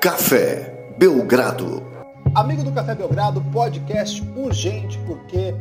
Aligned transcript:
Café 0.00 0.94
Belgrado. 0.96 1.82
Amigo 2.32 2.62
do 2.62 2.70
Café 2.70 2.94
Belgrado, 2.94 3.42
podcast 3.52 4.22
urgente 4.36 4.96
porque 5.08 5.52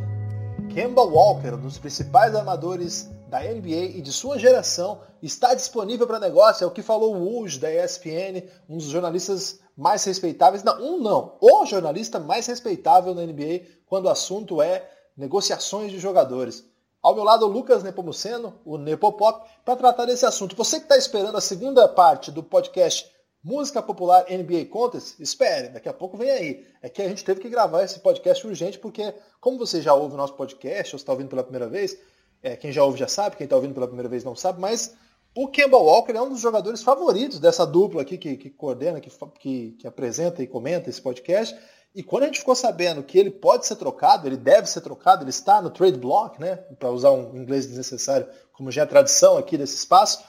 Kemba 0.70 1.02
Walker, 1.02 1.56
um 1.56 1.62
dos 1.62 1.80
principais 1.80 2.36
armadores 2.36 3.10
da 3.30 3.40
NBA 3.40 3.96
e 3.96 4.02
de 4.02 4.14
sua 4.14 4.38
geração, 4.38 5.02
está 5.24 5.56
disponível 5.56 6.06
para 6.06 6.20
negócio. 6.20 6.64
É 6.64 6.68
o 6.68 6.72
que 6.72 6.84
falou 6.84 7.16
o 7.16 7.42
Woj 7.42 7.58
da 7.58 7.74
ESPN, 7.84 8.44
um 8.70 8.78
dos 8.78 8.86
jornalistas 8.86 9.60
mais 9.76 10.04
respeitáveis. 10.04 10.64
Não, 10.64 10.80
um 10.84 11.02
não, 11.02 11.36
o 11.42 11.66
jornalista 11.66 12.20
mais 12.20 12.46
respeitável 12.46 13.16
na 13.16 13.24
NBA 13.24 13.62
quando 13.88 14.06
o 14.06 14.10
assunto 14.10 14.62
é 14.62 14.88
negociações 15.18 15.92
de 15.92 15.98
jogadores. 15.98 16.64
Ao 17.02 17.16
meu 17.16 17.24
lado, 17.24 17.44
o 17.44 17.50
Lucas 17.50 17.82
Nepomuceno, 17.82 18.54
o 18.64 18.78
Nepopop, 18.78 19.50
para 19.66 19.76
tratar 19.76 20.06
desse 20.06 20.28
assunto. 20.28 20.56
Você 20.56 20.78
que 20.78 20.84
está 20.84 20.96
esperando 20.96 21.38
a 21.38 21.42
segunda 21.42 21.88
parte 21.88 22.32
do 22.32 22.44
podcast 22.44 23.17
Música 23.48 23.82
Popular 23.82 24.26
NBA 24.30 24.66
Contest, 24.66 25.22
espere, 25.22 25.70
daqui 25.70 25.88
a 25.88 25.94
pouco 25.94 26.18
vem 26.18 26.30
aí. 26.30 26.68
É 26.82 26.90
que 26.90 27.02
a 27.02 27.08
gente 27.08 27.24
teve 27.24 27.40
que 27.40 27.48
gravar 27.48 27.82
esse 27.82 27.98
podcast 28.02 28.46
urgente, 28.46 28.78
porque, 28.78 29.14
como 29.40 29.58
você 29.58 29.82
já 29.82 29.94
ouve 29.94 30.16
o 30.16 30.18
nosso 30.18 30.34
podcast, 30.34 30.94
ou 30.94 30.98
está 30.98 31.14
ouvindo 31.14 31.30
pela 31.30 31.44
primeira 31.44 31.66
vez, 31.66 31.98
é, 32.44 32.58
quem 32.58 32.74
já 32.74 32.84
ouve 32.84 33.00
já 33.00 33.08
sabe, 33.08 33.38
quem 33.38 33.46
está 33.46 33.56
ouvindo 33.56 33.74
pela 33.74 33.88
primeira 33.88 34.10
vez 34.10 34.26
não 34.26 34.36
sabe, 34.36 34.60
mas 34.60 34.94
o 35.34 35.48
Kemba 35.48 35.78
Walker 35.78 36.12
é 36.12 36.22
um 36.22 36.28
dos 36.28 36.42
jogadores 36.42 36.84
favoritos 36.84 37.40
dessa 37.40 37.66
dupla 37.66 38.02
aqui 38.02 38.18
que, 38.18 38.36
que 38.36 38.50
coordena, 38.50 39.00
que, 39.00 39.10
que, 39.40 39.72
que 39.80 39.88
apresenta 39.88 40.44
e 40.44 40.48
comenta 40.48 40.90
esse 40.90 41.02
podcast. 41.02 41.58
E 41.96 42.04
quando 42.04 42.24
a 42.24 42.26
gente 42.26 42.40
ficou 42.40 42.54
sabendo 42.54 43.02
que 43.02 43.18
ele 43.18 43.32
pode 43.32 43.66
ser 43.66 43.78
trocado, 43.78 44.28
ele 44.28 44.36
deve 44.36 44.68
ser 44.68 44.82
trocado, 44.82 45.24
ele 45.24 45.30
está 45.30 45.62
no 45.62 45.70
trade 45.70 45.98
block, 45.98 46.38
né, 46.38 46.58
para 46.78 46.92
usar 46.92 47.12
um 47.12 47.34
inglês 47.38 47.66
desnecessário, 47.66 48.28
como 48.52 48.74
já 48.74 48.82
é 48.82 48.86
tradição 48.86 49.38
aqui 49.38 49.58
desse 49.58 49.76
espaço, 49.76 50.22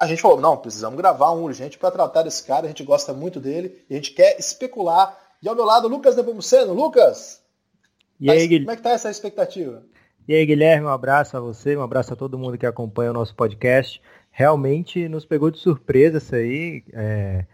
a 0.00 0.06
gente 0.06 0.22
falou, 0.22 0.40
não, 0.40 0.56
precisamos 0.56 0.96
gravar 0.96 1.32
um 1.32 1.42
urgente 1.42 1.78
para 1.78 1.90
tratar 1.90 2.22
desse 2.22 2.44
cara, 2.44 2.66
a 2.66 2.68
gente 2.68 2.84
gosta 2.84 3.12
muito 3.12 3.40
dele 3.40 3.84
e 3.90 3.94
a 3.94 3.96
gente 3.96 4.12
quer 4.12 4.38
especular. 4.38 5.18
E 5.42 5.48
ao 5.48 5.54
meu 5.54 5.64
lado, 5.64 5.88
Lucas 5.88 6.16
Nepomuceno. 6.16 6.72
Lucas, 6.72 7.42
e 8.20 8.30
aí, 8.30 8.58
como 8.58 8.70
é 8.70 8.76
que 8.76 8.82
tá 8.82 8.90
essa 8.90 9.10
expectativa? 9.10 9.82
E 10.26 10.34
aí, 10.34 10.44
Guilherme, 10.44 10.86
um 10.86 10.90
abraço 10.90 11.36
a 11.36 11.40
você, 11.40 11.76
um 11.76 11.82
abraço 11.82 12.12
a 12.12 12.16
todo 12.16 12.38
mundo 12.38 12.58
que 12.58 12.66
acompanha 12.66 13.10
o 13.10 13.14
nosso 13.14 13.34
podcast. 13.34 14.00
Realmente 14.30 15.08
nos 15.08 15.24
pegou 15.24 15.50
de 15.50 15.58
surpresa 15.58 16.18
isso 16.18 16.34
aí. 16.34 16.84
É, 16.92 17.46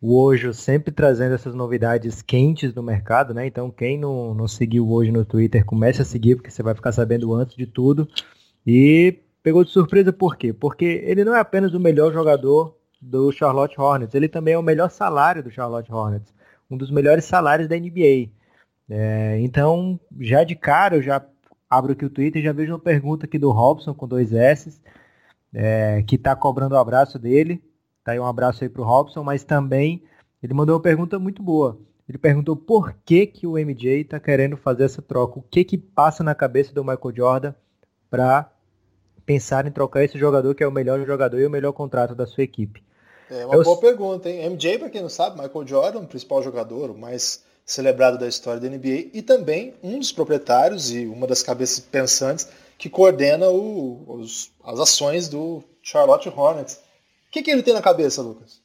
o 0.00 0.16
Ojo 0.22 0.52
sempre 0.52 0.92
trazendo 0.92 1.34
essas 1.34 1.54
novidades 1.54 2.22
quentes 2.22 2.72
do 2.72 2.82
mercado, 2.82 3.32
né? 3.34 3.46
Então, 3.46 3.70
quem 3.70 3.98
não, 3.98 4.34
não 4.34 4.46
seguiu 4.46 4.86
o 4.86 4.92
Ojo 4.92 5.10
no 5.10 5.24
Twitter, 5.24 5.64
comece 5.64 6.02
a 6.02 6.04
seguir, 6.04 6.36
porque 6.36 6.50
você 6.50 6.62
vai 6.62 6.74
ficar 6.74 6.92
sabendo 6.92 7.34
antes 7.34 7.56
de 7.56 7.66
tudo. 7.66 8.08
E 8.66 9.18
Pegou 9.44 9.62
de 9.62 9.70
surpresa 9.70 10.10
por 10.10 10.38
quê? 10.38 10.54
Porque 10.54 11.02
ele 11.04 11.22
não 11.22 11.36
é 11.36 11.38
apenas 11.38 11.74
o 11.74 11.78
melhor 11.78 12.10
jogador 12.10 12.78
do 12.98 13.30
Charlotte 13.30 13.78
Hornets, 13.78 14.14
ele 14.14 14.26
também 14.26 14.54
é 14.54 14.58
o 14.58 14.62
melhor 14.62 14.90
salário 14.90 15.42
do 15.42 15.50
Charlotte 15.50 15.92
Hornets, 15.92 16.32
um 16.70 16.78
dos 16.78 16.90
melhores 16.90 17.26
salários 17.26 17.68
da 17.68 17.76
NBA. 17.76 18.30
É, 18.88 19.38
então, 19.40 20.00
já 20.18 20.44
de 20.44 20.56
cara, 20.56 20.96
eu 20.96 21.02
já 21.02 21.22
abro 21.68 21.92
aqui 21.92 22.06
o 22.06 22.10
Twitter 22.10 22.40
e 22.40 22.44
já 22.44 22.54
vejo 22.54 22.72
uma 22.72 22.78
pergunta 22.78 23.26
aqui 23.26 23.38
do 23.38 23.50
Robson 23.50 23.92
com 23.92 24.08
dois 24.08 24.32
S, 24.32 24.80
é, 25.52 26.02
que 26.06 26.16
está 26.16 26.34
cobrando 26.34 26.74
o 26.74 26.78
abraço 26.78 27.18
dele. 27.18 27.62
Tá 28.02 28.12
aí 28.12 28.18
um 28.18 28.24
abraço 28.24 28.64
aí 28.64 28.70
para 28.70 28.80
o 28.80 28.86
Robson, 28.86 29.22
mas 29.22 29.44
também 29.44 30.02
ele 30.42 30.54
mandou 30.54 30.74
uma 30.74 30.82
pergunta 30.82 31.18
muito 31.18 31.42
boa. 31.42 31.78
Ele 32.08 32.16
perguntou 32.16 32.56
por 32.56 32.94
que, 33.04 33.26
que 33.26 33.46
o 33.46 33.58
MJ 33.58 34.00
está 34.00 34.18
querendo 34.18 34.56
fazer 34.56 34.84
essa 34.84 35.02
troca, 35.02 35.38
o 35.38 35.42
que 35.42 35.64
que 35.64 35.76
passa 35.76 36.24
na 36.24 36.34
cabeça 36.34 36.72
do 36.72 36.82
Michael 36.82 37.14
Jordan 37.14 37.54
para 38.08 38.50
pensar 39.24 39.66
em 39.66 39.70
trocar 39.70 40.04
esse 40.04 40.18
jogador 40.18 40.54
que 40.54 40.62
é 40.62 40.66
o 40.66 40.72
melhor 40.72 41.04
jogador 41.04 41.38
e 41.38 41.46
o 41.46 41.50
melhor 41.50 41.72
contrato 41.72 42.14
da 42.14 42.26
sua 42.26 42.44
equipe? 42.44 42.82
É 43.30 43.44
uma 43.46 43.54
Eu... 43.56 43.62
boa 43.62 43.80
pergunta, 43.80 44.28
hein? 44.28 44.50
MJ, 44.50 44.78
para 44.78 44.90
quem 44.90 45.02
não 45.02 45.08
sabe, 45.08 45.40
Michael 45.40 45.66
Jordan, 45.66 46.00
o 46.00 46.06
principal 46.06 46.42
jogador, 46.42 46.90
o 46.90 46.98
mais 46.98 47.42
celebrado 47.64 48.18
da 48.18 48.28
história 48.28 48.60
da 48.60 48.68
NBA, 48.68 49.10
e 49.14 49.22
também 49.22 49.74
um 49.82 49.98
dos 49.98 50.12
proprietários 50.12 50.90
e 50.90 51.06
uma 51.06 51.26
das 51.26 51.42
cabeças 51.42 51.80
pensantes 51.80 52.48
que 52.76 52.90
coordena 52.90 53.48
o, 53.48 54.04
os, 54.06 54.50
as 54.62 54.78
ações 54.78 55.28
do 55.28 55.62
Charlotte 55.82 56.28
Hornets. 56.28 56.74
O 57.28 57.30
que, 57.30 57.42
que 57.42 57.50
ele 57.50 57.62
tem 57.62 57.74
na 57.74 57.82
cabeça, 57.82 58.20
Lucas? 58.20 58.60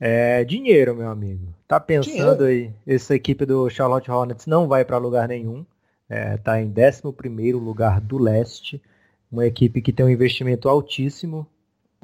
É 0.00 0.44
dinheiro, 0.44 0.94
meu 0.94 1.10
amigo. 1.10 1.52
Tá 1.66 1.80
pensando 1.80 2.38
dinheiro. 2.38 2.44
aí, 2.44 2.72
essa 2.86 3.14
equipe 3.14 3.44
do 3.44 3.68
Charlotte 3.68 4.10
Hornets 4.10 4.46
não 4.46 4.68
vai 4.68 4.84
para 4.84 4.96
lugar 4.96 5.26
nenhum. 5.26 5.66
É, 6.08 6.36
tá 6.38 6.60
em 6.60 6.72
11 6.72 7.12
primeiro 7.14 7.58
lugar 7.58 8.00
do 8.00 8.16
leste 8.16 8.80
uma 9.30 9.46
equipe 9.46 9.82
que 9.82 9.92
tem 9.92 10.04
um 10.04 10.10
investimento 10.10 10.68
altíssimo. 10.68 11.46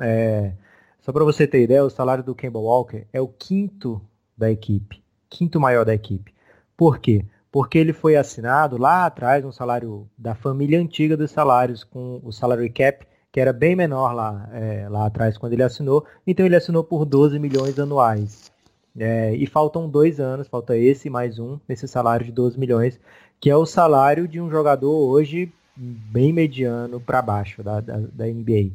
É, 0.01 0.53
só 1.01 1.13
para 1.13 1.25
você 1.25 1.47
ter 1.47 1.63
ideia, 1.63 1.85
o 1.85 1.91
salário 1.91 2.25
do 2.25 2.35
Kemba 2.35 2.59
Walker 2.59 3.07
é 3.13 3.21
o 3.21 3.29
quinto 3.29 4.01
da 4.37 4.51
equipe, 4.51 5.03
quinto 5.29 5.61
maior 5.61 5.85
da 5.85 5.95
equipe. 5.95 6.35
Por 6.77 6.99
quê? 6.99 7.25
Porque 7.51 7.79
ele 7.79 7.93
foi 7.93 8.17
assinado 8.17 8.77
lá 8.77 9.07
atrás, 9.07 9.45
um 9.45 9.53
salário 9.53 10.09
da 10.19 10.35
família 10.35 10.81
antiga 10.81 11.17
dos 11.17 11.31
salários, 11.31 11.85
com 11.85 12.21
o 12.25 12.33
salary 12.33 12.69
cap, 12.69 13.07
que 13.31 13.41
era 13.41 13.53
bem 13.53 13.77
menor 13.77 14.13
lá, 14.13 14.49
é, 14.53 14.89
lá 14.89 15.07
atrás 15.07 15.39
quando 15.39 15.53
ele 15.53 15.63
assinou. 15.63 16.05
Então 16.27 16.45
ele 16.45 16.57
assinou 16.57 16.83
por 16.83 17.05
12 17.05 17.39
milhões 17.39 17.79
anuais. 17.79 18.53
É, 18.97 19.35
e 19.35 19.45
faltam 19.47 19.89
dois 19.89 20.21
anos, 20.21 20.47
falta 20.47 20.77
esse 20.77 21.11
mais 21.11 21.39
um, 21.39 21.59
nesse 21.69 21.89
salário 21.89 22.25
de 22.25 22.31
12 22.31 22.59
milhões, 22.59 23.01
que 23.41 23.51
é 23.51 23.57
o 23.57 23.67
salário 23.67 24.29
de 24.29 24.41
um 24.41 24.49
jogador 24.49 25.09
hoje 25.09 25.53
bem 25.77 26.33
mediano 26.33 27.01
para 27.01 27.23
baixo 27.23 27.63
da, 27.63 27.81
da, 27.81 27.97
da, 27.97 28.27
NBA. 28.27 28.73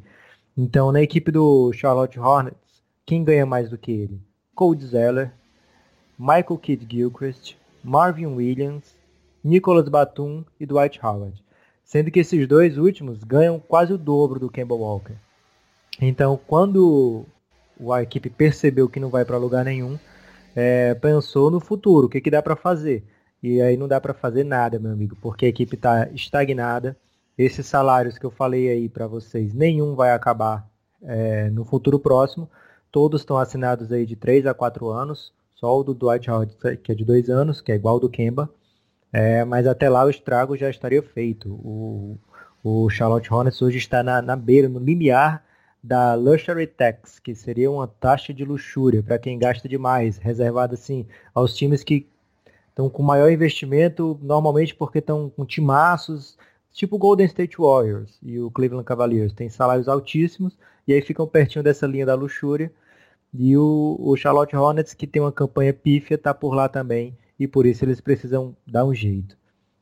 Então, 0.57 0.91
na 0.91 1.01
equipe 1.01 1.31
do 1.31 1.71
Charlotte 1.73 2.19
Hornets, 2.19 2.83
quem 3.05 3.23
ganha 3.23 3.45
mais 3.45 3.69
do 3.69 3.77
que 3.77 3.91
ele? 3.91 4.21
Cold 4.53 4.85
Zeller, 4.85 5.31
Michael 6.17 6.57
Kidd 6.61 6.85
Gilchrist, 6.89 7.55
Marvin 7.83 8.27
Williams, 8.27 8.95
Nicholas 9.43 9.87
Batum 9.87 10.43
e 10.59 10.65
Dwight 10.65 10.99
Howard. 11.01 11.41
Sendo 11.83 12.11
que 12.11 12.19
esses 12.19 12.47
dois 12.47 12.77
últimos 12.77 13.23
ganham 13.23 13.59
quase 13.59 13.93
o 13.93 13.97
dobro 13.97 14.39
do 14.39 14.49
Kemba 14.49 14.75
Walker. 14.75 15.16
Então, 16.01 16.39
quando 16.45 17.25
a 17.91 18.03
equipe 18.03 18.29
percebeu 18.29 18.89
que 18.89 18.99
não 18.99 19.09
vai 19.09 19.25
para 19.25 19.37
lugar 19.37 19.66
nenhum, 19.66 19.97
é, 20.55 20.93
pensou 20.95 21.49
no 21.49 21.59
futuro, 21.59 22.07
o 22.07 22.09
que, 22.09 22.21
que 22.21 22.29
dá 22.29 22.41
para 22.41 22.55
fazer. 22.55 23.03
E 23.41 23.61
aí 23.61 23.77
não 23.77 23.88
dá 23.88 24.00
para 24.01 24.13
fazer 24.13 24.44
nada, 24.44 24.79
meu 24.79 24.91
amigo, 24.91 25.16
porque 25.22 25.45
a 25.45 25.50
equipe 25.50 25.75
está 25.75 26.09
estagnada. 26.09 26.97
Esses 27.38 27.66
salários 27.66 28.17
que 28.17 28.25
eu 28.25 28.31
falei 28.31 28.69
aí 28.69 28.89
para 28.89 29.07
vocês, 29.07 29.53
nenhum 29.53 29.95
vai 29.95 30.11
acabar 30.11 30.69
é, 31.01 31.49
no 31.49 31.63
futuro 31.63 31.99
próximo. 31.99 32.49
Todos 32.91 33.22
estão 33.22 33.38
assinados 33.38 33.91
aí 33.91 34.05
de 34.05 34.16
3 34.16 34.45
a 34.45 34.53
4 34.53 34.89
anos. 34.89 35.33
Só 35.55 35.79
o 35.79 35.83
do 35.83 35.94
Dwight 35.94 36.29
Howard, 36.29 36.55
que 36.83 36.91
é 36.91 36.95
de 36.95 37.05
2 37.05 37.29
anos, 37.29 37.61
que 37.61 37.72
é 37.72 37.75
igual 37.75 37.95
ao 37.95 37.99
do 37.99 38.09
Kemba. 38.09 38.49
É, 39.11 39.44
mas 39.45 39.66
até 39.67 39.89
lá 39.89 40.05
o 40.05 40.09
estrago 40.09 40.57
já 40.57 40.69
estaria 40.69 41.01
feito. 41.01 41.49
O, 41.49 42.17
o 42.63 42.89
Charlotte 42.89 43.33
Hornets 43.33 43.61
hoje 43.61 43.78
está 43.78 44.03
na, 44.03 44.22
na 44.22 44.35
beira, 44.35 44.67
no 44.67 44.79
limiar 44.79 45.44
da 45.83 46.13
Luxury 46.13 46.67
Tax, 46.67 47.19
que 47.19 47.33
seria 47.33 47.72
uma 47.72 47.88
taxa 47.88 48.33
de 48.33 48.44
luxúria 48.44 49.01
para 49.01 49.17
quem 49.17 49.39
gasta 49.39 49.67
demais, 49.67 50.17
reservada 50.17 50.73
assim 50.73 51.07
aos 51.33 51.55
times 51.55 51.83
que 51.83 52.05
estão 52.79 52.90
com 52.90 53.03
maior 53.03 53.29
investimento, 53.29 54.17
normalmente 54.22 54.73
porque 54.73 55.00
estão 55.00 55.29
com 55.29 55.45
timaços, 55.45 56.38
tipo 56.72 56.95
o 56.95 57.00
Golden 57.00 57.25
State 57.25 57.57
Warriors 57.57 58.17
e 58.23 58.40
o 58.40 58.50
Cleveland 58.50 58.85
Cavaliers, 58.85 59.34
tem 59.34 59.50
salários 59.50 59.90
altíssimos 59.90 60.57
e 60.88 60.94
aí 60.94 61.01
ficam 61.01 61.28
pertinho 61.28 61.62
dessa 61.62 61.85
linha 61.85 62.06
da 62.06 62.16
luxúria. 62.16 62.72
E 63.34 63.56
o, 63.57 63.97
o 64.00 64.16
Charlotte 64.16 64.56
Hornets, 64.56 64.94
que 64.94 65.06
tem 65.06 65.22
uma 65.22 65.31
campanha 65.31 65.73
pífia, 65.73 66.16
está 66.16 66.34
por 66.34 66.56
lá 66.56 66.69
também 66.69 67.16
e 67.38 67.47
por 67.47 67.66
isso 67.66 67.84
eles 67.84 68.00
precisam 68.00 68.56
dar 68.66 68.85
um 68.85 68.94
jeito. 68.94 69.38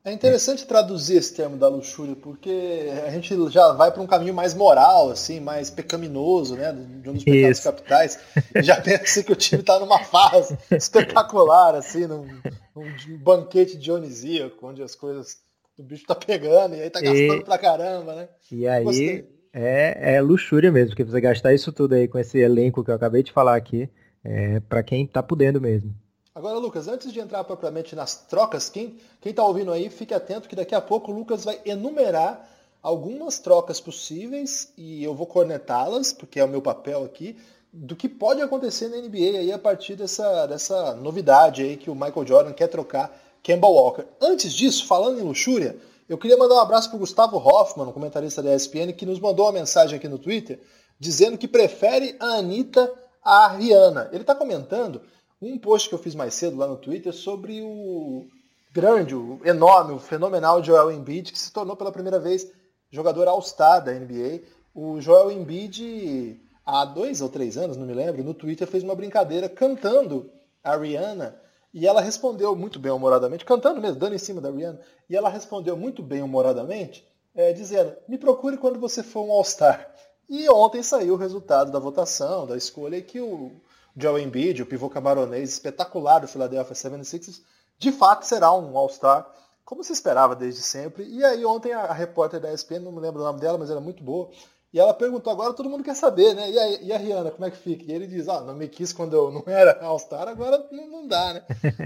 É 0.07 0.13
interessante 0.13 0.65
traduzir 0.65 1.17
esse 1.17 1.35
termo 1.35 1.57
da 1.57 1.67
luxúria, 1.67 2.15
porque 2.15 2.89
a 3.05 3.11
gente 3.11 3.35
já 3.51 3.73
vai 3.73 3.91
para 3.91 4.01
um 4.01 4.07
caminho 4.07 4.33
mais 4.33 4.53
moral, 4.53 5.09
assim, 5.09 5.41
mais 5.41 5.69
pecaminoso, 5.69 6.55
né? 6.55 6.71
De 6.71 7.09
um 7.09 7.13
dos 7.13 7.25
pecados 7.25 7.57
Isso. 7.57 7.63
capitais. 7.63 8.19
já 8.63 8.79
pensa 8.79 9.03
assim 9.03 9.23
que 9.23 9.33
o 9.33 9.35
time 9.35 9.59
está 9.59 9.77
numa 9.77 9.99
fase 10.05 10.57
espetacular, 10.71 11.75
assim, 11.75 12.07
num, 12.07 12.25
num, 12.73 13.17
banquete 13.17 13.77
dionisíaco, 13.77 14.65
onde 14.65 14.81
as 14.81 14.95
coisas. 14.95 15.39
O 15.77 15.83
bicho 15.83 16.05
tá 16.07 16.15
pegando 16.15 16.75
e 16.75 16.81
aí 16.81 16.89
tá 16.89 17.01
gastando 17.01 17.41
e... 17.41 17.43
pra 17.43 17.57
caramba, 17.57 18.15
né? 18.15 18.29
E 18.49 18.65
aí 18.65 19.27
é, 19.51 20.15
é 20.15 20.21
luxúria 20.21 20.71
mesmo, 20.71 20.91
porque 20.91 21.03
você 21.03 21.19
gastar 21.19 21.53
isso 21.53 21.73
tudo 21.73 21.95
aí 21.95 22.07
com 22.07 22.17
esse 22.17 22.37
elenco 22.39 22.81
que 22.81 22.91
eu 22.91 22.95
acabei 22.95 23.23
de 23.23 23.33
falar 23.33 23.57
aqui, 23.57 23.89
é 24.23 24.61
para 24.61 24.81
quem 24.81 25.05
tá 25.05 25.21
podendo 25.21 25.59
mesmo. 25.59 25.93
Agora, 26.37 26.59
Lucas, 26.59 26.87
antes 26.87 27.11
de 27.11 27.19
entrar 27.19 27.43
propriamente 27.45 27.95
nas 27.95 28.13
trocas, 28.13 28.69
quem 28.69 28.95
está 29.25 29.43
ouvindo 29.43 29.71
aí, 29.71 29.89
fique 29.89 30.13
atento 30.13 30.47
que 30.47 30.55
daqui 30.55 30.75
a 30.75 30.79
pouco 30.79 31.11
o 31.11 31.15
Lucas 31.15 31.43
vai 31.43 31.59
enumerar 31.65 32.47
algumas 32.79 33.39
trocas 33.39 33.81
possíveis 33.81 34.71
e 34.77 35.03
eu 35.03 35.15
vou 35.15 35.25
cornetá-las, 35.25 36.13
porque 36.13 36.39
é 36.39 36.45
o 36.45 36.47
meu 36.47 36.61
papel 36.61 37.03
aqui, 37.03 37.35
do 37.73 37.95
que 37.95 38.07
pode 38.07 38.39
acontecer 38.39 38.87
na 38.87 38.97
NBA 38.97 39.39
aí 39.39 39.51
a 39.51 39.57
partir 39.57 39.95
dessa, 39.95 40.45
dessa 40.45 40.93
novidade 40.93 41.63
aí 41.63 41.75
que 41.75 41.89
o 41.89 41.95
Michael 41.95 42.27
Jordan 42.27 42.53
quer 42.53 42.67
trocar 42.67 43.19
Kemba 43.41 43.67
Walker. 43.67 44.05
Antes 44.21 44.53
disso, 44.53 44.85
falando 44.85 45.19
em 45.19 45.23
luxúria, 45.23 45.75
eu 46.07 46.19
queria 46.19 46.37
mandar 46.37 46.53
um 46.53 46.59
abraço 46.59 46.91
para 46.91 46.99
Gustavo 46.99 47.37
Hoffman, 47.37 47.91
comentarista 47.91 48.43
da 48.43 48.53
ESPN, 48.53 48.93
que 48.95 49.07
nos 49.07 49.19
mandou 49.19 49.47
uma 49.47 49.53
mensagem 49.53 49.97
aqui 49.97 50.07
no 50.07 50.19
Twitter 50.19 50.59
dizendo 50.99 51.35
que 51.35 51.47
prefere 51.47 52.15
a 52.19 52.35
Anitta 52.35 52.93
à 53.23 53.47
Rihanna. 53.47 54.09
Ele 54.11 54.21
está 54.21 54.35
comentando 54.35 55.01
um 55.41 55.57
post 55.57 55.89
que 55.89 55.95
eu 55.95 55.99
fiz 55.99 56.15
mais 56.15 56.33
cedo 56.33 56.57
lá 56.57 56.67
no 56.67 56.77
Twitter 56.77 57.13
sobre 57.13 57.61
o 57.61 58.27
grande, 58.71 59.15
o 59.15 59.39
enorme, 59.43 59.93
o 59.93 59.99
fenomenal 59.99 60.63
Joel 60.63 60.91
Embiid, 60.91 61.31
que 61.31 61.39
se 61.39 61.51
tornou 61.51 61.75
pela 61.75 61.91
primeira 61.91 62.19
vez 62.19 62.51
jogador 62.91 63.27
All-Star 63.27 63.83
da 63.83 63.91
NBA. 63.91 64.41
O 64.73 64.99
Joel 65.01 65.31
Embiid, 65.31 66.39
há 66.65 66.85
dois 66.85 67.21
ou 67.21 67.29
três 67.29 67.57
anos, 67.57 67.77
não 67.77 67.85
me 67.85 67.93
lembro, 67.93 68.23
no 68.23 68.33
Twitter 68.33 68.67
fez 68.67 68.83
uma 68.83 68.95
brincadeira 68.95 69.49
cantando 69.49 70.29
a 70.63 70.75
Rihanna 70.75 71.39
e 71.73 71.85
ela 71.85 72.01
respondeu 72.01 72.55
muito 72.55 72.79
bem 72.79 72.91
humoradamente, 72.91 73.45
cantando 73.45 73.81
mesmo, 73.81 73.99
dando 73.99 74.15
em 74.15 74.19
cima 74.19 74.41
da 74.41 74.49
Rihanna, 74.49 74.79
e 75.09 75.15
ela 75.15 75.29
respondeu 75.29 75.77
muito 75.77 76.01
bem 76.01 76.23
humoradamente, 76.23 77.05
é, 77.35 77.53
dizendo: 77.53 77.95
me 78.07 78.17
procure 78.17 78.57
quando 78.57 78.79
você 78.79 79.03
for 79.03 79.23
um 79.23 79.31
All-Star. 79.31 79.93
E 80.29 80.49
ontem 80.49 80.83
saiu 80.83 81.13
o 81.13 81.17
resultado 81.17 81.71
da 81.71 81.79
votação, 81.79 82.45
da 82.45 82.57
escolha, 82.57 83.01
que 83.01 83.19
o 83.21 83.51
Joel 83.97 84.19
Embiid, 84.19 84.61
o 84.61 84.65
pivô 84.65 84.89
camaronês 84.89 85.53
espetacular 85.53 86.19
do 86.19 86.27
Philadelphia 86.27 86.75
76ers, 86.75 87.41
de 87.79 87.91
fato 87.91 88.27
será 88.27 88.53
um 88.53 88.77
All-Star, 88.77 89.27
como 89.65 89.83
se 89.83 89.91
esperava 89.91 90.35
desde 90.35 90.61
sempre. 90.61 91.03
E 91.03 91.23
aí 91.25 91.43
ontem 91.43 91.73
a, 91.73 91.81
a 91.81 91.93
repórter 91.93 92.39
da 92.39 92.53
ESPN, 92.53 92.79
não 92.79 92.91
me 92.91 93.01
lembro 93.01 93.21
o 93.21 93.25
nome 93.25 93.39
dela, 93.39 93.57
mas 93.57 93.71
era 93.71 93.81
muito 93.81 94.03
boa, 94.03 94.29
e 94.71 94.79
ela 94.79 94.93
perguntou, 94.93 95.33
agora 95.33 95.53
todo 95.53 95.69
mundo 95.69 95.83
quer 95.83 95.95
saber, 95.95 96.35
né? 96.35 96.51
E 96.51 96.59
a, 96.59 96.81
e 96.83 96.93
a 96.93 96.97
Rihanna, 96.97 97.31
como 97.31 97.45
é 97.45 97.49
que 97.49 97.57
fica? 97.57 97.83
E 97.85 97.91
ele 97.91 98.05
diz, 98.05 98.29
ah, 98.29 98.41
não 98.41 98.53
me 98.53 98.67
quis 98.67 98.93
quando 98.93 99.15
eu 99.15 99.31
não 99.31 99.43
era 99.47 99.83
All-Star, 99.83 100.27
agora 100.27 100.67
não, 100.71 100.87
não, 100.87 101.07
dá, 101.07 101.33
né? 101.33 101.43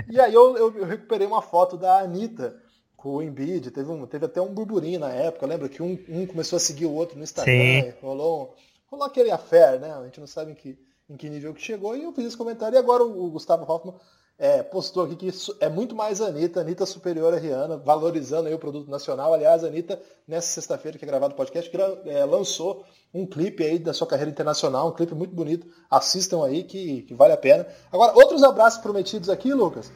e 0.10 0.20
aí 0.20 0.34
eu, 0.34 0.58
eu, 0.58 0.78
eu, 0.78 0.86
recuperei 0.86 1.26
uma 1.26 1.42
foto 1.42 1.78
da 1.78 2.00
Anitta 2.00 2.58
com 2.98 3.16
o 3.16 3.24
Embiid, 3.24 3.72
teve, 3.72 3.90
um, 3.90 4.06
teve 4.06 4.26
até 4.26 4.42
um 4.42 4.54
burburinho 4.54 5.00
na 5.00 5.12
época, 5.12 5.48
lembra 5.48 5.70
que 5.70 5.82
um, 5.82 5.98
um 6.10 6.28
começou 6.28 6.58
a 6.58 6.60
seguir 6.60 6.88
o 6.88 6.94
outro 6.94 7.18
no 7.18 7.24
Instagram, 7.24 7.94
rolou, 8.02 8.54
rolou 8.88 9.06
aquele 9.06 9.32
affair, 9.32 9.80
né? 9.80 9.94
A 9.94 10.04
gente 10.04 10.20
não 10.20 10.28
sabe 10.28 10.52
em 10.52 10.56
que 10.56 10.78
em 11.10 11.18
que 11.18 11.30
nível 11.30 11.54
que 11.54 11.62
chegou, 11.62 11.96
e 11.96 12.04
eu 12.04 12.14
fiz 12.14 12.26
esse 12.26 12.38
comentário, 12.38 12.76
e 12.76 12.80
agora 12.80 13.04
o, 13.04 13.30
Gustavo 13.30 13.70
Hoffman 13.72 13.96
é, 14.38 14.64
postou 14.64 15.04
aqui 15.04 15.16
que 15.16 15.30
é 15.60 15.70
muito 15.70 15.96
mais 15.96 16.20
a 16.20 16.28
Anitta, 16.28 16.62
Anitta 16.62 16.86
superior 16.86 17.34
a 17.34 17.38
Rihanna, 17.38 17.78
valorizando 17.78 18.48
aí 18.48 18.54
o 18.54 18.60
produto 18.60 18.90
nacional. 18.90 19.34
Aliás, 19.34 19.64
a 19.64 19.68
Anitta, 19.68 20.02
nessa 20.28 20.48
sexta-feira 20.48 20.98
que 20.98 21.06
é 21.06 21.08
gravado 21.08 21.34
o 21.34 21.38
podcast, 21.38 21.72
é, 22.06 22.26
lançou 22.26 22.84
um 23.14 23.26
clipe 23.26 23.64
aí 23.64 23.78
da 23.78 23.94
sua 23.94 24.08
carreira 24.08 24.32
internacional, 24.32 24.88
um 24.88 24.94
clipe 24.94 25.14
muito 25.14 25.36
bonito. 25.36 25.68
Assistam 25.90 26.44
aí 26.44 26.64
que, 26.64 27.04
que 27.04 27.14
vale 27.14 27.34
a 27.34 27.38
pena. 27.38 27.68
Agora, 27.92 28.14
outros 28.16 28.42
abraços 28.42 28.82
prometidos 28.82 29.30
aqui, 29.30 29.54
Lucas. 29.54 29.92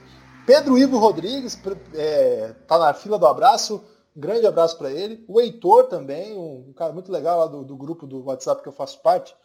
Pedro 0.45 0.77
Ivo 0.77 0.99
Rodrigues 0.99 1.59
é, 1.95 2.53
tá 2.67 2.77
na 2.77 2.93
fila 2.93 3.17
do 3.17 3.25
abraço. 3.25 3.83
Grande 4.15 4.45
abraço 4.45 4.77
para 4.77 4.91
ele. 4.91 5.25
O 5.27 5.41
Heitor 5.41 5.87
também, 5.87 6.37
um, 6.37 6.67
um 6.69 6.73
cara 6.73 6.93
muito 6.93 7.11
legal 7.11 7.39
lá 7.39 7.47
do, 7.47 7.63
do 7.63 7.75
grupo 7.75 8.05
do 8.05 8.23
WhatsApp 8.25 8.61
que 8.61 8.69
eu 8.69 8.73
faço 8.73 9.01
parte. 9.01 9.35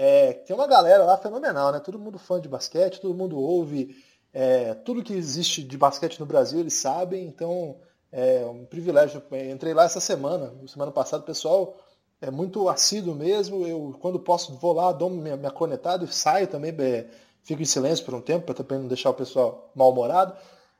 É, 0.00 0.32
tem 0.32 0.54
uma 0.54 0.68
galera 0.68 1.04
lá 1.04 1.16
fenomenal, 1.16 1.72
né? 1.72 1.80
Todo 1.80 1.98
mundo 1.98 2.20
fã 2.20 2.40
de 2.40 2.48
basquete, 2.48 3.00
todo 3.00 3.16
mundo 3.16 3.36
ouve 3.36 3.96
é, 4.32 4.72
tudo 4.72 5.02
que 5.02 5.12
existe 5.12 5.60
de 5.60 5.76
basquete 5.76 6.20
no 6.20 6.24
Brasil, 6.24 6.60
eles 6.60 6.74
sabem, 6.74 7.26
então 7.26 7.74
é 8.12 8.46
um 8.46 8.64
privilégio. 8.64 9.20
Entrei 9.52 9.74
lá 9.74 9.82
essa 9.82 9.98
semana, 9.98 10.54
semana 10.68 10.92
passada, 10.92 11.24
o 11.24 11.26
pessoal 11.26 11.76
é 12.20 12.30
muito 12.30 12.68
assíduo 12.68 13.12
mesmo. 13.12 13.66
Eu, 13.66 13.96
quando 14.00 14.20
posso, 14.20 14.54
vou 14.54 14.72
lá, 14.72 14.92
dou 14.92 15.10
minha, 15.10 15.36
minha 15.36 15.50
cornetada 15.50 16.04
e 16.04 16.08
saio 16.12 16.46
também, 16.46 16.72
é, 16.78 17.08
fico 17.42 17.60
em 17.60 17.64
silêncio 17.64 18.04
por 18.04 18.14
um 18.14 18.20
tempo, 18.20 18.46
para 18.46 18.54
também 18.54 18.78
não 18.78 18.86
deixar 18.86 19.10
o 19.10 19.14
pessoal 19.14 19.72
mal-humorado. 19.74 20.32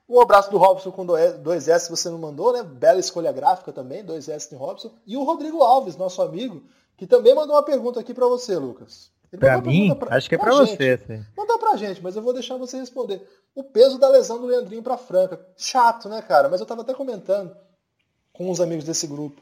Um 0.09 0.21
abraço 0.21 0.49
do 0.49 0.59
Robson 0.59 0.93
com 0.93 1.05
dois 1.05 1.67
S 1.67 1.91
você 1.91 2.09
não 2.09 2.19
mandou, 2.19 2.53
né? 2.53 2.63
Bela 2.63 3.01
escolha 3.01 3.33
gráfica 3.33 3.73
também, 3.73 4.05
dois 4.05 4.29
S 4.29 4.49
de 4.49 4.55
Robson. 4.55 4.93
E 5.05 5.17
o 5.17 5.25
Rodrigo 5.25 5.61
Alves, 5.61 5.97
nosso 5.97 6.23
amigo, 6.23 6.63
que 6.99 7.07
também 7.07 7.35
mandou 7.35 7.55
uma 7.55 7.63
pergunta 7.63 8.01
aqui 8.01 8.13
para 8.13 8.27
você, 8.27 8.57
Lucas. 8.57 9.11
Pra 9.39 9.61
mim? 9.61 9.95
Pra, 9.95 10.17
acho 10.17 10.29
que 10.29 10.35
é 10.35 10.39
pra 10.39 10.53
você. 10.53 10.99
Sim. 11.07 11.25
Mandou 11.37 11.59
pra 11.59 11.77
gente, 11.77 12.03
mas 12.03 12.17
eu 12.17 12.23
vou 12.23 12.33
deixar 12.33 12.57
você 12.57 12.77
responder. 12.79 13.23
O 13.55 13.63
peso 13.63 13.99
da 13.99 14.09
lesão 14.09 14.41
do 14.41 14.47
Leandrinho 14.47 14.83
pra 14.83 14.99
Franca. 14.99 15.41
Chato, 15.57 16.09
né, 16.09 16.21
cara? 16.21 16.49
Mas 16.49 16.61
eu 16.61 16.67
tava 16.67 16.83
até 16.83 16.93
comentando 16.93 17.57
com 18.33 18.51
os 18.51 18.61
amigos 18.61 18.85
desse 18.85 19.07
grupo. 19.07 19.41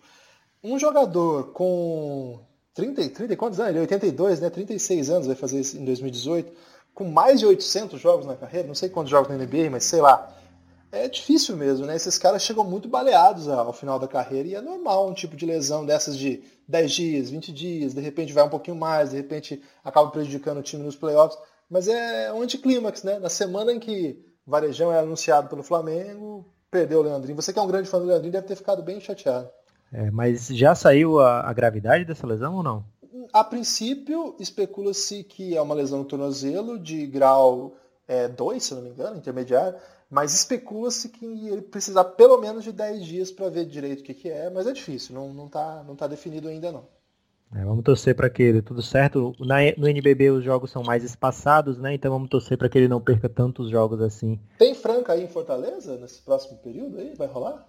Um 0.63 0.79
jogador 0.79 1.53
com 1.53 2.41
30, 2.75 3.09
30 3.11 3.37
quantos 3.37 3.59
anos? 3.59 3.71
Ele 3.71 3.79
é 3.79 3.83
82, 3.83 4.41
né? 4.41 4.51
36 4.51 5.09
anos, 5.09 5.27
vai 5.27 5.37
fazer 5.37 5.59
isso 5.61 5.79
em 5.79 5.85
2018. 5.85 6.53
Com 6.93 7.05
mais 7.05 7.41
de 7.41 7.47
800 7.47 7.99
jogos 7.99 8.27
na 8.27 8.37
carreira, 8.37 8.69
não 8.69 8.75
sei 8.75 8.91
quantos 8.91 9.11
jogos 9.11 9.29
na 9.29 9.37
NBA, 9.37 9.71
mas 9.71 9.85
sei 9.85 10.03
lá 10.03 10.31
é 10.93 11.09
difícil 11.09 11.57
mesmo, 11.57 11.87
né? 11.87 11.97
Esses 11.97 12.19
caras 12.19 12.43
chegam 12.43 12.65
muito 12.65 12.89
baleados 12.89 13.49
ao 13.49 13.73
final 13.73 13.99
da 13.99 14.09
carreira 14.09 14.49
e 14.49 14.55
é 14.55 14.61
normal 14.61 15.09
um 15.09 15.15
tipo 15.15 15.37
de 15.37 15.45
lesão 15.45 15.85
dessas 15.85 16.17
de 16.17 16.43
10 16.69 16.93
dias, 16.93 17.31
20 17.31 17.53
dias, 17.53 17.95
de 17.95 18.01
repente 18.01 18.33
vai 18.33 18.45
um 18.45 18.49
pouquinho 18.49 18.77
mais, 18.77 19.11
de 19.11 19.17
repente 19.17 19.63
acaba 19.85 20.11
prejudicando 20.11 20.59
o 20.59 20.63
time 20.63 20.83
nos 20.83 20.97
playoffs. 20.97 21.39
Mas 21.69 21.89
é 21.89 22.33
um 22.33 22.43
anticlímax, 22.43 23.03
né? 23.03 23.19
Na 23.19 23.29
semana 23.29 23.73
em 23.73 23.81
que 23.81 24.25
Varejão 24.47 24.93
é 24.93 24.99
anunciado 24.99 25.49
pelo 25.49 25.63
Flamengo, 25.63 26.47
perdeu 26.71 27.01
o 27.01 27.03
Leandrinho. 27.03 27.37
Você 27.37 27.53
que 27.53 27.59
é 27.59 27.63
um 27.63 27.67
grande 27.67 27.89
fã 27.89 27.99
do 27.99 28.07
Leandrinho 28.07 28.33
deve 28.33 28.47
ter 28.47 28.57
ficado 28.57 28.83
bem 28.83 29.01
chateado. 29.01 29.49
É, 29.93 30.11
mas 30.11 30.47
já 30.49 30.75
saiu 30.75 31.21
a, 31.21 31.41
a 31.41 31.53
gravidade 31.53 32.05
dessa 32.05 32.27
lesão 32.27 32.57
ou 32.57 32.63
não? 32.63 32.85
A 33.33 33.43
princípio, 33.43 34.37
especula-se 34.39 35.25
que 35.25 35.57
é 35.57 35.61
uma 35.61 35.75
lesão 35.75 35.99
no 35.99 36.05
tornozelo 36.05 36.79
de 36.79 37.07
grau 37.07 37.75
2, 38.37 38.57
é, 38.57 38.61
se 38.61 38.75
não 38.75 38.83
me 38.83 38.91
engano, 38.91 39.17
intermediário 39.17 39.77
mas 40.11 40.35
especula-se 40.35 41.09
que 41.09 41.25
ele 41.25 41.63
precisar 41.63 42.05
pelo 42.05 42.39
menos 42.39 42.65
de 42.65 42.73
10 42.73 43.05
dias 43.05 43.33
para 43.33 43.49
ver 43.49 43.67
direito 43.67 44.01
o 44.01 44.03
que, 44.03 44.15
que 44.15 44.31
é, 44.31 44.49
mas 44.51 44.67
é 44.67 44.73
difícil, 44.73 45.15
não, 45.15 45.33
não, 45.33 45.49
tá, 45.49 45.85
não 45.87 45.97
tá 45.97 46.07
definido 46.07 46.49
ainda 46.49 46.71
não. 46.73 46.87
É, 47.55 47.65
vamos 47.65 47.85
torcer 47.85 48.15
para 48.15 48.29
que 48.29 48.43
ele 48.43 48.61
tudo 48.61 48.83
certo. 48.83 49.33
Na, 49.39 49.57
no 49.77 49.89
NBB 49.89 50.31
os 50.31 50.45
jogos 50.45 50.71
são 50.71 50.83
mais 50.83 51.05
espaçados, 51.05 51.79
né? 51.79 51.95
Então 51.95 52.11
vamos 52.11 52.29
torcer 52.29 52.59
para 52.59 52.69
que 52.69 52.77
ele 52.77 52.89
não 52.89 53.01
perca 53.01 53.29
tantos 53.29 53.71
jogos 53.71 54.01
assim. 54.01 54.39
Tem 54.59 54.75
Franca 54.75 55.13
aí 55.13 55.23
em 55.23 55.29
Fortaleza 55.29 55.97
nesse 55.97 56.21
próximo 56.23 56.59
período 56.59 56.99
aí? 56.99 57.15
Vai 57.15 57.29
rolar? 57.29 57.65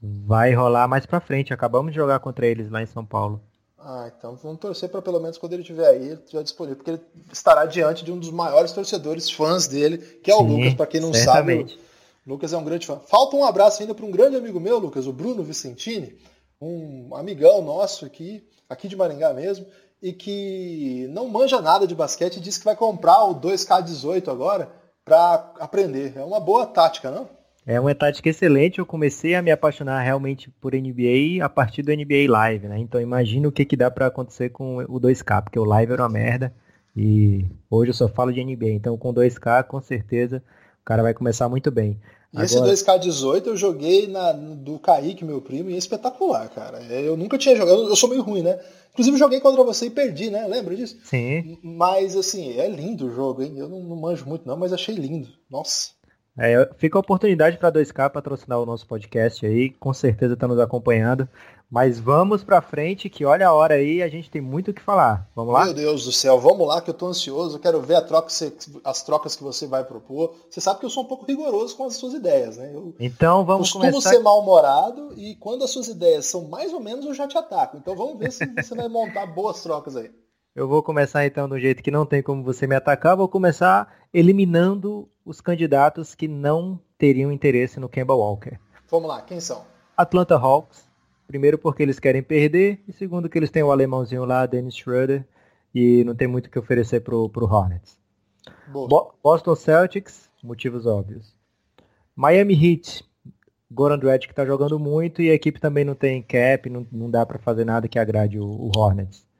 Vai 0.00 0.54
rolar 0.54 0.86
mais 0.86 1.04
para 1.04 1.20
frente. 1.20 1.52
Acabamos 1.52 1.92
de 1.92 1.96
jogar 1.96 2.20
contra 2.20 2.46
eles 2.46 2.70
lá 2.70 2.80
em 2.80 2.86
São 2.86 3.04
Paulo. 3.04 3.40
Ah, 3.84 4.10
então 4.16 4.36
vamos 4.36 4.60
torcer 4.60 4.88
para 4.88 5.02
pelo 5.02 5.18
menos 5.18 5.36
quando 5.38 5.54
ele 5.54 5.62
estiver 5.62 5.88
aí, 5.88 6.04
ele 6.10 6.14
estiver 6.14 6.42
disponível, 6.44 6.76
porque 6.76 6.92
ele 6.92 7.00
estará 7.32 7.66
diante 7.66 8.04
de 8.04 8.12
um 8.12 8.18
dos 8.18 8.30
maiores 8.30 8.70
torcedores 8.70 9.28
fãs 9.28 9.66
dele, 9.66 9.98
que 9.98 10.30
é 10.30 10.34
o 10.34 10.38
Sim, 10.38 10.56
Lucas, 10.56 10.74
para 10.74 10.86
quem 10.86 11.00
não 11.00 11.12
certamente. 11.12 11.72
sabe. 11.72 11.82
O 12.24 12.30
Lucas 12.30 12.52
é 12.52 12.56
um 12.56 12.64
grande 12.64 12.86
fã. 12.86 13.00
Falta 13.06 13.34
um 13.34 13.44
abraço 13.44 13.82
ainda 13.82 13.94
para 13.94 14.06
um 14.06 14.10
grande 14.12 14.36
amigo 14.36 14.60
meu, 14.60 14.78
Lucas, 14.78 15.06
o 15.08 15.12
Bruno 15.12 15.42
Vicentini, 15.42 16.16
um 16.60 17.14
amigão 17.16 17.60
nosso 17.60 18.04
aqui, 18.06 18.46
aqui 18.68 18.86
de 18.86 18.94
Maringá 18.94 19.32
mesmo, 19.32 19.66
e 20.00 20.12
que 20.12 21.08
não 21.10 21.28
manja 21.28 21.60
nada 21.60 21.84
de 21.84 21.94
basquete 21.94 22.36
e 22.36 22.40
disse 22.40 22.60
que 22.60 22.64
vai 22.64 22.76
comprar 22.76 23.24
o 23.24 23.34
2K18 23.34 24.28
agora 24.28 24.70
para 25.04 25.52
aprender. 25.58 26.16
É 26.16 26.24
uma 26.24 26.38
boa 26.38 26.66
tática, 26.66 27.10
não? 27.10 27.28
É 27.66 27.78
uma 27.78 27.94
tática 27.94 28.28
excelente. 28.28 28.78
Eu 28.78 28.86
comecei 28.86 29.34
a 29.34 29.42
me 29.42 29.50
apaixonar 29.50 30.00
realmente 30.00 30.50
por 30.60 30.74
NBA 30.74 31.42
a 31.42 31.48
partir 31.48 31.82
do 31.82 31.92
NBA 31.92 32.28
Live, 32.28 32.68
né? 32.68 32.78
Então 32.78 33.00
imagina 33.00 33.48
o 33.48 33.52
que, 33.52 33.64
que 33.64 33.76
dá 33.76 33.90
para 33.90 34.06
acontecer 34.06 34.50
com 34.50 34.78
o 34.78 35.00
2K, 35.00 35.42
porque 35.42 35.58
o 35.58 35.64
Live 35.64 35.92
era 35.92 36.02
uma 36.02 36.08
merda 36.08 36.52
e 36.96 37.46
hoje 37.70 37.90
eu 37.90 37.94
só 37.94 38.08
falo 38.08 38.32
de 38.32 38.44
NBA. 38.44 38.70
Então 38.70 38.96
com 38.96 39.14
2K, 39.14 39.64
com 39.64 39.80
certeza, 39.80 40.42
o 40.82 40.84
cara 40.84 41.02
vai 41.02 41.14
começar 41.14 41.48
muito 41.48 41.70
bem. 41.70 42.00
E 42.32 42.38
Agora... 42.38 42.72
esse 42.72 42.84
2K18 42.84 43.46
eu 43.46 43.56
joguei 43.56 44.08
na, 44.08 44.32
do 44.32 44.78
Kaique, 44.78 45.24
meu 45.24 45.40
primo, 45.40 45.70
e 45.70 45.74
é 45.74 45.76
espetacular, 45.76 46.48
cara. 46.48 46.82
Eu 46.82 47.16
nunca 47.16 47.38
tinha 47.38 47.54
jogado, 47.54 47.82
eu 47.82 47.96
sou 47.96 48.08
meio 48.08 48.22
ruim, 48.22 48.42
né? 48.42 48.58
Inclusive 48.92 49.16
joguei 49.18 49.40
contra 49.40 49.62
você 49.62 49.86
e 49.86 49.90
perdi, 49.90 50.30
né? 50.30 50.46
Lembra 50.46 50.74
disso? 50.74 50.98
Sim. 51.04 51.58
Mas 51.62 52.16
assim, 52.16 52.58
é 52.58 52.68
lindo 52.68 53.06
o 53.06 53.14
jogo, 53.14 53.42
hein? 53.42 53.54
Eu 53.56 53.68
não, 53.68 53.80
não 53.80 53.96
manjo 53.96 54.26
muito 54.26 54.46
não, 54.46 54.56
mas 54.56 54.72
achei 54.72 54.94
lindo. 54.94 55.28
Nossa. 55.50 55.90
É, 56.38 56.70
fica 56.78 56.98
a 56.98 57.00
oportunidade 57.00 57.58
para 57.58 57.72
2K 57.72 58.10
patrocinar 58.10 58.58
o 58.58 58.66
nosso 58.66 58.86
podcast 58.86 59.44
aí, 59.44 59.70
com 59.70 59.92
certeza 59.92 60.34
está 60.34 60.48
nos 60.48 60.58
acompanhando. 60.58 61.28
Mas 61.70 61.98
vamos 61.98 62.44
para 62.44 62.60
frente, 62.60 63.08
que 63.08 63.24
olha 63.24 63.48
a 63.48 63.52
hora 63.52 63.76
aí, 63.76 64.02
a 64.02 64.08
gente 64.08 64.30
tem 64.30 64.42
muito 64.42 64.70
o 64.70 64.74
que 64.74 64.82
falar. 64.82 65.26
Vamos 65.34 65.54
lá? 65.54 65.64
Meu 65.64 65.72
Deus 65.72 66.04
do 66.04 66.12
céu, 66.12 66.38
vamos 66.38 66.68
lá 66.68 66.82
que 66.82 66.90
eu 66.90 66.92
estou 66.92 67.08
ansioso, 67.08 67.58
quero 67.58 67.80
ver 67.80 68.02
troca, 68.02 68.28
as 68.84 69.02
trocas 69.02 69.34
que 69.34 69.42
você 69.42 69.66
vai 69.66 69.82
propor. 69.82 70.34
Você 70.50 70.60
sabe 70.60 70.80
que 70.80 70.84
eu 70.84 70.90
sou 70.90 71.04
um 71.04 71.06
pouco 71.06 71.24
rigoroso 71.24 71.74
com 71.74 71.84
as 71.84 71.96
suas 71.96 72.12
ideias, 72.12 72.58
né? 72.58 72.72
Eu 72.74 72.94
então 73.00 73.42
vamos 73.46 73.72
costumo 73.72 73.90
começar... 73.90 74.10
ser 74.10 74.18
mal-humorado 74.18 75.14
e 75.16 75.34
quando 75.36 75.64
as 75.64 75.70
suas 75.70 75.88
ideias 75.88 76.26
são 76.26 76.46
mais 76.46 76.74
ou 76.74 76.80
menos 76.80 77.06
eu 77.06 77.14
já 77.14 77.26
te 77.26 77.38
ataco. 77.38 77.78
Então 77.78 77.96
vamos 77.96 78.18
ver 78.18 78.30
se 78.30 78.44
você 78.46 78.74
vai 78.74 78.88
montar 78.88 79.24
boas 79.24 79.62
trocas 79.62 79.96
aí. 79.96 80.10
Eu 80.54 80.68
vou 80.68 80.82
começar 80.82 81.24
então 81.24 81.48
do 81.48 81.58
jeito 81.58 81.82
que 81.82 81.90
não 81.90 82.04
tem 82.04 82.22
como 82.22 82.42
você 82.44 82.66
me 82.66 82.74
atacar, 82.74 83.16
vou 83.16 83.26
começar 83.26 83.90
eliminando 84.12 85.08
os 85.24 85.40
candidatos 85.40 86.14
que 86.14 86.28
não 86.28 86.78
teriam 86.98 87.32
interesse 87.32 87.80
no 87.80 87.88
Kemba 87.88 88.14
Walker. 88.14 88.58
Vamos 88.90 89.08
lá, 89.08 89.22
quem 89.22 89.40
são? 89.40 89.64
Atlanta 89.96 90.36
Hawks, 90.36 90.86
primeiro 91.26 91.56
porque 91.56 91.82
eles 91.82 91.98
querem 91.98 92.22
perder, 92.22 92.82
e 92.86 92.92
segundo 92.92 93.30
que 93.30 93.38
eles 93.38 93.50
têm 93.50 93.62
o 93.62 93.72
alemãozinho 93.72 94.26
lá, 94.26 94.44
Dennis 94.44 94.76
Schroeder, 94.76 95.26
e 95.74 96.04
não 96.04 96.14
tem 96.14 96.28
muito 96.28 96.48
o 96.48 96.50
que 96.50 96.58
oferecer 96.58 97.00
pro, 97.00 97.30
pro 97.30 97.46
Hornets. 97.46 97.98
Bo 98.66 99.14
Boston 99.22 99.56
Celtics, 99.56 100.28
motivos 100.44 100.84
óbvios. 100.84 101.34
Miami 102.14 102.52
Heat, 102.52 103.02
Goran 103.70 103.98
Dragic 103.98 104.30
está 104.30 104.44
jogando 104.44 104.78
muito 104.78 105.22
e 105.22 105.30
a 105.30 105.34
equipe 105.34 105.58
também 105.58 105.82
não 105.82 105.94
tem 105.94 106.20
cap, 106.22 106.68
não, 106.68 106.86
não 106.92 107.10
dá 107.10 107.24
para 107.24 107.38
fazer 107.38 107.64
nada 107.64 107.88
que 107.88 107.98
agrade 107.98 108.38
o, 108.38 108.44
o 108.44 108.70
Hornets. 108.76 109.31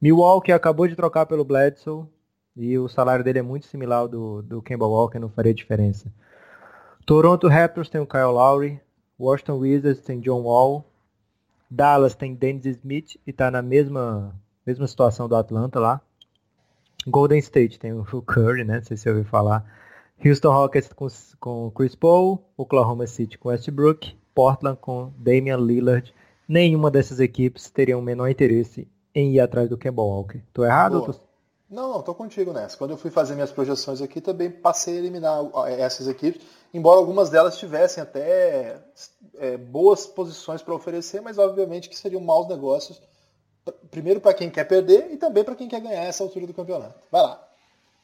Milwaukee 0.00 0.52
acabou 0.52 0.86
de 0.86 0.94
trocar 0.94 1.26
pelo 1.26 1.44
Bledsoe 1.44 2.06
e 2.56 2.78
o 2.78 2.88
salário 2.88 3.24
dele 3.24 3.40
é 3.40 3.42
muito 3.42 3.66
similar 3.66 4.00
ao 4.00 4.08
do, 4.08 4.42
do 4.42 4.62
Kemba 4.62 4.86
Walker, 4.86 5.18
não 5.18 5.28
faria 5.28 5.54
diferença. 5.54 6.12
Toronto 7.04 7.48
Raptors 7.48 7.88
tem 7.88 8.00
o 8.00 8.06
Kyle 8.06 8.24
Lowry, 8.24 8.80
Washington 9.18 9.58
Wizards 9.58 10.02
tem 10.02 10.20
John 10.20 10.42
Wall, 10.42 10.84
Dallas 11.70 12.14
tem 12.14 12.34
Dennis 12.34 12.64
Smith 12.64 13.16
e 13.26 13.30
está 13.30 13.50
na 13.50 13.60
mesma, 13.60 14.34
mesma 14.64 14.86
situação 14.86 15.28
do 15.28 15.34
Atlanta 15.34 15.80
lá. 15.80 16.00
Golden 17.06 17.38
State 17.38 17.78
tem 17.78 17.92
o 17.92 18.04
Curry, 18.22 18.64
né? 18.64 18.76
Não 18.76 18.84
sei 18.84 18.96
se 18.96 19.04
você 19.04 19.10
ouviu 19.10 19.24
falar. 19.24 19.64
Houston 20.24 20.50
Rockets 20.50 20.92
com, 20.92 21.06
com 21.38 21.70
Chris 21.70 21.94
Paul, 21.94 22.44
Oklahoma 22.56 23.06
City 23.06 23.38
com 23.38 23.48
Westbrook, 23.48 24.16
Portland 24.34 24.78
com 24.80 25.12
Damian 25.16 25.58
Lillard. 25.58 26.14
Nenhuma 26.48 26.90
dessas 26.90 27.20
equipes 27.20 27.70
teria 27.70 27.96
o 27.96 28.02
menor 28.02 28.28
interesse 28.28 28.88
em 29.14 29.32
ir 29.32 29.40
atrás 29.40 29.68
do 29.68 29.78
Kemba 29.78 30.02
Walker. 30.02 30.40
Tô 30.52 30.64
errado? 30.64 31.02
Tô... 31.02 31.14
Não, 31.70 31.92
não, 31.92 32.02
tô 32.02 32.14
contigo 32.14 32.52
nessa. 32.52 32.76
Quando 32.76 32.92
eu 32.92 32.96
fui 32.96 33.10
fazer 33.10 33.34
minhas 33.34 33.52
projeções 33.52 34.00
aqui, 34.00 34.20
também 34.20 34.50
passei 34.50 34.94
a 34.94 34.98
eliminar 34.98 35.38
essas 35.78 36.08
equipes, 36.08 36.40
embora 36.72 36.98
algumas 36.98 37.28
delas 37.28 37.58
tivessem 37.58 38.02
até 38.02 38.80
é, 39.36 39.56
boas 39.56 40.06
posições 40.06 40.62
para 40.62 40.74
oferecer, 40.74 41.20
mas 41.20 41.36
obviamente 41.36 41.88
que 41.88 41.96
seriam 41.96 42.22
maus 42.22 42.48
negócios, 42.48 43.02
primeiro 43.90 44.20
para 44.20 44.32
quem 44.32 44.48
quer 44.48 44.64
perder 44.64 45.10
e 45.12 45.16
também 45.18 45.44
para 45.44 45.54
quem 45.54 45.68
quer 45.68 45.80
ganhar 45.80 46.04
essa 46.04 46.22
altura 46.22 46.46
do 46.46 46.54
campeonato. 46.54 46.98
Vai 47.12 47.22
lá. 47.22 47.48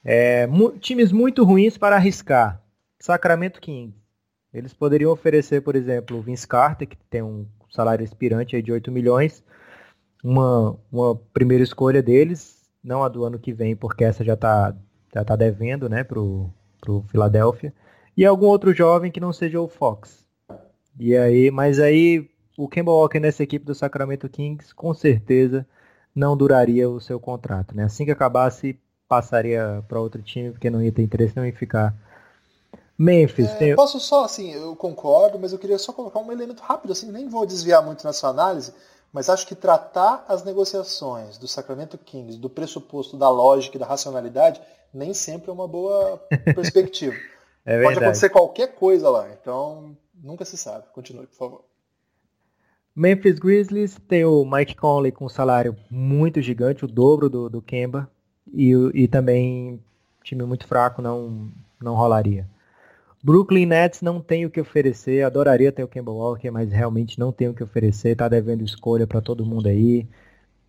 É, 0.04 0.46
times 0.80 1.10
muito 1.10 1.42
ruins 1.42 1.78
para 1.78 1.96
arriscar. 1.96 2.62
Sacramento 3.00 3.60
Kings. 3.60 3.96
Eles 4.52 4.74
poderiam 4.74 5.10
oferecer, 5.10 5.62
por 5.62 5.74
exemplo, 5.74 6.18
o 6.18 6.22
Vince 6.22 6.46
Carter, 6.46 6.86
que 6.86 6.96
tem 7.10 7.22
um 7.22 7.46
salário 7.70 8.04
inspirante 8.04 8.60
de 8.62 8.70
8 8.70 8.92
milhões, 8.92 9.42
uma, 10.24 10.74
uma 10.90 11.14
primeira 11.34 11.62
escolha 11.62 12.02
deles, 12.02 12.56
não 12.82 13.04
a 13.04 13.08
do 13.08 13.24
ano 13.24 13.38
que 13.38 13.52
vem, 13.52 13.76
porque 13.76 14.02
essa 14.02 14.24
já 14.24 14.32
está 14.32 14.74
já 15.14 15.24
tá 15.24 15.36
devendo 15.36 15.88
né, 15.88 16.02
para 16.02 16.18
o 16.18 16.50
Philadelphia, 17.08 17.72
e 18.16 18.24
algum 18.24 18.46
outro 18.46 18.74
jovem 18.74 19.12
que 19.12 19.20
não 19.20 19.32
seja 19.32 19.60
o 19.60 19.68
Fox. 19.68 20.24
E 20.98 21.16
aí, 21.16 21.50
mas 21.52 21.78
aí 21.78 22.28
o 22.56 22.68
Kemba 22.68 22.90
Walker 22.90 23.20
nessa 23.20 23.42
equipe 23.42 23.64
do 23.64 23.74
Sacramento 23.74 24.28
Kings 24.28 24.74
com 24.74 24.92
certeza 24.92 25.66
não 26.14 26.36
duraria 26.36 26.88
o 26.88 27.00
seu 27.00 27.20
contrato. 27.20 27.76
Né? 27.76 27.84
Assim 27.84 28.04
que 28.04 28.10
acabasse, 28.10 28.78
passaria 29.08 29.84
para 29.86 30.00
outro 30.00 30.22
time, 30.22 30.50
porque 30.50 30.70
não 30.70 30.82
ia 30.82 30.92
ter 30.92 31.02
interesse 31.02 31.36
não 31.36 31.44
em 31.44 31.52
ficar. 31.52 31.94
Memphis. 32.96 33.48
É, 33.50 33.56
tem... 33.56 33.74
Posso 33.74 33.98
só, 33.98 34.24
assim, 34.24 34.52
eu 34.52 34.76
concordo, 34.76 35.36
mas 35.38 35.52
eu 35.52 35.58
queria 35.58 35.78
só 35.78 35.92
colocar 35.92 36.20
um 36.20 36.30
elemento 36.30 36.62
rápido, 36.62 36.92
assim, 36.92 37.10
nem 37.10 37.28
vou 37.28 37.44
desviar 37.44 37.84
muito 37.84 38.04
na 38.04 38.12
sua 38.12 38.30
análise, 38.30 38.72
mas 39.14 39.28
acho 39.28 39.46
que 39.46 39.54
tratar 39.54 40.24
as 40.26 40.42
negociações 40.42 41.38
do 41.38 41.46
Sacramento 41.46 41.96
Kings 41.96 42.36
do 42.36 42.50
pressuposto 42.50 43.16
da 43.16 43.30
lógica 43.30 43.76
e 43.76 43.80
da 43.80 43.86
racionalidade 43.86 44.60
nem 44.92 45.14
sempre 45.14 45.50
é 45.50 45.52
uma 45.52 45.68
boa 45.68 46.18
perspectiva. 46.52 47.14
é 47.64 47.80
Pode 47.80 47.98
acontecer 47.98 48.28
qualquer 48.28 48.74
coisa 48.74 49.08
lá, 49.08 49.30
então 49.32 49.96
nunca 50.12 50.44
se 50.44 50.56
sabe. 50.56 50.86
Continue, 50.92 51.28
por 51.28 51.36
favor. 51.36 51.64
Memphis 52.94 53.38
Grizzlies 53.38 53.96
tem 54.08 54.24
o 54.24 54.44
Mike 54.44 54.74
Conley 54.74 55.12
com 55.12 55.26
um 55.26 55.28
salário 55.28 55.76
muito 55.88 56.42
gigante, 56.42 56.84
o 56.84 56.88
dobro 56.88 57.30
do, 57.30 57.48
do 57.48 57.62
Kemba, 57.62 58.10
e, 58.52 58.72
e 58.94 59.06
também 59.06 59.80
time 60.24 60.42
muito 60.42 60.66
fraco 60.66 61.00
não, 61.00 61.52
não 61.80 61.94
rolaria. 61.94 62.48
Brooklyn 63.24 63.64
Nets 63.64 64.02
não 64.02 64.20
tem 64.20 64.44
o 64.44 64.50
que 64.50 64.60
oferecer, 64.60 65.24
adoraria 65.24 65.72
ter 65.72 65.82
o 65.82 65.88
Kemba 65.88 66.12
Walker, 66.12 66.50
mas 66.50 66.70
realmente 66.70 67.18
não 67.18 67.32
tem 67.32 67.48
o 67.48 67.54
que 67.54 67.64
oferecer, 67.64 68.14
tá 68.14 68.28
devendo 68.28 68.62
escolha 68.62 69.06
para 69.06 69.22
todo 69.22 69.46
mundo 69.46 69.66
aí. 69.66 70.06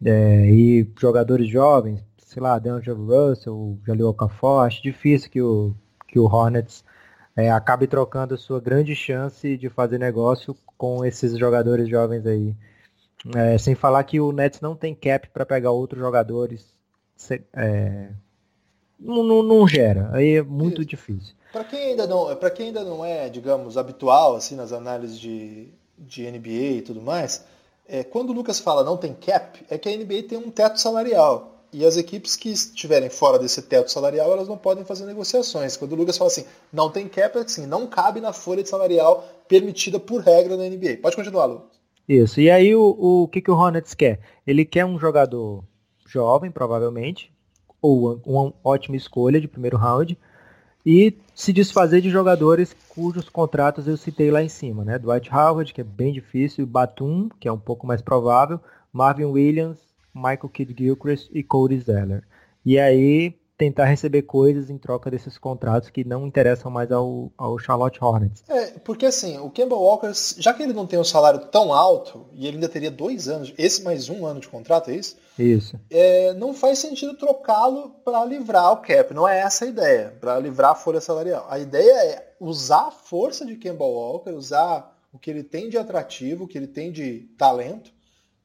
É, 0.04 0.50
e 0.50 0.90
jogadores 0.98 1.50
jovens, 1.50 2.02
sei 2.18 2.42
lá, 2.42 2.58
D'Angelo 2.58 3.06
Russell, 3.08 3.78
Jaleel 3.86 4.08
Okafor, 4.08 4.66
acho 4.66 4.82
difícil 4.82 5.30
que 5.30 5.42
o, 5.42 5.76
que 6.08 6.18
o 6.18 6.24
Hornets 6.24 6.86
é, 7.36 7.52
acabe 7.52 7.88
trocando 7.88 8.38
sua 8.38 8.62
grande 8.62 8.96
chance 8.96 9.58
de 9.58 9.70
fazer 9.70 9.98
negócio 9.98 10.56
com 10.78 11.04
esses 11.04 11.38
jogadores 11.38 11.90
jovens 11.90 12.26
aí. 12.26 12.56
É, 13.36 13.58
sem 13.58 13.76
falar 13.76 14.02
que 14.06 14.22
o 14.22 14.32
Nets 14.32 14.62
não 14.62 14.78
tem 14.78 14.96
cap 14.96 15.30
para 15.30 15.46
pegar 15.46 15.72
outros 15.72 16.00
jogadores. 16.00 16.74
É, 17.54 18.12
não, 19.00 19.24
não, 19.24 19.44
não, 19.44 19.68
gera, 19.68 20.10
aí 20.14 20.36
é 20.36 20.42
muito 20.42 20.82
Isso. 20.82 20.90
difícil. 20.90 21.34
Para 21.52 21.64
quem 21.64 21.80
ainda 21.80 22.06
não, 22.06 22.36
para 22.36 22.50
quem 22.50 22.68
ainda 22.68 22.84
não 22.84 23.04
é, 23.04 23.30
digamos, 23.30 23.78
habitual 23.78 24.36
assim 24.36 24.56
nas 24.56 24.74
análises 24.74 25.20
de, 25.20 25.70
de 25.98 26.30
NBA 26.30 26.50
e 26.50 26.82
tudo 26.82 27.02
mais, 27.02 27.46
é, 27.88 28.04
quando 28.04 28.32
o 28.32 28.34
Lucas 28.34 28.60
fala 28.60 28.84
não 28.84 28.98
tem 28.98 29.14
cap, 29.14 29.64
é 29.70 29.78
que 29.78 29.88
a 29.88 29.96
NBA 29.96 30.24
tem 30.28 30.38
um 30.38 30.50
teto 30.50 30.80
salarial. 30.80 31.52
E 31.72 31.86
as 31.86 31.98
equipes 31.98 32.38
que 32.38 32.50
estiverem 32.50 33.10
fora 33.10 33.38
desse 33.38 33.62
teto 33.62 33.92
salarial, 33.92 34.32
elas 34.32 34.48
não 34.48 34.58
podem 34.58 34.86
fazer 34.86 35.06
negociações. 35.06 35.76
Quando 35.76 35.92
o 35.92 35.96
Lucas 35.96 36.18
fala 36.18 36.30
assim, 36.30 36.46
não 36.72 36.90
tem 36.90 37.06
cap, 37.08 37.38
é 37.38 37.42
assim, 37.42 37.66
não 37.66 37.86
cabe 37.86 38.22
na 38.22 38.32
folha 38.32 38.64
de 38.64 38.70
salarial 38.70 39.28
permitida 39.46 40.00
por 40.00 40.22
regra 40.22 40.56
na 40.56 40.64
NBA. 40.70 41.00
Pode 41.02 41.18
continuar, 41.18 41.46
Lucas. 41.46 41.76
Isso. 42.08 42.40
E 42.40 42.50
aí 42.50 42.74
o, 42.74 42.96
o 42.98 43.28
que, 43.28 43.42
que 43.42 43.52
o 43.52 43.56
Hornets 43.56 43.94
quer? 43.94 44.22
Ele 44.48 44.64
quer 44.64 44.86
um 44.86 44.98
jogador 44.98 45.66
jovem, 46.08 46.50
provavelmente, 46.50 47.34
ou 47.86 48.20
uma 48.26 48.54
ótima 48.64 48.96
escolha 48.96 49.40
de 49.40 49.48
primeiro 49.48 49.78
round, 49.78 50.18
e 50.86 51.18
se 51.34 51.52
desfazer 51.52 52.02
de 52.02 52.10
jogadores 52.10 52.76
cujos 52.90 53.28
contratos 53.28 53.88
eu 53.88 53.98
citei 53.98 54.30
lá 54.30 54.44
em 54.44 54.50
cima, 54.50 54.84
né? 54.84 55.00
Dwight 55.00 55.34
Howard, 55.34 55.74
que 55.74 55.82
é 55.82 55.84
bem 55.84 56.14
difícil, 56.14 56.66
Batum, 56.66 57.30
que 57.40 57.48
é 57.48 57.52
um 57.52 57.58
pouco 57.58 57.88
mais 57.88 58.02
provável, 58.02 58.60
Marvin 58.94 59.26
Williams, 59.26 59.80
Michael 60.14 60.50
Kidd 60.50 60.76
Gilchrist 60.78 61.30
e 61.34 61.44
Cody 61.44 61.80
Zeller. 61.80 62.24
E 62.64 62.80
aí 62.80 63.36
tentar 63.58 63.86
receber 63.86 64.24
coisas 64.24 64.70
em 64.70 64.78
troca 64.78 65.10
desses 65.10 65.38
contratos 65.38 65.90
que 65.90 66.04
não 66.04 66.28
interessam 66.28 66.70
mais 66.70 66.92
ao, 66.92 67.32
ao 67.38 67.58
Charlotte 67.58 68.04
Hornets. 68.04 68.44
É, 68.48 68.72
porque 68.80 69.06
assim, 69.06 69.38
o 69.38 69.50
Kemba 69.50 69.76
Walker, 69.76 70.12
já 70.38 70.54
que 70.54 70.62
ele 70.62 70.74
não 70.74 70.86
tem 70.86 71.00
um 71.00 71.04
salário 71.04 71.40
tão 71.48 71.74
alto, 71.74 72.26
e 72.34 72.48
ele 72.48 72.58
ainda 72.58 72.70
teria 72.70 72.92
dois 72.92 73.28
anos, 73.28 73.54
esse 73.58 73.84
mais 73.84 74.10
um 74.10 74.26
ano 74.26 74.40
de 74.40 74.48
contrato, 74.48 74.92
é 74.92 74.96
isso? 74.96 75.16
Isso. 75.40 75.80
É, 75.90 76.34
não 76.34 76.54
faz 76.54 76.80
sentido 76.80 77.16
trocá-lo 77.16 77.90
para 78.04 78.26
livrar 78.26 78.74
o 78.74 78.78
cap, 78.78 79.14
não 79.14 79.28
é 79.28 79.40
essa 79.40 79.66
a 79.66 79.68
ideia, 79.68 80.18
para 80.20 80.38
livrar 80.40 80.72
a 80.72 80.76
folha 80.76 81.00
salarial. 81.00 81.46
A 81.50 81.60
ideia 81.60 81.94
é 82.06 82.36
usar 82.40 82.88
a 82.88 82.92
força 82.92 83.46
de 83.46 83.56
Kemba 83.56 83.86
Walker, 83.86 84.32
usar 84.32 84.94
o 85.14 85.18
que 85.18 85.30
ele 85.30 85.44
tem 85.44 85.70
de 85.70 85.78
atrativo, 85.78 86.44
o 86.44 86.48
que 86.48 86.58
ele 86.58 86.68
tem 86.68 86.92
de 86.92 87.30
talento, 87.38 87.94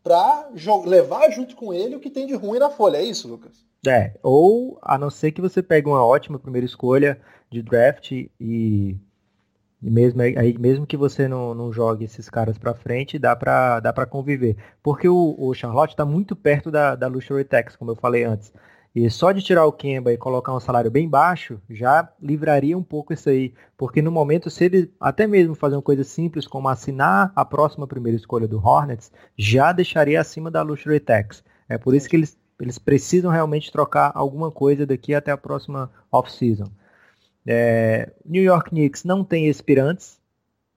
para 0.03 0.49
levar 0.87 1.31
junto 1.31 1.55
com 1.55 1.73
ele 1.73 1.97
o 1.97 2.01
que 2.01 2.11
tem 2.11 2.27
de 2.27 2.35
ruim 2.35 2.59
na 2.59 2.71
folha. 2.71 2.99
É 2.99 3.03
isso, 3.03 3.29
Lucas? 3.29 3.65
É, 3.87 4.13
ou 4.23 4.79
a 4.83 4.99
não 4.99 5.11
ser 5.11 5.33
que 5.33 5.41
você 5.41 5.63
pegue 5.63 5.89
uma 5.89 6.05
ótima 6.05 6.39
primeira 6.39 6.67
escolha 6.67 7.21
de 7.51 7.63
draft 7.63 8.13
e, 8.13 8.31
e 8.39 8.97
mesmo 9.91 10.21
aí 10.21 10.57
mesmo 10.59 10.87
que 10.87 10.97
você 10.97 11.27
não, 11.27 11.55
não 11.55 11.73
jogue 11.73 12.05
esses 12.05 12.29
caras 12.29 12.59
para 12.59 12.75
frente, 12.75 13.19
dá 13.19 13.35
para 13.35 13.81
dá 13.81 13.93
para 13.93 14.07
conviver. 14.07 14.57
Porque 14.83 15.09
o, 15.09 15.35
o 15.39 15.55
Charlotte 15.55 15.93
está 15.93 16.05
muito 16.05 16.37
perto 16.37 16.71
da, 16.71 16.95
da 16.95 17.07
Luxury 17.07 17.45
Tax, 17.45 17.77
como 17.77 17.93
eu 17.93 17.97
falei 17.97 18.25
antes. 18.25 18.53
E 18.95 19.09
só 19.09 19.31
de 19.31 19.41
tirar 19.41 19.67
o 19.67 19.73
Kemba 19.73 20.13
e 20.13 20.17
colocar 20.17 20.53
um 20.53 20.59
salário 20.59 20.91
bem 20.91 21.09
baixo, 21.09 21.61
já 21.71 22.09
livraria 22.21 22.77
um 22.77 22.83
pouco 22.83 23.13
isso 23.13 23.29
aí. 23.29 23.55
Porque 23.77 24.03
no 24.03 24.11
momento, 24.11 24.51
se 24.51 24.65
ele 24.65 24.93
até 25.01 25.29
mesmo 25.29 25.55
fazer 25.55 25.77
uma 25.77 25.83
coisa 25.83 26.03
simples 26.03 26.47
como 26.47 26.69
assinar 26.69 27.33
a 27.37 27.45
próxima 27.45 27.87
primeira 27.87 28.17
escolha 28.17 28.49
do 28.49 28.59
Hornets, 28.59 29.13
já 29.39 29.71
deixaria 29.73 30.21
acima 30.21 30.51
da 30.51 30.63
Luxury 30.63 30.99
Tax. 30.99 31.45
É 31.69 31.79
por 31.79 31.95
isso 31.95 32.09
que 32.09 32.17
eles, 32.17 32.37
eles 32.61 32.79
precisam 32.79 33.31
realmente 33.31 33.71
trocar 33.71 34.11
alguma 34.13 34.51
coisa 34.51 34.85
daqui 34.85 35.15
até 35.15 35.31
a 35.31 35.37
próxima 35.37 35.89
off-season. 36.11 36.67
É, 37.47 38.13
New 38.25 38.43
York 38.43 38.71
Knicks 38.71 39.05
não 39.05 39.25
tem 39.25 39.47
expirantes, 39.47 40.19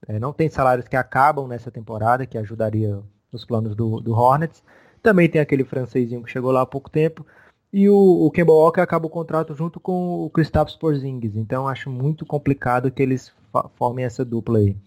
é, 0.08 0.20
não 0.20 0.32
tem 0.32 0.50
salários 0.50 0.88
que 0.88 0.96
acabam 0.96 1.48
nessa 1.48 1.72
temporada, 1.72 2.28
que 2.28 2.38
ajudaria 2.38 3.02
nos 3.32 3.44
planos 3.44 3.76
do, 3.76 4.00
do 4.00 4.14
Hornets. 4.14 4.64
Também 5.02 5.28
tem 5.28 5.42
aquele 5.42 5.64
francesinho 5.64 6.24
que 6.24 6.32
chegou 6.32 6.52
lá 6.52 6.62
há 6.62 6.66
pouco 6.66 6.92
tempo. 6.92 7.26
E 7.74 7.90
o, 7.90 7.96
o 7.96 8.30
Kemba 8.30 8.54
Walker 8.54 8.82
acaba 8.82 9.08
o 9.08 9.10
contrato 9.10 9.56
junto 9.56 9.80
com 9.80 10.24
o 10.24 10.30
Kristaps 10.30 10.76
Porzingis. 10.76 11.36
Então 11.36 11.68
acho 11.68 11.90
muito 11.90 12.24
complicado 12.24 12.92
que 12.92 13.02
eles 13.02 13.34
formem 13.76 14.06
essa 14.06 14.24
dupla 14.24 14.60
aí. 14.60 14.78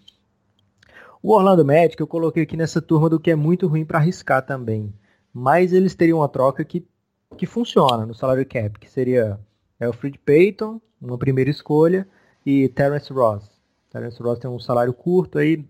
O 1.20 1.34
Orlando 1.34 1.64
Magic 1.64 2.00
eu 2.00 2.06
coloquei 2.06 2.44
aqui 2.44 2.56
nessa 2.56 2.80
turma 2.80 3.10
do 3.10 3.18
que 3.18 3.32
é 3.32 3.34
muito 3.34 3.66
ruim 3.66 3.84
para 3.84 3.98
arriscar 3.98 4.46
também. 4.46 4.94
Mas 5.34 5.72
eles 5.72 5.96
teriam 5.96 6.20
uma 6.20 6.28
troca 6.28 6.64
que, 6.64 6.86
que 7.36 7.44
funciona 7.44 8.06
no 8.06 8.14
salário 8.14 8.46
cap, 8.46 8.78
que 8.78 8.88
seria 8.88 9.36
Alfred 9.80 10.16
Payton, 10.18 10.80
uma 11.02 11.18
primeira 11.18 11.50
escolha, 11.50 12.06
e 12.46 12.68
Terence 12.68 13.12
Ross. 13.12 13.50
Terence 13.90 14.22
Ross 14.22 14.38
tem 14.38 14.48
um 14.48 14.60
salário 14.60 14.94
curto 14.94 15.38
aí, 15.38 15.66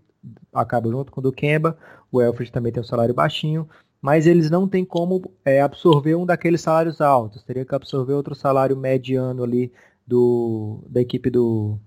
acaba 0.53 0.87
junto 0.89 1.11
com 1.11 1.19
o 1.19 1.23
do 1.23 1.31
Kemba. 1.31 1.75
O 2.11 2.21
Alfred 2.21 2.51
também 2.51 2.71
tem 2.71 2.81
um 2.81 2.85
salário 2.85 3.13
baixinho 3.15 3.67
mas 4.07 4.25
eles 4.25 4.49
não 4.49 4.69
têm 4.69 4.85
como 4.85 5.33
é, 5.43 5.59
absorver 5.59 6.15
um 6.15 6.25
daqueles 6.25 6.61
salários 6.61 7.01
altos. 7.01 7.43
Teria 7.43 7.65
que 7.65 7.75
absorver 7.75 8.13
outro 8.13 8.33
salário 8.33 8.77
mediano 8.77 9.43
ali 9.43 9.69
do, 10.07 10.81
da 10.87 11.01
equipe 11.01 11.29
do, 11.29 11.77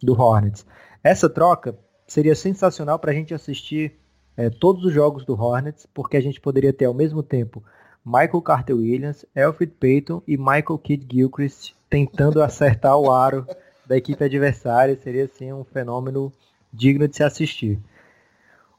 do 0.00 0.12
Hornets. 0.12 0.64
Essa 1.02 1.28
troca 1.28 1.76
seria 2.06 2.36
sensacional 2.36 2.96
para 2.96 3.10
a 3.10 3.14
gente 3.14 3.34
assistir 3.34 3.98
é, 4.36 4.50
todos 4.50 4.84
os 4.84 4.92
jogos 4.92 5.24
do 5.24 5.34
Hornets, 5.34 5.84
porque 5.92 6.16
a 6.16 6.20
gente 6.20 6.40
poderia 6.40 6.72
ter 6.72 6.84
ao 6.84 6.94
mesmo 6.94 7.24
tempo 7.24 7.60
Michael 8.06 8.42
Carter 8.42 8.76
Williams, 8.76 9.26
Alfred 9.34 9.72
Payton 9.72 10.22
e 10.28 10.36
Michael 10.36 10.78
Kidd 10.78 11.08
Gilchrist 11.10 11.74
tentando 11.90 12.40
acertar 12.40 12.96
o 12.96 13.10
aro 13.10 13.44
da 13.84 13.96
equipe 13.96 14.22
adversária. 14.22 14.96
Seria 15.02 15.24
assim 15.24 15.52
um 15.52 15.64
fenômeno 15.64 16.32
digno 16.72 17.08
de 17.08 17.16
se 17.16 17.24
assistir. 17.24 17.80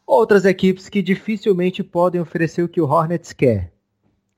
Outras 0.06 0.46
equipes 0.46 0.88
que 0.88 1.02
dificilmente 1.02 1.84
podem 1.84 2.22
oferecer 2.22 2.64
o 2.64 2.70
que 2.70 2.80
o 2.80 2.86
Hornets 2.86 3.34
quer. 3.34 3.74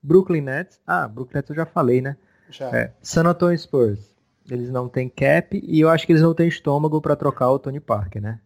Brooklyn 0.02 0.42
Nets. 0.42 0.80
Ah, 0.88 1.08
Brooklyn 1.08 1.38
Nets 1.38 1.50
eu 1.50 1.56
já 1.56 1.66
falei, 1.66 2.02
né? 2.02 2.16
Já. 2.50 2.70
É, 2.76 2.94
San 3.02 3.26
Antonio 3.26 3.58
Spurs. 3.58 4.16
Eles 4.50 4.70
não 4.70 4.88
têm 4.88 5.10
cap 5.10 5.60
e 5.62 5.80
eu 5.82 5.90
acho 5.90 6.06
que 6.06 6.14
eles 6.14 6.22
não 6.22 6.34
têm 6.34 6.48
estômago 6.48 7.02
para 7.02 7.18
trocar 7.18 7.52
o 7.52 7.60
Tony 7.60 7.82
Parker, 7.82 8.22
né? 8.22 8.40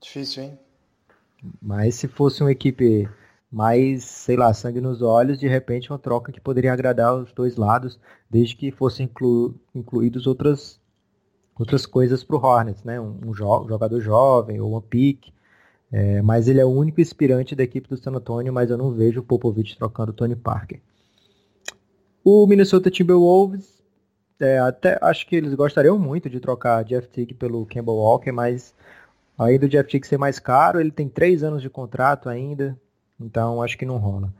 Difícil, 0.00 0.42
hein? 0.42 0.58
Mas 1.62 1.94
se 1.94 2.08
fosse 2.08 2.42
uma 2.42 2.50
equipe 2.50 3.08
mais, 3.50 4.04
sei 4.04 4.36
lá, 4.36 4.52
sangue 4.52 4.80
nos 4.80 5.02
olhos, 5.02 5.38
de 5.38 5.46
repente 5.46 5.90
uma 5.90 5.98
troca 5.98 6.32
que 6.32 6.40
poderia 6.40 6.72
agradar 6.72 7.14
os 7.14 7.32
dois 7.32 7.56
lados, 7.56 7.98
desde 8.28 8.56
que 8.56 8.72
fossem 8.72 9.06
inclu 9.06 9.54
incluídos 9.72 10.26
outras 10.26 10.80
outras 11.58 11.86
coisas 11.86 12.22
para 12.22 12.36
o 12.36 12.44
Hornets, 12.44 12.84
né? 12.84 13.00
Um, 13.00 13.18
um 13.26 13.34
jo 13.34 13.66
jogador 13.68 14.00
jovem 14.00 14.60
ou 14.60 14.72
uma 14.72 14.82
pick. 14.82 15.32
É, 15.92 16.20
mas 16.20 16.48
ele 16.48 16.60
é 16.60 16.64
o 16.64 16.70
único 16.70 17.00
inspirante 17.00 17.54
da 17.54 17.62
equipe 17.62 17.88
do 17.88 17.96
San 17.96 18.12
Antonio, 18.12 18.52
mas 18.52 18.70
eu 18.70 18.76
não 18.76 18.90
vejo 18.90 19.20
o 19.20 19.22
Popovich 19.22 19.76
trocando 19.76 20.10
o 20.10 20.14
Tony 20.14 20.34
Parker. 20.34 20.80
O 22.24 22.46
Minnesota 22.46 22.90
Timberwolves, 22.90 23.82
é, 24.40 24.58
até 24.58 24.98
acho 25.00 25.26
que 25.26 25.36
eles 25.36 25.54
gostariam 25.54 25.98
muito 25.98 26.28
de 26.28 26.40
trocar 26.40 26.84
Jeff 26.84 27.08
Teague 27.08 27.34
pelo 27.34 27.64
Campbell 27.66 27.94
Walker, 27.94 28.32
mas 28.32 28.74
além 29.38 29.58
do 29.58 29.68
Jeff 29.68 29.88
Teague 29.88 30.06
ser 30.06 30.18
mais 30.18 30.38
caro, 30.38 30.80
ele 30.80 30.90
tem 30.90 31.08
três 31.08 31.44
anos 31.44 31.62
de 31.62 31.70
contrato 31.70 32.28
ainda, 32.28 32.76
então 33.20 33.62
acho 33.62 33.78
que 33.78 33.86
não 33.86 33.98
rola. 33.98 34.32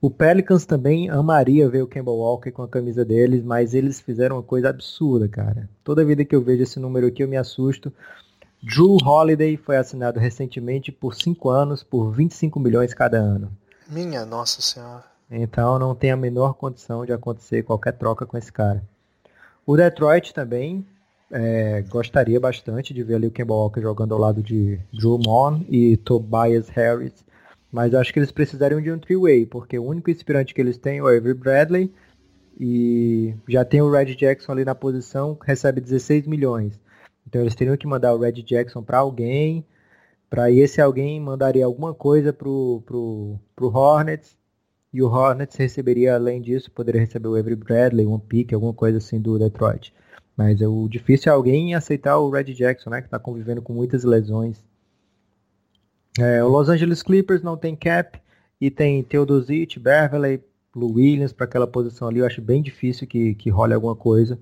O 0.00 0.10
Pelicans 0.10 0.64
também 0.64 1.10
amaria 1.10 1.68
ver 1.68 1.82
o 1.82 1.86
Campbell 1.86 2.14
Walker 2.14 2.50
com 2.50 2.62
a 2.62 2.68
camisa 2.68 3.04
deles, 3.04 3.44
mas 3.44 3.74
eles 3.74 4.00
fizeram 4.00 4.36
uma 4.36 4.42
coisa 4.42 4.70
absurda, 4.70 5.28
cara. 5.28 5.68
Toda 5.84 6.04
vida 6.04 6.24
que 6.24 6.34
eu 6.34 6.40
vejo 6.40 6.62
esse 6.62 6.80
número 6.80 7.06
aqui 7.06 7.22
eu 7.22 7.28
me 7.28 7.36
assusto. 7.36 7.92
Drew 8.62 8.96
Holiday 9.02 9.56
foi 9.56 9.76
assinado 9.76 10.20
recentemente 10.20 10.92
por 10.92 11.14
5 11.14 11.48
anos, 11.48 11.82
por 11.82 12.10
25 12.10 12.60
milhões 12.60 12.92
cada 12.92 13.16
ano. 13.18 13.50
Minha 13.88 14.24
nossa 14.26 14.60
senhora. 14.60 15.04
Então 15.30 15.78
não 15.78 15.94
tem 15.94 16.10
a 16.10 16.16
menor 16.16 16.54
condição 16.54 17.06
de 17.06 17.12
acontecer 17.12 17.62
qualquer 17.62 17.92
troca 17.92 18.26
com 18.26 18.36
esse 18.36 18.52
cara. 18.52 18.82
O 19.64 19.76
Detroit 19.76 20.34
também 20.34 20.84
é, 21.30 21.82
gostaria 21.88 22.40
bastante 22.40 22.92
de 22.92 23.02
ver 23.02 23.14
ali 23.14 23.28
o 23.28 23.30
Kemba 23.30 23.54
Walker 23.54 23.80
jogando 23.80 24.12
ao 24.12 24.20
lado 24.20 24.42
de 24.42 24.78
Drew 24.92 25.18
Mon 25.24 25.60
e 25.68 25.96
Tobias 25.96 26.68
Harris, 26.68 27.24
mas 27.70 27.94
acho 27.94 28.12
que 28.12 28.18
eles 28.18 28.32
precisariam 28.32 28.80
de 28.80 28.90
um 28.90 28.98
three-way, 28.98 29.46
porque 29.46 29.78
o 29.78 29.84
único 29.84 30.10
inspirante 30.10 30.52
que 30.52 30.60
eles 30.60 30.76
têm 30.76 30.98
é 30.98 31.02
o 31.02 31.06
Avery 31.06 31.34
Bradley 31.34 31.94
e 32.58 33.32
já 33.48 33.64
tem 33.64 33.80
o 33.80 33.90
Red 33.90 34.16
Jackson 34.16 34.52
ali 34.52 34.64
na 34.64 34.74
posição, 34.74 35.38
recebe 35.40 35.80
16 35.80 36.26
milhões. 36.26 36.78
Então 37.30 37.40
eles 37.40 37.54
teriam 37.54 37.76
que 37.76 37.86
mandar 37.86 38.12
o 38.12 38.18
Red 38.18 38.42
Jackson 38.42 38.82
para 38.82 38.98
alguém, 38.98 39.64
para 40.28 40.50
esse 40.50 40.80
alguém 40.80 41.20
mandaria 41.20 41.64
alguma 41.64 41.94
coisa 41.94 42.32
pro, 42.32 42.82
pro, 42.84 43.38
pro 43.54 43.68
Hornets 43.68 44.36
e 44.92 45.00
o 45.00 45.06
Hornets 45.06 45.56
receberia, 45.56 46.16
além 46.16 46.42
disso, 46.42 46.72
poderia 46.72 47.00
receber 47.00 47.28
o 47.28 47.36
Avery 47.36 47.54
Bradley, 47.54 48.04
um 48.04 48.18
pick, 48.18 48.52
alguma 48.52 48.74
coisa 48.74 48.98
assim 48.98 49.20
do 49.20 49.38
Detroit. 49.38 49.94
Mas 50.36 50.60
é 50.60 50.66
o 50.66 50.88
difícil 50.88 51.30
é 51.30 51.34
alguém 51.34 51.74
aceitar 51.74 52.18
o 52.18 52.30
Red 52.30 52.52
Jackson, 52.52 52.90
né, 52.90 53.00
que 53.00 53.06
está 53.06 53.18
convivendo 53.18 53.62
com 53.62 53.72
muitas 53.72 54.02
lesões. 54.02 54.64
É, 56.18 56.42
o 56.42 56.48
Los 56.48 56.68
Angeles 56.68 57.02
Clippers 57.02 57.42
não 57.42 57.56
tem 57.56 57.76
cap 57.76 58.20
e 58.60 58.70
tem 58.70 59.04
Teodosic, 59.04 59.78
Beverley, 59.78 60.42
Blue 60.74 60.94
Williams 60.94 61.32
para 61.32 61.46
aquela 61.46 61.66
posição 61.66 62.08
ali. 62.08 62.18
Eu 62.18 62.26
acho 62.26 62.42
bem 62.42 62.60
difícil 62.60 63.06
que, 63.06 63.34
que 63.36 63.50
role 63.50 63.74
alguma 63.74 63.94
coisa. 63.94 64.36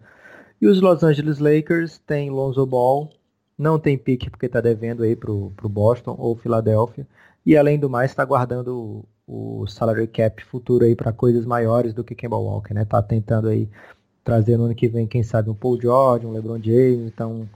E 0.60 0.66
os 0.66 0.80
Los 0.80 1.02
Angeles 1.02 1.38
Lakers 1.38 1.98
tem 1.98 2.30
Lonzo 2.30 2.66
Ball, 2.66 3.10
não 3.56 3.78
tem 3.78 3.96
pique 3.96 4.30
porque 4.30 4.46
está 4.46 4.60
devendo 4.60 5.02
aí 5.02 5.14
pro, 5.14 5.52
pro 5.56 5.68
Boston 5.68 6.16
ou 6.18 6.36
Filadélfia. 6.36 7.06
E 7.46 7.56
além 7.56 7.78
do 7.78 7.88
mais, 7.88 8.10
está 8.10 8.24
guardando 8.24 9.04
o, 9.26 9.62
o 9.62 9.66
salary 9.66 10.06
cap 10.06 10.44
futuro 10.44 10.84
aí 10.84 10.94
para 10.94 11.12
coisas 11.12 11.44
maiores 11.46 11.94
do 11.94 12.04
que 12.04 12.14
Kemba 12.14 12.36
Walker, 12.36 12.74
né? 12.74 12.84
Tá 12.84 13.02
tentando 13.02 13.48
aí 13.48 13.68
trazer 14.24 14.56
no 14.56 14.64
ano 14.64 14.74
que 14.74 14.88
vem, 14.88 15.06
quem 15.06 15.22
sabe, 15.22 15.48
um 15.48 15.54
Paul 15.54 15.80
George, 15.80 16.26
um 16.26 16.32
LeBron 16.32 16.62
James, 16.62 17.06
então 17.06 17.48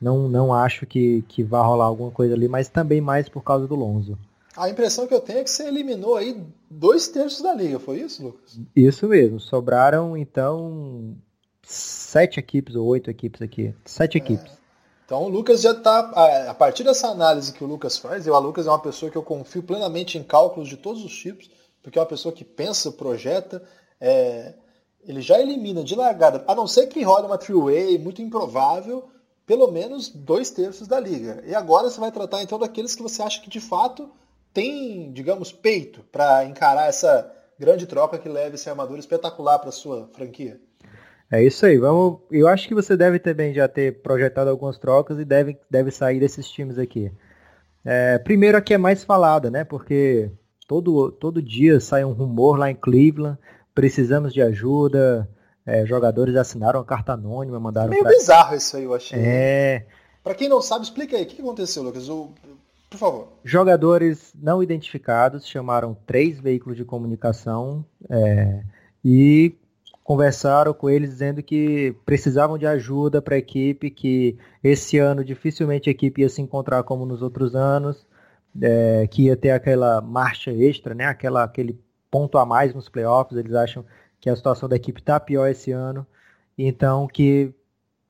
não, 0.00 0.28
não 0.28 0.52
acho 0.52 0.84
que, 0.84 1.22
que 1.28 1.42
vá 1.42 1.62
rolar 1.62 1.86
alguma 1.86 2.10
coisa 2.10 2.34
ali, 2.34 2.48
mas 2.48 2.68
também 2.68 3.00
mais 3.00 3.28
por 3.28 3.42
causa 3.42 3.66
do 3.66 3.74
Lonzo. 3.74 4.18
A 4.54 4.68
impressão 4.68 5.06
que 5.06 5.14
eu 5.14 5.20
tenho 5.20 5.38
é 5.38 5.44
que 5.44 5.50
você 5.50 5.66
eliminou 5.66 6.16
aí 6.16 6.38
dois 6.70 7.08
terços 7.08 7.40
da 7.40 7.54
liga, 7.54 7.78
foi 7.78 8.00
isso, 8.00 8.22
Lucas? 8.22 8.60
Isso 8.76 9.08
mesmo. 9.08 9.40
Sobraram, 9.40 10.14
então, 10.14 11.14
sete 11.62 12.38
equipes 12.38 12.74
ou 12.74 12.86
oito 12.86 13.10
equipes 13.10 13.40
aqui. 13.40 13.74
Sete 13.84 14.18
é. 14.18 14.20
equipes. 14.20 14.52
Então 15.04 15.24
o 15.24 15.28
Lucas 15.28 15.60
já 15.60 15.72
está, 15.72 15.98
a 16.48 16.54
partir 16.54 16.84
dessa 16.84 17.08
análise 17.08 17.52
que 17.52 17.62
o 17.62 17.66
Lucas 17.66 17.98
faz, 17.98 18.26
eu, 18.26 18.34
a 18.34 18.38
Lucas 18.38 18.66
é 18.66 18.70
uma 18.70 18.78
pessoa 18.78 19.10
que 19.10 19.18
eu 19.18 19.22
confio 19.22 19.62
plenamente 19.62 20.16
em 20.16 20.22
cálculos 20.22 20.68
de 20.68 20.76
todos 20.76 21.04
os 21.04 21.14
tipos, 21.14 21.50
porque 21.82 21.98
é 21.98 22.00
uma 22.00 22.08
pessoa 22.08 22.34
que 22.34 22.44
pensa, 22.44 22.90
projeta, 22.90 23.62
é, 24.00 24.54
ele 25.04 25.20
já 25.20 25.38
elimina 25.38 25.84
de 25.84 25.94
largada, 25.94 26.44
a 26.46 26.54
não 26.54 26.66
ser 26.66 26.86
que 26.86 27.02
role 27.02 27.26
uma 27.26 27.36
three-way 27.36 27.98
muito 27.98 28.22
improvável, 28.22 29.08
pelo 29.44 29.70
menos 29.70 30.08
dois 30.08 30.50
terços 30.50 30.88
da 30.88 30.98
liga. 30.98 31.42
E 31.46 31.54
agora 31.54 31.90
você 31.90 32.00
vai 32.00 32.10
tratar 32.10 32.42
então 32.42 32.58
daqueles 32.58 32.94
que 32.94 33.02
você 33.02 33.22
acha 33.22 33.42
que 33.42 33.50
de 33.50 33.60
fato 33.60 34.10
tem, 34.54 35.12
digamos, 35.12 35.52
peito 35.52 36.02
para 36.12 36.44
encarar 36.44 36.88
essa 36.88 37.30
grande 37.58 37.86
troca 37.86 38.18
que 38.18 38.28
leva 38.28 38.54
esse 38.54 38.70
armador 38.70 38.98
espetacular 38.98 39.58
para 39.58 39.72
sua 39.72 40.08
franquia. 40.14 40.60
É 41.32 41.42
isso 41.42 41.64
aí, 41.64 41.78
vamos. 41.78 42.18
Eu 42.30 42.46
acho 42.46 42.68
que 42.68 42.74
você 42.74 42.94
deve 42.94 43.18
também 43.18 43.54
já 43.54 43.66
ter 43.66 44.02
projetado 44.02 44.50
algumas 44.50 44.76
trocas 44.76 45.18
e 45.18 45.24
deve, 45.24 45.58
deve 45.70 45.90
sair 45.90 46.20
desses 46.20 46.46
times 46.46 46.76
aqui. 46.76 47.10
É, 47.82 48.18
primeiro 48.18 48.58
aqui 48.58 48.74
é 48.74 48.78
mais 48.78 49.02
falada, 49.02 49.50
né? 49.50 49.64
Porque 49.64 50.30
todo, 50.68 51.10
todo 51.10 51.40
dia 51.40 51.80
sai 51.80 52.04
um 52.04 52.12
rumor 52.12 52.58
lá 52.58 52.70
em 52.70 52.74
Cleveland, 52.74 53.38
precisamos 53.74 54.34
de 54.34 54.42
ajuda, 54.42 55.26
é, 55.64 55.86
jogadores 55.86 56.36
assinaram 56.36 56.80
a 56.80 56.84
carta 56.84 57.14
anônima, 57.14 57.58
mandaram. 57.58 57.88
Meio 57.88 58.02
pra... 58.02 58.12
bizarro 58.12 58.54
isso 58.54 58.76
aí, 58.76 58.84
eu 58.84 58.92
achei. 58.92 59.18
É. 59.18 59.86
Para 60.22 60.34
quem 60.34 60.50
não 60.50 60.60
sabe, 60.60 60.84
explica 60.84 61.16
aí, 61.16 61.22
o 61.22 61.26
que 61.26 61.40
aconteceu, 61.40 61.82
Lucas? 61.82 62.10
O... 62.10 62.28
Por 62.90 62.98
favor. 62.98 63.28
Jogadores 63.42 64.34
não 64.34 64.62
identificados 64.62 65.46
chamaram 65.46 65.96
três 66.06 66.38
veículos 66.38 66.76
de 66.76 66.84
comunicação 66.84 67.82
é, 68.10 68.62
e 69.02 69.56
conversaram 70.04 70.74
com 70.74 70.90
eles 70.90 71.10
dizendo 71.10 71.42
que 71.42 71.94
precisavam 72.04 72.58
de 72.58 72.66
ajuda 72.66 73.22
para 73.22 73.36
a 73.36 73.38
equipe, 73.38 73.90
que 73.90 74.36
esse 74.62 74.98
ano 74.98 75.24
dificilmente 75.24 75.88
a 75.88 75.92
equipe 75.92 76.22
ia 76.22 76.28
se 76.28 76.42
encontrar 76.42 76.82
como 76.82 77.06
nos 77.06 77.22
outros 77.22 77.54
anos, 77.54 78.06
é, 78.60 79.06
que 79.06 79.24
ia 79.24 79.36
ter 79.36 79.50
aquela 79.50 80.00
marcha 80.00 80.50
extra, 80.50 80.94
né? 80.94 81.04
Aquela, 81.06 81.44
aquele 81.44 81.80
ponto 82.10 82.36
a 82.36 82.44
mais 82.44 82.74
nos 82.74 82.88
playoffs. 82.88 83.38
Eles 83.38 83.54
acham 83.54 83.84
que 84.20 84.28
a 84.28 84.36
situação 84.36 84.68
da 84.68 84.76
equipe 84.76 85.00
está 85.00 85.18
pior 85.18 85.48
esse 85.48 85.72
ano, 85.72 86.06
então 86.56 87.06
que 87.06 87.52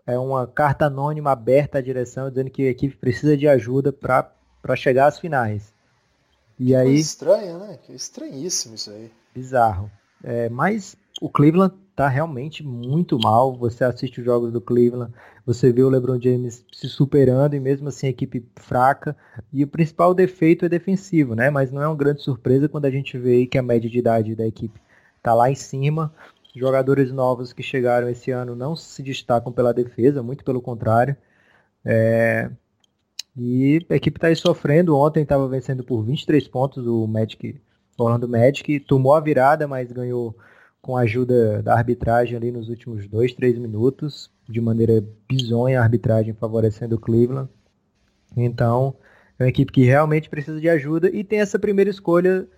é 0.07 0.19
uma 0.19 0.47
carta 0.47 0.87
anônima 0.87 1.31
aberta 1.31 1.79
à 1.79 1.81
direção 1.81 2.29
dizendo 2.29 2.51
que 2.51 2.67
a 2.67 2.71
equipe 2.71 2.97
precisa 2.97 3.37
de 3.37 3.47
ajuda 3.47 3.93
para 3.93 4.77
chegar 4.77 5.07
às 5.07 5.19
finais. 5.19 5.73
E 6.59 6.67
que 6.67 6.75
aí 6.75 6.97
estranho, 6.97 7.59
né? 7.59 7.79
Que 7.83 7.93
estranhíssimo 7.93 8.75
isso 8.75 8.91
aí. 8.91 9.11
Bizarro. 9.35 9.91
É, 10.23 10.49
mas 10.49 10.97
o 11.23 11.31
Cleveland 11.31 11.73
tá 11.95 12.09
realmente 12.09 12.65
muito 12.65 13.17
mal. 13.17 13.57
Você 13.57 13.85
assiste 13.85 14.19
os 14.19 14.25
jogos 14.25 14.53
do 14.53 14.61
Cleveland, 14.61 15.13
você 15.47 15.73
vê 15.73 15.81
o 15.85 15.89
LeBron 15.89 16.21
James 16.21 16.67
se 16.73 16.89
superando 16.89 17.55
e 17.55 17.61
mesmo 17.61 17.89
assim 17.89 18.09
a 18.09 18.11
equipe 18.11 18.45
fraca. 18.57 19.17
E 19.53 19.63
o 19.63 19.69
principal 19.69 20.13
defeito 20.15 20.65
é 20.65 20.69
defensivo, 20.69 21.37
né? 21.37 21.49
Mas 21.49 21.71
não 21.71 21.81
é 21.81 21.87
uma 21.87 21.95
grande 21.95 22.23
surpresa 22.23 22.69
quando 22.69 22.87
a 22.87 22.91
gente 22.91 23.17
vê 23.17 23.47
que 23.47 23.57
a 23.57 23.63
média 23.63 23.89
de 23.89 24.01
idade 24.01 24.35
da 24.35 24.45
equipe 24.45 24.81
tá 25.23 25.33
lá 25.33 25.49
em 25.49 25.55
cima. 25.55 26.13
Jogadores 26.57 27.13
novos 27.13 27.53
que 27.53 27.63
chegaram 27.63 28.09
esse 28.09 28.33
ano 28.33 28.57
não 28.57 28.75
se 28.75 29.01
destacam 29.01 29.53
pela 29.53 29.73
defesa, 29.73 30.25
muito 30.25 30.45
pelo 30.45 30.61
contrário. 30.61 31.17
É... 31.85 32.51
E 33.37 33.87
a 33.89 33.95
equipe 33.95 34.19
está 34.19 34.27
aí 34.27 34.35
sofrendo. 34.35 34.99
Ontem 34.99 35.23
estava 35.23 35.47
vencendo 35.47 35.85
por 35.85 36.03
23 36.03 36.49
pontos 36.49 36.85
o 36.85 37.07
Magic, 37.07 37.61
Orlando 37.97 38.29
Magic, 38.29 38.81
tomou 38.81 39.15
a 39.15 39.21
virada, 39.21 39.69
mas 39.69 39.93
ganhou 39.93 40.37
com 40.83 40.97
a 40.97 41.03
ajuda 41.03 41.63
da 41.63 41.75
arbitragem 41.75 42.37
ali 42.37 42.51
nos 42.51 42.69
últimos 42.69 43.07
dois, 43.07 43.33
três 43.33 43.57
minutos, 43.57 44.29
de 44.49 44.61
maneira 44.61 45.03
bizonha 45.29 45.81
a 45.81 45.83
arbitragem 45.83 46.35
favorecendo 46.35 46.97
o 46.97 47.01
Cleveland. 47.01 47.49
Então, 48.37 48.95
é 49.39 49.45
uma 49.45 49.49
equipe 49.49 49.71
que 49.71 49.85
realmente 49.85 50.29
precisa 50.29 50.61
de 50.61 50.69
ajuda 50.69 51.09
e 51.09 51.23
tem 51.23 51.41
essa 51.41 51.59
primeira 51.59 51.89
escolha 51.89 52.49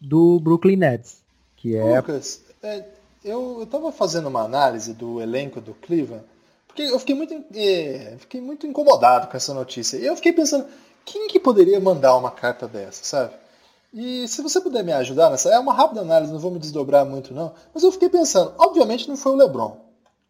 do 0.00 0.40
Brooklyn 0.40 0.76
Nets, 0.76 1.22
que 1.54 1.76
é... 1.76 1.98
Lucas, 1.98 2.44
é, 2.62 2.82
eu 3.22 3.62
estava 3.62 3.92
fazendo 3.92 4.28
uma 4.28 4.42
análise 4.42 4.94
do 4.94 5.20
elenco 5.20 5.60
do 5.60 5.74
Cleveland, 5.74 6.24
porque 6.66 6.82
eu 6.82 6.98
fiquei 6.98 7.14
muito, 7.14 7.34
é, 7.54 8.16
fiquei 8.18 8.40
muito 8.40 8.66
incomodado 8.66 9.26
com 9.28 9.36
essa 9.36 9.52
notícia. 9.52 9.98
Eu 9.98 10.16
fiquei 10.16 10.32
pensando, 10.32 10.66
quem 11.04 11.28
que 11.28 11.38
poderia 11.38 11.78
mandar 11.78 12.16
uma 12.16 12.30
carta 12.30 12.66
dessa, 12.66 13.04
sabe? 13.04 13.34
E 13.96 14.28
se 14.28 14.42
você 14.42 14.60
puder 14.60 14.84
me 14.84 14.92
ajudar 14.92 15.30
nessa, 15.30 15.48
é 15.48 15.58
uma 15.58 15.72
rápida 15.72 16.02
análise, 16.02 16.30
não 16.30 16.38
vou 16.38 16.50
me 16.50 16.58
desdobrar 16.58 17.06
muito 17.06 17.32
não, 17.32 17.54
mas 17.72 17.82
eu 17.82 17.90
fiquei 17.90 18.10
pensando, 18.10 18.52
obviamente 18.58 19.08
não 19.08 19.16
foi 19.16 19.32
o 19.32 19.36
LeBron. 19.36 19.74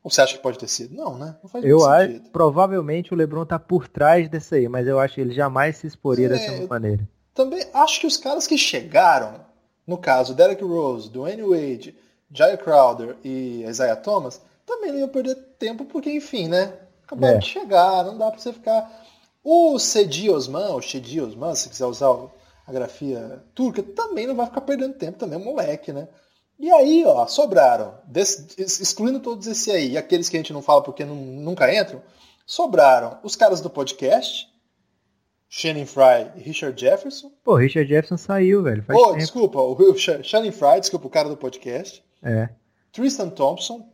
Ou 0.04 0.10
você 0.10 0.20
acha 0.20 0.36
que 0.36 0.42
pode 0.42 0.56
ter 0.56 0.68
sido? 0.68 0.94
Não, 0.94 1.18
né? 1.18 1.34
Não 1.42 1.50
faz 1.50 1.64
eu 1.64 1.84
acho, 1.84 2.20
provavelmente 2.32 3.12
o 3.12 3.16
LeBron 3.16 3.44
tá 3.44 3.58
por 3.58 3.88
trás 3.88 4.28
desse 4.28 4.54
aí, 4.54 4.68
mas 4.68 4.86
eu 4.86 5.00
acho 5.00 5.16
que 5.16 5.20
ele 5.20 5.34
jamais 5.34 5.78
se 5.78 5.86
exporia 5.88 6.26
é, 6.26 6.28
dessa 6.28 6.66
maneira. 6.68 7.08
Também 7.34 7.66
acho 7.74 7.98
que 7.98 8.06
os 8.06 8.16
caras 8.16 8.46
que 8.46 8.56
chegaram, 8.56 9.40
no 9.84 9.98
caso 9.98 10.32
Derek 10.32 10.62
Rose, 10.62 11.10
Dwayne 11.10 11.42
Wade, 11.42 11.98
Jay 12.30 12.56
Crowder 12.56 13.16
e 13.24 13.64
Isaiah 13.64 13.96
Thomas, 13.96 14.40
também 14.64 14.92
não 14.92 15.00
iam 15.00 15.08
perder 15.08 15.34
tempo 15.58 15.84
porque, 15.86 16.12
enfim, 16.12 16.46
né? 16.46 16.72
Acabaram 17.04 17.34
é. 17.34 17.38
de 17.38 17.46
chegar, 17.46 18.04
não 18.04 18.16
dá 18.16 18.30
para 18.30 18.38
você 18.38 18.52
ficar. 18.52 18.88
O 19.42 19.76
Cedi 19.80 20.30
Osman, 20.30 20.72
o 20.76 20.80
Cedi 20.80 21.20
Osman, 21.20 21.56
se 21.56 21.68
quiser 21.68 21.86
usar 21.86 22.14
a 22.66 22.72
grafia 22.72 23.42
turca, 23.54 23.82
também 23.82 24.26
não 24.26 24.34
vai 24.34 24.46
ficar 24.46 24.60
perdendo 24.62 24.94
tempo, 24.94 25.18
também 25.18 25.40
é 25.40 25.42
moleque, 25.42 25.92
né? 25.92 26.08
E 26.58 26.70
aí, 26.70 27.04
ó, 27.04 27.26
sobraram, 27.26 27.98
excluindo 28.58 29.20
todos 29.20 29.46
esses 29.46 29.68
aí, 29.72 29.90
e 29.92 29.98
aqueles 29.98 30.28
que 30.28 30.36
a 30.36 30.40
gente 30.40 30.52
não 30.52 30.62
fala 30.62 30.82
porque 30.82 31.04
não, 31.04 31.14
nunca 31.14 31.72
entram, 31.72 32.02
sobraram 32.46 33.18
os 33.22 33.36
caras 33.36 33.60
do 33.60 33.68
podcast, 33.68 34.48
Shannon 35.48 35.86
Fry 35.86 36.32
e 36.34 36.40
Richard 36.40 36.80
Jefferson. 36.80 37.30
Pô, 37.44 37.56
Richard 37.56 37.88
Jefferson 37.88 38.16
saiu, 38.16 38.62
velho. 38.62 38.82
Faz 38.82 38.98
Pô, 38.98 39.06
tempo. 39.06 39.18
desculpa, 39.18 39.60
o 39.60 39.96
Shannon 39.96 40.52
Fry, 40.52 40.80
desculpa, 40.80 41.06
o 41.06 41.10
cara 41.10 41.28
do 41.28 41.36
podcast. 41.36 42.02
É. 42.22 42.48
Tristan 42.90 43.30
Thompson. 43.30 43.88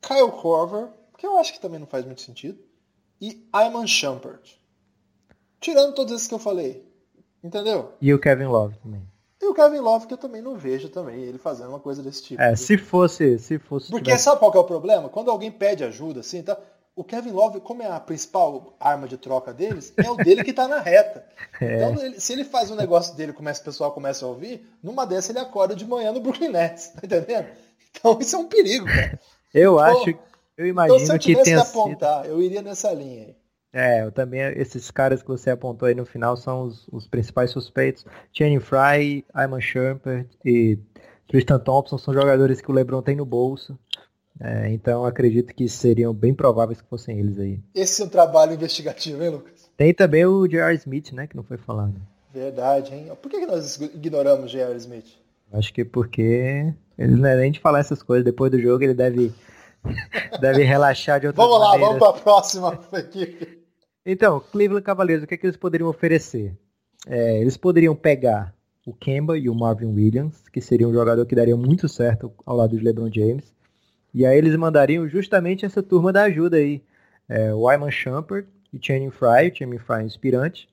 Kyle 0.00 0.30
Corver, 0.30 0.88
que 1.18 1.26
eu 1.26 1.36
acho 1.38 1.52
que 1.52 1.60
também 1.60 1.78
não 1.78 1.86
faz 1.86 2.04
muito 2.04 2.22
sentido. 2.22 2.58
E 3.20 3.46
Iman 3.54 3.86
Shumpert. 3.86 4.58
Tirando 5.66 5.94
todos 5.94 6.12
esses 6.14 6.28
que 6.28 6.34
eu 6.34 6.38
falei. 6.38 6.86
Entendeu? 7.42 7.92
E 8.00 8.14
o 8.14 8.20
Kevin 8.20 8.44
Love 8.44 8.78
também. 8.78 9.02
E 9.42 9.46
o 9.46 9.52
Kevin 9.52 9.80
Love, 9.80 10.06
que 10.06 10.14
eu 10.14 10.16
também 10.16 10.40
não 10.40 10.54
vejo 10.54 10.88
também 10.88 11.24
ele 11.24 11.38
fazendo 11.38 11.70
uma 11.70 11.80
coisa 11.80 12.04
desse 12.04 12.22
tipo. 12.22 12.40
É, 12.40 12.50
viu? 12.50 12.56
se 12.56 12.78
fosse, 12.78 13.36
se 13.40 13.58
fosse. 13.58 13.90
Porque 13.90 14.04
tivesse... 14.04 14.22
sabe 14.22 14.38
qual 14.38 14.54
é 14.54 14.58
o 14.58 14.64
problema? 14.64 15.08
Quando 15.08 15.28
alguém 15.28 15.50
pede 15.50 15.82
ajuda, 15.82 16.20
assim, 16.20 16.40
tá? 16.40 16.56
O 16.94 17.02
Kevin 17.02 17.32
Love, 17.32 17.58
como 17.58 17.82
é 17.82 17.90
a 17.90 17.98
principal 17.98 18.76
arma 18.78 19.08
de 19.08 19.16
troca 19.16 19.52
deles, 19.52 19.92
é 19.96 20.08
o 20.08 20.14
dele 20.14 20.44
que 20.44 20.52
tá 20.52 20.68
na 20.68 20.78
reta. 20.78 21.26
É. 21.58 21.76
Então, 21.76 22.04
ele, 22.04 22.20
se 22.20 22.34
ele 22.34 22.44
faz 22.44 22.70
um 22.70 22.76
negócio 22.76 23.16
dele 23.16 23.32
começa, 23.32 23.62
o 23.62 23.64
pessoal 23.64 23.90
começa 23.90 24.26
a 24.26 24.28
ouvir, 24.28 24.68
numa 24.82 25.06
dessa 25.06 25.32
ele 25.32 25.38
acorda 25.38 25.74
de 25.74 25.86
manhã 25.86 26.12
no 26.12 26.20
Brooklyn 26.20 26.50
Nets, 26.50 26.88
tá 26.94 27.00
entendendo? 27.02 27.48
Então 27.90 28.18
isso 28.20 28.36
é 28.36 28.38
um 28.38 28.46
perigo, 28.46 28.84
cara. 28.84 29.18
Eu 29.54 29.80
então, 29.80 30.02
acho, 30.02 30.18
eu 30.58 30.66
imagino 30.66 30.96
então, 30.96 31.06
se 31.06 31.12
eu 31.12 31.18
que 31.18 31.42
tenha 31.42 31.62
que 31.62 31.68
apontar, 31.68 32.22
sido... 32.22 32.30
eu 32.30 32.42
iria 32.42 32.60
nessa 32.60 32.92
linha 32.92 33.24
aí. 33.24 33.36
É, 33.78 34.04
eu 34.04 34.10
também, 34.10 34.40
esses 34.56 34.90
caras 34.90 35.20
que 35.20 35.28
você 35.28 35.50
apontou 35.50 35.86
aí 35.86 35.94
no 35.94 36.06
final 36.06 36.34
são 36.34 36.62
os, 36.62 36.88
os 36.90 37.06
principais 37.06 37.50
suspeitos. 37.50 38.06
Channing 38.32 38.58
Fry, 38.58 39.22
Iman 39.36 39.60
Shumpert 39.60 40.26
e 40.42 40.78
Tristan 41.28 41.58
Thompson 41.58 41.98
são 41.98 42.14
jogadores 42.14 42.62
que 42.62 42.70
o 42.70 42.74
LeBron 42.74 43.02
tem 43.02 43.14
no 43.14 43.26
bolso. 43.26 43.78
É, 44.40 44.70
então 44.72 45.04
acredito 45.04 45.54
que 45.54 45.68
seriam 45.68 46.14
bem 46.14 46.32
prováveis 46.32 46.80
que 46.80 46.88
fossem 46.88 47.18
eles 47.18 47.38
aí. 47.38 47.60
Esse 47.74 48.00
é 48.00 48.06
um 48.06 48.08
trabalho 48.08 48.54
investigativo, 48.54 49.22
hein, 49.22 49.28
Lucas? 49.28 49.70
Tem 49.76 49.92
também 49.92 50.24
o 50.24 50.48
J.R. 50.48 50.74
Smith, 50.76 51.12
né, 51.12 51.26
que 51.26 51.36
não 51.36 51.44
foi 51.44 51.58
falado. 51.58 52.00
Verdade, 52.32 52.94
hein? 52.94 53.12
Por 53.20 53.30
que, 53.30 53.44
nós 53.44 53.78
ignoramos 53.78 54.46
o 54.46 54.48
J.R. 54.48 54.74
Smith? 54.78 55.18
Acho 55.52 55.74
que 55.74 55.84
porque 55.84 56.72
ele 56.96 57.16
não 57.16 57.28
é 57.28 57.36
nem 57.36 57.52
de 57.52 57.60
falar 57.60 57.80
essas 57.80 58.02
coisas. 58.02 58.24
Depois 58.24 58.50
do 58.50 58.58
jogo 58.58 58.82
ele 58.82 58.94
deve, 58.94 59.34
deve 60.40 60.64
relaxar 60.64 61.20
de 61.20 61.26
outra 61.26 61.44
Vamos 61.44 61.60
lá, 61.60 61.76
vamos 61.76 61.98
para 61.98 62.08
a 62.08 62.14
próxima 62.14 62.80
equipe. 62.96 63.65
Então, 64.08 64.38
Cleveland 64.38 64.84
Cavaliers, 64.84 65.24
o 65.24 65.26
que, 65.26 65.34
é 65.34 65.36
que 65.36 65.46
eles 65.46 65.56
poderiam 65.56 65.88
oferecer? 65.88 66.56
É, 67.08 67.40
eles 67.40 67.56
poderiam 67.56 67.96
pegar 67.96 68.54
o 68.86 68.94
Kemba 68.94 69.36
e 69.36 69.50
o 69.50 69.54
Marvin 69.54 69.92
Williams, 69.92 70.48
que 70.48 70.60
seria 70.60 70.86
um 70.86 70.92
jogador 70.92 71.26
que 71.26 71.34
daria 71.34 71.56
muito 71.56 71.88
certo 71.88 72.32
ao 72.46 72.56
lado 72.56 72.78
de 72.78 72.84
LeBron 72.84 73.10
James. 73.12 73.52
E 74.14 74.24
aí 74.24 74.38
eles 74.38 74.54
mandariam 74.54 75.08
justamente 75.08 75.66
essa 75.66 75.82
turma 75.82 76.12
da 76.12 76.22
ajuda 76.22 76.56
aí. 76.56 76.84
É, 77.28 77.52
o 77.52 77.68
Iman 77.68 77.90
Shumpert 77.90 78.46
e 78.72 78.78
Channing 78.80 79.10
Fry, 79.10 79.50
o 79.50 79.56
Channing 79.56 79.78
Fry 79.78 80.02
é 80.02 80.04
inspirante. 80.04 80.68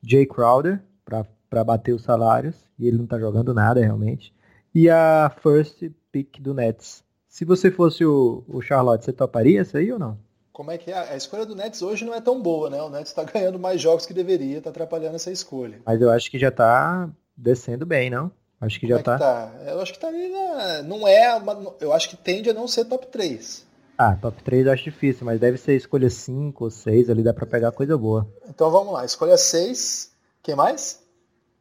Jay 0.00 0.24
Crowder, 0.24 0.80
para 1.04 1.64
bater 1.64 1.92
os 1.92 2.02
salários. 2.02 2.54
E 2.78 2.86
ele 2.86 2.98
não 2.98 3.06
tá 3.06 3.18
jogando 3.18 3.52
nada 3.52 3.80
realmente. 3.80 4.32
E 4.72 4.88
a 4.88 5.28
first 5.42 5.90
pick 6.12 6.40
do 6.40 6.54
Nets. 6.54 7.02
Se 7.26 7.44
você 7.44 7.68
fosse 7.68 8.04
o, 8.04 8.44
o 8.46 8.62
Charlotte, 8.62 9.04
você 9.04 9.12
toparia 9.12 9.60
isso 9.60 9.76
aí 9.76 9.90
ou 9.90 9.98
não? 9.98 10.16
Como 10.54 10.70
é 10.70 10.78
que 10.78 10.92
é? 10.92 10.96
A 10.96 11.16
escolha 11.16 11.44
do 11.44 11.56
Nets 11.56 11.82
hoje 11.82 12.04
não 12.04 12.14
é 12.14 12.20
tão 12.20 12.40
boa, 12.40 12.70
né? 12.70 12.80
O 12.80 12.88
Nets 12.88 13.10
está 13.10 13.24
ganhando 13.24 13.58
mais 13.58 13.80
jogos 13.80 14.06
que 14.06 14.14
deveria, 14.14 14.58
está 14.58 14.70
atrapalhando 14.70 15.16
essa 15.16 15.32
escolha. 15.32 15.82
Mas 15.84 16.00
eu 16.00 16.10
acho 16.10 16.30
que 16.30 16.38
já 16.38 16.48
está 16.48 17.10
descendo 17.36 17.84
bem, 17.84 18.08
não? 18.08 18.30
Acho 18.60 18.78
que 18.78 18.86
como 18.86 18.94
já 18.94 19.00
está. 19.00 19.18
Tá? 19.18 19.52
Eu 19.66 19.80
acho 19.80 19.92
que 19.92 19.98
está 19.98 20.06
ali 20.06 20.28
na... 20.28 20.82
Não 20.84 21.08
é. 21.08 21.34
Uma... 21.34 21.74
Eu 21.80 21.92
acho 21.92 22.08
que 22.08 22.16
tende 22.16 22.48
a 22.48 22.54
não 22.54 22.68
ser 22.68 22.84
top 22.84 23.08
3. 23.08 23.66
Ah, 23.98 24.14
top 24.14 24.44
3 24.44 24.66
eu 24.66 24.72
acho 24.72 24.84
difícil, 24.84 25.26
mas 25.26 25.40
deve 25.40 25.58
ser 25.58 25.74
escolha 25.74 26.08
5 26.08 26.64
ou 26.64 26.70
6 26.70 27.10
ali, 27.10 27.24
dá 27.24 27.34
para 27.34 27.46
pegar 27.46 27.72
coisa 27.72 27.98
boa. 27.98 28.26
Então 28.48 28.70
vamos 28.70 28.92
lá, 28.92 29.04
escolha 29.04 29.36
6. 29.36 30.12
Quem 30.40 30.54
mais? 30.54 31.02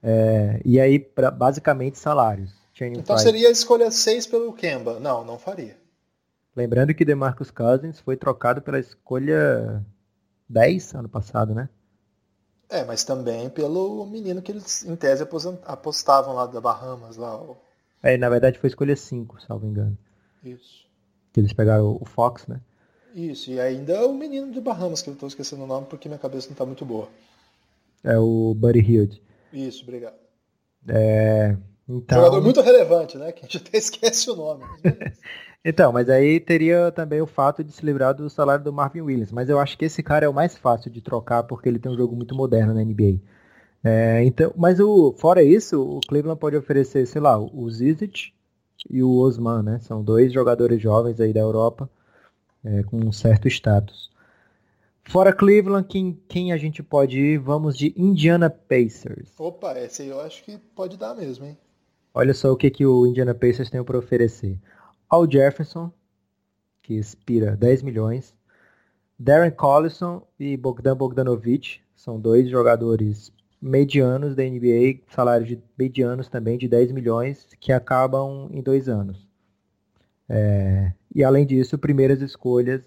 É, 0.03 0.62
e 0.63 0.79
aí, 0.79 0.99
pra, 0.99 1.32
basicamente, 1.32 1.97
salários. 1.97 2.51
Channing 2.73 2.99
então 2.99 3.15
Price. 3.15 3.23
seria 3.23 3.47
a 3.47 3.51
escolha 3.51 3.89
6 3.89 4.27
pelo 4.27 4.53
Kemba. 4.53 4.99
Não, 4.99 5.23
não 5.25 5.39
faria. 5.39 5.83
Lembrando 6.55 6.93
que 6.93 7.05
DeMarcus 7.05 7.49
Cousins 7.49 7.99
foi 7.99 8.15
trocado 8.15 8.61
pela 8.61 8.79
escolha 8.79 9.83
10 10.47 10.93
ano 10.95 11.09
passado, 11.09 11.53
né? 11.55 11.67
É, 12.69 12.83
mas 12.83 13.03
também 13.03 13.49
pelo 13.49 14.05
menino 14.05 14.41
que 14.41 14.51
eles, 14.51 14.83
em 14.83 14.95
tese, 14.95 15.27
apostavam 15.65 16.33
lá 16.33 16.45
da 16.45 16.61
Bahamas. 16.61 17.17
Lá, 17.17 17.35
o... 17.41 17.57
É, 18.01 18.17
na 18.17 18.29
verdade 18.29 18.59
foi 18.59 18.67
escolha 18.67 18.95
5, 18.95 19.41
salvo 19.41 19.65
engano. 19.65 19.97
Isso. 20.43 20.85
Que 21.31 21.39
eles 21.39 21.53
pegaram 21.53 21.97
o 21.99 22.05
Fox, 22.05 22.47
né? 22.47 22.59
Isso, 23.15 23.51
e 23.51 23.59
ainda 23.59 24.07
o 24.07 24.13
menino 24.13 24.51
de 24.51 24.59
Bahamas, 24.59 25.01
que 25.01 25.09
eu 25.09 25.13
estou 25.13 25.27
esquecendo 25.27 25.63
o 25.63 25.67
nome 25.67 25.85
porque 25.87 26.09
minha 26.09 26.19
cabeça 26.19 26.47
não 26.47 26.53
está 26.53 26.65
muito 26.65 26.83
boa. 26.83 27.07
É 28.03 28.17
o 28.17 28.53
Buddy 28.55 28.79
Hield. 28.79 29.21
Isso, 29.51 29.83
obrigado. 29.83 30.15
É, 30.87 31.55
então... 31.87 32.17
Jogador 32.17 32.41
muito 32.41 32.61
relevante, 32.61 33.17
né? 33.17 33.31
Que 33.31 33.45
a 33.45 33.47
gente 33.47 33.57
até 33.57 33.77
esquece 33.77 34.29
o 34.29 34.35
nome. 34.35 34.63
então, 35.63 35.91
mas 35.91 36.10
aí 36.10 36.39
teria 36.39 36.91
também 36.91 37.21
o 37.21 37.28
fato 37.28 37.63
de 37.63 37.71
se 37.71 37.86
livrar 37.86 38.13
do 38.13 38.30
salário 38.30 38.63
do 38.63 38.73
Marvin 38.73 39.02
Williams. 39.02 39.32
Mas 39.32 39.49
eu 39.49 39.60
acho 39.60 39.78
que 39.78 39.86
esse 39.86 40.04
cara 40.04 40.26
é 40.26 40.30
o 40.30 40.34
mais 40.34 40.58
fácil 40.58 40.91
de 40.91 41.02
trocar 41.02 41.43
porque 41.43 41.69
ele 41.69 41.80
tem 41.80 41.91
um 41.91 41.97
jogo 41.97 42.15
muito 42.15 42.36
moderno 42.36 42.73
na 42.73 42.84
NBA. 42.84 43.19
É, 43.84 44.23
então, 44.23 44.54
mas 44.56 44.80
o, 44.80 45.13
fora 45.13 45.43
isso, 45.43 45.82
o 45.82 45.99
Cleveland 46.08 46.39
pode 46.39 46.56
oferecer, 46.56 47.06
sei 47.06 47.21
lá, 47.21 47.38
o 47.38 47.69
Zizic 47.69 48.32
e 48.89 49.04
o 49.04 49.17
Osman, 49.17 49.62
né? 49.62 49.80
São 49.80 50.04
dois 50.04 50.32
jogadores 50.32 50.82
jovens 50.82 51.19
aí 51.19 51.34
da 51.34 51.41
Europa 51.41 51.89
é, 52.63 52.84
com 52.84 52.97
um 52.97 53.12
certo 53.12 53.47
status. 53.47 54.10
Fora 55.06 55.34
Cleveland, 55.34 55.86
quem, 55.88 56.17
quem 56.30 56.54
a 56.54 56.58
gente 56.58 56.82
pode 56.82 57.19
ir? 57.19 57.38
Vamos 57.38 57.78
de 57.78 57.93
Indiana 57.97 58.49
Pacers. 58.49 59.38
Opa, 59.38 59.78
esse 59.80 60.04
aí 60.04 60.08
eu 60.08 60.21
acho 60.21 60.43
que 60.43 60.58
pode 60.58 60.97
dar 60.97 61.13
mesmo, 61.13 61.45
hein? 61.45 61.58
Olha 62.13 62.34
só 62.34 62.52
o 62.52 62.56
que, 62.56 62.69
que 62.69 62.86
o 62.86 63.06
Indiana 63.06 63.34
Pacers 63.34 63.69
tem 63.69 63.84
para 63.84 63.97
oferecer. 63.97 64.58
Al 65.13 65.30
Jefferson, 65.30 65.91
que 66.82 66.95
expira 66.95 67.56
10 67.56 67.84
milhões. 67.84 68.34
Darren 69.19 69.52
Collison 69.52 70.26
e 70.39 70.58
Bogdan 70.58 70.97
Bogdanovic, 70.97 71.82
são 71.95 72.19
dois 72.19 72.49
jogadores 72.49 73.32
medianos 73.62 74.36
da 74.36 74.41
NBA, 74.41 75.02
salários 75.08 75.47
de 75.47 75.62
medianos 75.78 76.30
também 76.30 76.58
de 76.58 76.67
10 76.67 76.93
milhões, 76.93 77.47
que 77.60 77.71
acabam 77.71 78.49
em 78.52 78.63
dois 78.63 78.89
anos. 78.89 79.30
É, 80.28 80.91
e 81.13 81.23
além 81.23 81.45
disso, 81.45 81.78
primeiras 81.78 82.19
escolhas 82.19 82.82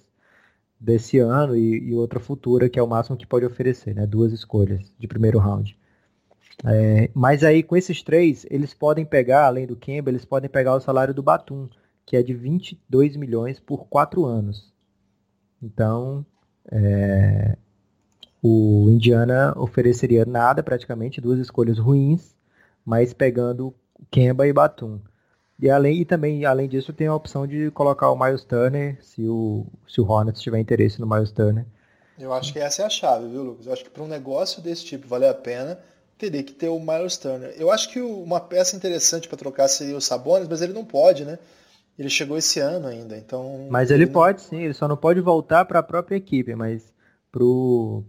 desse 0.81 1.21
ano 1.21 1.55
e, 1.55 1.91
e, 1.91 1.95
outra 1.95 2.19
futura, 2.19 2.69
que 2.69 2.81
é 2.81 2.83
o 2.83 2.89
máximo 2.89 3.17
que 3.17 3.25
pode 3.25 3.47
oferecer, 3.47 3.95
né? 3.95 4.05
duas 4.05 4.33
escolhas 4.33 4.93
de 4.99 5.07
primeiro 5.07 5.39
round. 5.39 5.79
É, 6.65 7.09
mas 7.15 7.45
aí 7.45 7.63
com 7.63 7.77
esses 7.77 8.03
três, 8.03 8.45
eles 8.51 8.75
podem 8.75 9.05
pegar, 9.05 9.47
além 9.47 9.65
do 9.65 9.77
Kemba, 9.77 10.11
eles 10.11 10.25
podem 10.25 10.51
pegar 10.51 10.75
o 10.75 10.81
salário 10.81 11.15
do 11.15 11.23
Batum, 11.23 11.69
que 12.07 12.17
é 12.17 12.23
de 12.23 12.33
22 12.33 13.17
milhões 13.17 13.59
por 13.59 13.89
quatro 13.89 14.25
anos. 14.25 14.73
Então, 15.61 16.25
é, 16.71 17.57
o 18.41 18.89
Indiana 18.89 19.53
ofereceria 19.57 20.25
nada 20.25 20.63
praticamente, 20.63 21.21
duas 21.21 21.41
escolhas 21.41 21.79
ruins, 21.79 22.35
mas 22.85 23.13
pegando 23.13 23.75
Kemba 24.11 24.47
e 24.47 24.53
Batum. 24.53 25.01
E, 25.59 25.69
além, 25.69 26.01
e 26.01 26.05
também, 26.05 26.45
além 26.45 26.69
disso, 26.69 26.93
tem 26.93 27.07
a 27.07 27.15
opção 27.15 27.47
de 27.47 27.71
colocar 27.73 28.11
o 28.11 28.19
Miles 28.19 28.45
Turner, 28.45 28.99
se 29.03 29.27
o, 29.27 29.67
se 29.89 30.01
o 30.01 30.09
Hornets 30.09 30.41
tiver 30.41 30.61
interesse 30.61 31.01
no 31.01 31.07
Miles 31.07 31.33
Turner. 31.33 31.67
Eu 32.19 32.33
acho 32.33 32.53
que 32.53 32.59
essa 32.59 32.83
é 32.83 32.85
a 32.85 32.91
chave, 32.91 33.29
viu, 33.29 33.43
Lucas? 33.43 33.67
Eu 33.67 33.73
acho 33.73 33.85
que 33.85 33.91
para 33.91 34.03
um 34.03 34.09
negócio 34.09 34.63
desse 34.63 34.85
tipo 34.85 35.09
valer 35.09 35.29
a 35.29 35.35
pena, 35.35 35.79
teria 36.19 36.43
que 36.43 36.53
ter 36.53 36.69
o 36.69 36.79
Miles 36.79 37.17
Turner. 37.17 37.55
Eu 37.57 37.71
acho 37.71 37.91
que 37.91 38.01
uma 38.01 38.39
peça 38.39 38.77
interessante 38.77 39.29
para 39.29 39.37
trocar 39.37 39.67
seria 39.69 39.97
o 39.97 40.01
Sabonis, 40.01 40.49
mas 40.49 40.63
ele 40.63 40.73
não 40.73 40.85
pode, 40.85 41.25
né? 41.25 41.39
Ele 41.99 42.11
chegou 42.11 42.37
esse 42.37 42.61
ano 42.61 42.87
ainda, 42.87 43.17
então. 43.17 43.67
Mas 43.71 43.91
ele, 43.91 44.05
ele 44.05 44.13
pode 44.13 44.43
sim, 44.43 44.63
ele 44.63 44.75
só 44.75 44.87
não 44.87 44.97
pode 44.97 45.21
voltar 45.21 45.65
para 45.65 45.79
a 45.79 45.83
própria 45.83 46.17
equipe, 46.17 46.55
mas 46.55 46.93
pro 47.33 48.05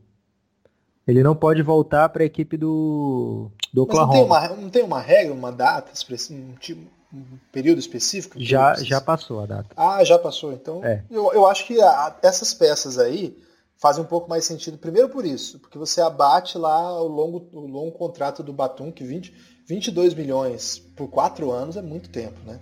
Ele 1.08 1.24
não 1.24 1.36
pode 1.36 1.62
voltar 1.62 2.10
para 2.10 2.24
a 2.24 2.26
equipe 2.26 2.58
do, 2.58 3.50
do 3.74 3.84
Oklahoma. 3.84 4.28
Mas 4.28 4.50
não 4.50 4.50
tem, 4.50 4.56
uma, 4.56 4.62
não 4.64 4.70
tem 4.70 4.84
uma 4.84 5.00
regra, 5.00 5.34
uma 5.34 5.52
data, 5.52 5.92
um, 6.32 6.54
tipo, 6.60 6.82
um 7.14 7.24
período 7.52 7.80
específico? 7.80 8.36
Já, 8.38 8.76
já 8.76 9.00
passou 9.00 9.40
a 9.40 9.46
data. 9.46 9.70
Ah, 9.76 10.04
já 10.04 10.20
passou. 10.20 10.52
Então, 10.52 10.84
é. 10.84 11.04
eu, 11.10 11.32
eu 11.34 11.48
acho 11.48 11.66
que 11.66 11.82
a, 11.82 12.16
essas 12.22 12.54
peças 12.54 13.00
aí 13.00 13.38
fazem 13.78 14.04
um 14.04 14.08
pouco 14.08 14.30
mais 14.30 14.44
sentido. 14.44 14.78
Primeiro 14.78 15.08
por 15.08 15.26
isso, 15.26 15.60
porque 15.60 15.78
você 15.78 16.02
abate 16.02 16.58
lá 16.58 17.02
o 17.02 17.08
longo, 17.08 17.48
o 17.54 17.68
longo 17.68 17.92
contrato 17.92 18.44
do 18.44 18.52
Batum, 18.52 18.92
que 18.92 19.04
20, 19.04 19.34
22 19.66 20.14
milhões 20.14 20.78
por 20.78 21.08
quatro 21.08 21.52
anos 21.52 21.78
é 21.78 21.82
muito 21.82 22.10
tempo, 22.10 22.40
né? 22.46 22.60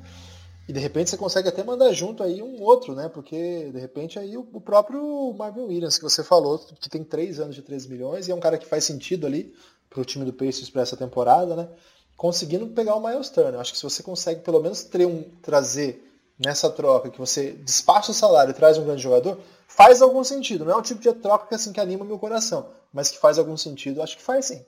E 0.68 0.74
de 0.74 0.80
repente 0.80 1.10
você 1.10 1.18
consegue 1.18 1.48
até 1.48 1.64
mandar 1.64 1.92
junto 1.94 2.24
aí 2.24 2.42
um 2.42 2.62
outro, 2.62 2.96
né? 2.96 3.08
Porque 3.08 3.70
de 3.72 3.80
repente 3.80 4.18
aí 4.18 4.36
o, 4.36 4.44
próprio 4.44 5.34
Marvin 5.38 5.62
Williams, 5.62 5.98
que 5.98 6.04
você 6.04 6.24
falou, 6.24 6.58
que 6.58 6.90
tem 6.90 7.04
três 7.04 7.40
anos 7.40 7.56
de 7.56 7.62
13 7.62 7.88
milhões, 7.90 8.28
e 8.28 8.32
é 8.32 8.36
um 8.36 8.40
cara 8.40 8.58
que 8.58 8.66
faz 8.66 8.84
sentido 8.84 9.28
ali 9.28 9.54
para 9.90 10.02
o 10.02 10.06
time 10.06 10.26
do 10.26 10.34
Pacers 10.34 10.70
para 10.70 10.82
essa 10.82 10.98
temporada, 10.98 11.56
né? 11.56 11.70
Conseguindo 12.18 12.66
pegar 12.68 12.96
o 12.96 13.06
Miles 13.06 13.30
Turner. 13.30 13.60
Acho 13.60 13.74
que 13.74 13.78
se 13.78 13.84
você 13.84 14.02
consegue 14.02 14.42
pelo 14.42 14.60
menos 14.60 14.90
um, 14.96 15.24
trazer 15.42 16.02
nessa 16.44 16.70
troca, 16.70 17.10
que 17.10 17.20
você 17.20 17.52
despacha 17.52 18.12
o 18.12 18.16
salário 18.16 18.52
e 18.52 18.54
traz 18.54 18.78
um 18.78 18.86
grande 18.86 19.04
jogador, 19.04 19.40
faz 19.68 20.02
algum 20.02 20.24
sentido. 20.24 20.66
Não 20.66 20.74
é 20.74 20.78
um 20.78 20.82
tipo 20.82 21.00
de 21.00 21.14
troca 21.14 21.48
que 21.48 21.56
assim 21.56 21.72
que 21.72 21.80
anima 21.80 22.04
meu 22.04 22.18
coração, 22.18 22.70
mas 22.92 23.12
que 23.12 23.20
faz 23.20 23.38
algum 23.38 23.56
sentido, 23.56 24.02
acho 24.02 24.18
que 24.18 24.24
faz 24.24 24.46
sim. 24.46 24.66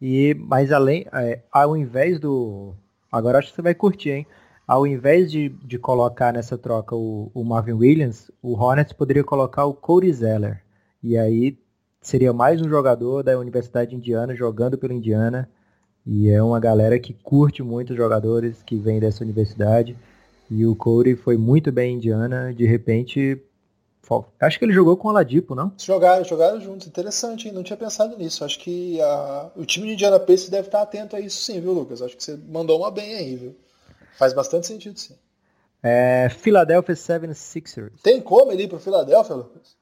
E 0.00 0.34
mas 0.34 0.72
além, 0.72 1.06
é, 1.12 1.40
ao 1.50 1.76
invés 1.76 2.18
do, 2.18 2.74
agora 3.10 3.38
acho 3.38 3.48
que 3.50 3.56
você 3.56 3.62
vai 3.62 3.74
curtir, 3.74 4.10
hein? 4.10 4.26
Ao 4.66 4.86
invés 4.86 5.30
de, 5.30 5.48
de 5.48 5.78
colocar 5.78 6.32
nessa 6.32 6.58
troca 6.58 6.96
o, 6.96 7.30
o, 7.32 7.44
Marvin 7.44 7.74
Williams, 7.74 8.30
o 8.42 8.54
Hornets 8.54 8.92
poderia 8.92 9.22
colocar 9.22 9.64
o 9.64 9.74
Cody 9.74 10.12
Zeller. 10.12 10.62
E 11.02 11.16
aí 11.16 11.56
seria 12.02 12.32
mais 12.32 12.60
um 12.60 12.68
jogador 12.68 13.22
da 13.22 13.38
Universidade 13.38 13.94
Indiana 13.94 14.34
jogando 14.34 14.76
pelo 14.76 14.92
Indiana. 14.92 15.48
E 16.04 16.28
é 16.28 16.42
uma 16.42 16.58
galera 16.58 16.98
que 16.98 17.12
curte 17.12 17.62
muito 17.62 17.90
os 17.90 17.96
jogadores 17.96 18.62
que 18.62 18.76
vêm 18.76 18.98
dessa 18.98 19.22
universidade. 19.22 19.96
E 20.50 20.66
o 20.66 20.74
Cody 20.74 21.14
foi 21.14 21.36
muito 21.36 21.70
bem 21.70 21.94
em 21.94 21.96
Indiana. 21.96 22.52
De 22.52 22.66
repente, 22.66 23.40
acho 24.40 24.58
que 24.58 24.64
ele 24.64 24.72
jogou 24.72 24.96
com 24.96 25.08
o 25.08 25.10
Aladipo, 25.12 25.54
não? 25.54 25.72
Jogaram, 25.78 26.24
jogaram 26.24 26.60
juntos. 26.60 26.88
Interessante, 26.88 27.46
hein? 27.46 27.54
Não 27.54 27.62
tinha 27.62 27.76
pensado 27.76 28.16
nisso. 28.16 28.44
Acho 28.44 28.58
que 28.58 29.00
a, 29.00 29.50
o 29.56 29.64
time 29.64 29.86
de 29.86 29.92
Indiana 29.94 30.18
Pacers 30.18 30.48
deve 30.48 30.68
estar 30.68 30.82
atento 30.82 31.14
a 31.14 31.20
isso 31.20 31.42
sim, 31.42 31.60
viu, 31.60 31.72
Lucas? 31.72 32.02
Acho 32.02 32.16
que 32.16 32.22
você 32.22 32.36
mandou 32.48 32.78
uma 32.78 32.90
bem 32.90 33.14
aí, 33.14 33.36
viu? 33.36 33.56
Faz 34.16 34.32
bastante 34.32 34.66
sentido, 34.66 34.98
sim. 34.98 35.14
É, 35.82 36.28
Philadelphia 36.30 36.94
76ers. 36.94 38.00
Tem 38.02 38.20
como 38.20 38.50
ele 38.50 38.64
ir 38.64 38.68
pro 38.68 38.78
Philadelphia, 38.78 39.36
Lucas? 39.36 39.76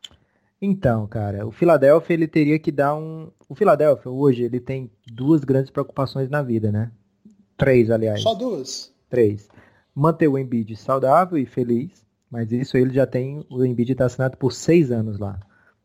Então, 0.61 1.07
cara, 1.07 1.47
o 1.47 1.51
Philadelphia 1.51 2.15
ele 2.15 2.27
teria 2.27 2.59
que 2.59 2.73
dar 2.73 2.95
um. 2.95 3.31
O 3.49 3.55
Philadelphia 3.55 4.11
hoje 4.11 4.43
ele 4.45 4.61
tem 4.61 4.91
duas 5.07 5.45
grandes 5.45 5.71
preocupações 5.71 6.29
na 6.31 6.43
vida, 6.43 6.73
né? 6.73 6.91
Três, 7.57 7.91
aliás. 7.91 8.23
Só 8.23 8.35
duas. 8.35 8.93
Três. 9.09 9.49
Manter 9.95 10.29
o 10.29 10.39
Embiid 10.39 10.75
saudável 10.77 11.39
e 11.39 11.47
feliz, 11.47 12.05
mas 12.31 12.51
isso 12.51 12.77
ele 12.77 12.93
já 12.93 13.07
tem. 13.07 13.45
O 13.51 13.65
Embiid 13.65 13.93
está 13.93 14.07
assinado 14.07 14.37
por 14.37 14.53
seis 14.53 14.91
anos 14.91 15.19
lá, 15.19 15.39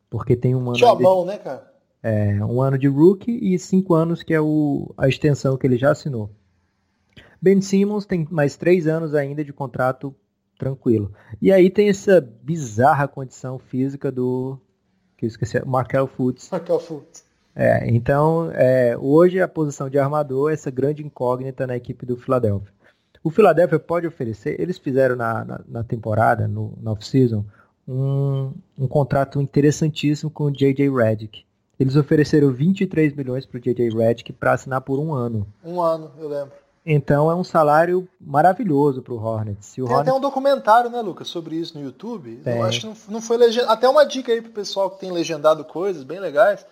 porque 0.10 0.36
tem 0.36 0.56
um 0.56 0.62
ano. 0.62 0.74
Tinha 0.74 0.96
de, 0.96 1.26
né, 1.26 1.38
cara? 1.38 1.70
É, 2.02 2.44
um 2.44 2.62
ano 2.62 2.78
de 2.78 2.88
rookie 2.88 3.38
e 3.42 3.60
cinco 3.60 3.94
anos 3.94 4.24
que 4.24 4.34
é 4.34 4.40
o, 4.40 4.94
a 4.98 5.08
extensão 5.08 5.58
que 5.58 5.68
ele 5.68 5.78
já 5.78 5.92
assinou. 5.92 6.30
Ben 7.42 7.62
Simmons 7.62 8.06
tem 8.06 8.28
mais 8.30 8.56
três 8.58 8.88
anos 8.88 9.16
ainda 9.16 9.44
de 9.44 9.54
contrato 9.54 10.14
tranquilo. 10.58 11.14
E 11.42 11.52
aí 11.52 11.70
tem 11.70 11.90
essa 11.90 12.20
bizarra 12.22 13.08
condição 13.08 13.58
física 13.58 14.12
do. 14.12 14.60
que 15.18 15.26
eu 15.26 15.28
esqueci, 15.28 15.60
Markel 15.66 16.06
Fultz. 16.06 16.50
Markel 16.52 16.80
Fultz. 16.80 17.24
É, 17.56 17.90
então, 17.90 18.52
é, 18.54 18.96
hoje 18.98 19.42
a 19.42 19.48
posição 19.48 19.90
de 19.90 19.98
armador 19.98 20.52
é 20.52 20.54
essa 20.54 20.70
grande 20.70 21.04
incógnita 21.04 21.66
na 21.66 21.76
equipe 21.76 22.06
do 22.06 22.16
Philadelphia. 22.16 22.72
O 23.24 23.30
Philadelphia 23.30 23.80
pode 23.80 24.08
oferecer, 24.08 24.60
eles 24.62 24.78
fizeram 24.78 25.16
na, 25.16 25.44
na, 25.44 25.62
na 25.68 25.84
temporada, 25.84 26.48
no, 26.48 26.78
no 26.82 26.92
off-season, 26.92 27.44
um, 27.86 28.54
um 28.78 28.88
contrato 28.88 29.42
interessantíssimo 29.42 30.30
com 30.32 30.46
o 30.46 30.52
J.J. 30.52 30.90
Redick. 30.90 31.44
Eles 31.78 31.96
ofereceram 31.96 32.52
23 32.52 33.14
milhões 33.14 33.46
para 33.46 33.58
o 33.58 33.62
J.J. 33.62 33.90
Redick 33.90 34.32
para 34.32 34.54
assinar 34.54 34.82
por 34.82 35.00
um 35.00 35.14
ano. 35.14 35.48
Um 35.64 35.82
ano, 35.82 36.12
eu 36.18 36.30
lembro. 36.30 36.54
Então 36.86 37.30
é 37.30 37.36
um 37.36 37.44
salário 37.44 38.08
maravilhoso 38.20 39.02
para 39.02 39.14
o 39.14 39.22
Hornets. 39.22 39.74
Tem 39.74 39.84
Hornets... 39.84 40.02
até 40.02 40.14
um 40.14 40.20
documentário, 40.20 40.90
né, 40.90 41.02
Lucas, 41.02 41.28
sobre 41.28 41.56
isso 41.56 41.78
no 41.78 41.84
YouTube. 41.84 42.42
Eu 42.46 42.64
acho 42.64 42.82
que 42.82 42.88
não, 42.88 42.96
não 43.10 43.22
foi 43.22 43.38
legendado. 43.38 43.72
Até 43.72 43.88
uma 43.88 44.06
dica 44.06 44.32
aí 44.32 44.42
pro 44.42 44.52
pessoal 44.52 44.90
que 44.90 45.00
tem 45.00 45.12
legendado 45.12 45.64
coisas 45.64 46.04
bem 46.04 46.20
legais. 46.20 46.66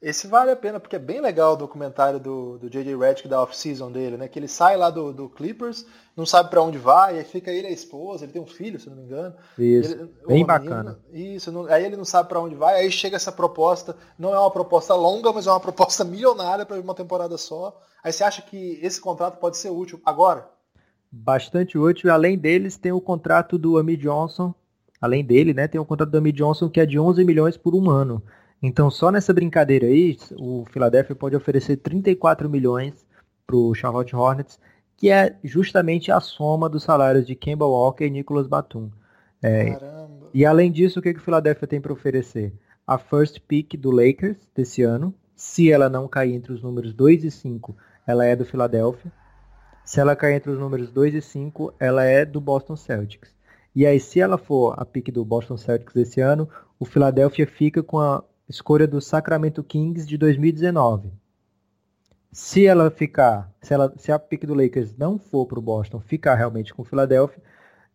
Esse 0.00 0.28
vale 0.28 0.52
a 0.52 0.56
pena, 0.56 0.78
porque 0.78 0.94
é 0.94 0.98
bem 0.98 1.20
legal 1.20 1.54
o 1.54 1.56
documentário 1.56 2.20
do, 2.20 2.56
do 2.56 2.70
J.J. 2.70 2.96
Redick 2.96 3.26
da 3.26 3.42
off-season 3.42 3.90
dele, 3.90 4.16
né? 4.16 4.28
Que 4.28 4.38
ele 4.38 4.46
sai 4.46 4.76
lá 4.76 4.90
do, 4.90 5.12
do 5.12 5.28
Clippers, 5.28 5.84
não 6.16 6.24
sabe 6.24 6.50
para 6.50 6.62
onde 6.62 6.78
vai, 6.78 7.18
aí 7.18 7.24
fica 7.24 7.50
ele 7.50 7.66
e 7.66 7.70
a 7.70 7.72
esposa, 7.72 8.24
ele 8.24 8.32
tem 8.32 8.40
um 8.40 8.46
filho, 8.46 8.78
se 8.78 8.88
não 8.88 8.96
me 8.96 9.02
engano. 9.02 9.34
Isso, 9.58 9.92
ele, 9.92 10.10
bem 10.24 10.46
bacana. 10.46 11.00
isso, 11.12 11.50
não, 11.50 11.66
aí 11.66 11.84
ele 11.84 11.96
não 11.96 12.04
sabe 12.04 12.28
para 12.28 12.38
onde 12.38 12.54
vai, 12.54 12.76
aí 12.76 12.92
chega 12.92 13.16
essa 13.16 13.32
proposta, 13.32 13.96
não 14.16 14.32
é 14.32 14.38
uma 14.38 14.52
proposta 14.52 14.94
longa, 14.94 15.32
mas 15.32 15.48
é 15.48 15.50
uma 15.50 15.58
proposta 15.60 16.04
milionária 16.04 16.64
para 16.64 16.78
uma 16.78 16.94
temporada 16.94 17.36
só. 17.36 17.76
Aí 18.02 18.12
você 18.12 18.22
acha 18.22 18.40
que 18.40 18.78
esse 18.80 19.00
contrato 19.00 19.40
pode 19.40 19.56
ser 19.56 19.70
útil 19.70 20.00
agora? 20.06 20.48
Bastante 21.10 21.76
útil, 21.76 22.12
além 22.12 22.38
deles 22.38 22.76
tem 22.76 22.92
o 22.92 23.00
contrato 23.00 23.58
do 23.58 23.76
Ami 23.76 23.96
Johnson, 23.96 24.54
além 25.00 25.24
dele, 25.24 25.52
né, 25.52 25.66
tem 25.66 25.80
o 25.80 25.84
contrato 25.84 26.10
do 26.10 26.18
Ami 26.18 26.30
Johnson 26.30 26.68
que 26.68 26.78
é 26.78 26.86
de 26.86 27.00
11 27.00 27.24
milhões 27.24 27.56
por 27.56 27.74
um 27.74 27.90
ano. 27.90 28.22
Então, 28.62 28.90
só 28.90 29.10
nessa 29.10 29.32
brincadeira 29.32 29.86
aí, 29.86 30.16
o 30.36 30.64
Philadelphia 30.70 31.14
pode 31.14 31.36
oferecer 31.36 31.76
34 31.76 32.48
milhões 32.48 33.06
para 33.46 33.56
o 33.56 33.74
Charlotte 33.74 34.14
Hornets, 34.14 34.58
que 34.96 35.10
é 35.10 35.36
justamente 35.44 36.10
a 36.10 36.20
soma 36.20 36.68
dos 36.68 36.82
salários 36.82 37.26
de 37.26 37.36
Kemba 37.36 37.64
Walker 37.64 38.04
e 38.04 38.10
Nicolas 38.10 38.48
Batum. 38.48 38.90
É, 39.40 39.78
e 40.34 40.44
além 40.44 40.72
disso, 40.72 40.98
o 40.98 41.02
que, 41.02 41.14
que 41.14 41.20
o 41.20 41.22
Philadelphia 41.22 41.68
tem 41.68 41.80
para 41.80 41.92
oferecer? 41.92 42.52
A 42.84 42.98
first 42.98 43.40
pick 43.46 43.76
do 43.76 43.90
Lakers 43.90 44.38
desse 44.54 44.82
ano. 44.82 45.14
Se 45.36 45.70
ela 45.70 45.88
não 45.88 46.08
cair 46.08 46.34
entre 46.34 46.52
os 46.52 46.60
números 46.60 46.92
2 46.92 47.24
e 47.24 47.30
5, 47.30 47.76
ela 48.04 48.24
é 48.24 48.34
do 48.34 48.44
Philadelphia. 48.44 49.12
Se 49.84 50.00
ela 50.00 50.16
cair 50.16 50.34
entre 50.34 50.50
os 50.50 50.58
números 50.58 50.90
2 50.90 51.14
e 51.14 51.22
5, 51.22 51.74
ela 51.78 52.04
é 52.04 52.24
do 52.24 52.40
Boston 52.40 52.74
Celtics. 52.74 53.32
E 53.74 53.86
aí, 53.86 54.00
se 54.00 54.20
ela 54.20 54.36
for 54.36 54.74
a 54.76 54.84
pick 54.84 55.12
do 55.12 55.24
Boston 55.24 55.56
Celtics 55.56 55.94
desse 55.94 56.20
ano, 56.20 56.48
o 56.78 56.84
Philadelphia 56.84 57.46
fica 57.46 57.82
com 57.82 58.00
a 58.00 58.24
escolha 58.48 58.86
do 58.86 59.00
Sacramento 59.00 59.62
Kings 59.62 60.06
de 60.06 60.16
2019. 60.16 61.10
Se 62.32 62.66
ela 62.66 62.90
ficar, 62.90 63.50
se, 63.60 63.74
ela, 63.74 63.92
se 63.96 64.12
a 64.12 64.18
pick 64.18 64.44
do 64.44 64.54
Lakers 64.54 64.96
não 64.96 65.18
for 65.18 65.46
para 65.46 65.58
o 65.58 65.62
Boston, 65.62 66.00
ficar 66.00 66.34
realmente 66.34 66.72
com 66.72 66.82
o 66.82 66.84
Philadelphia, 66.84 67.42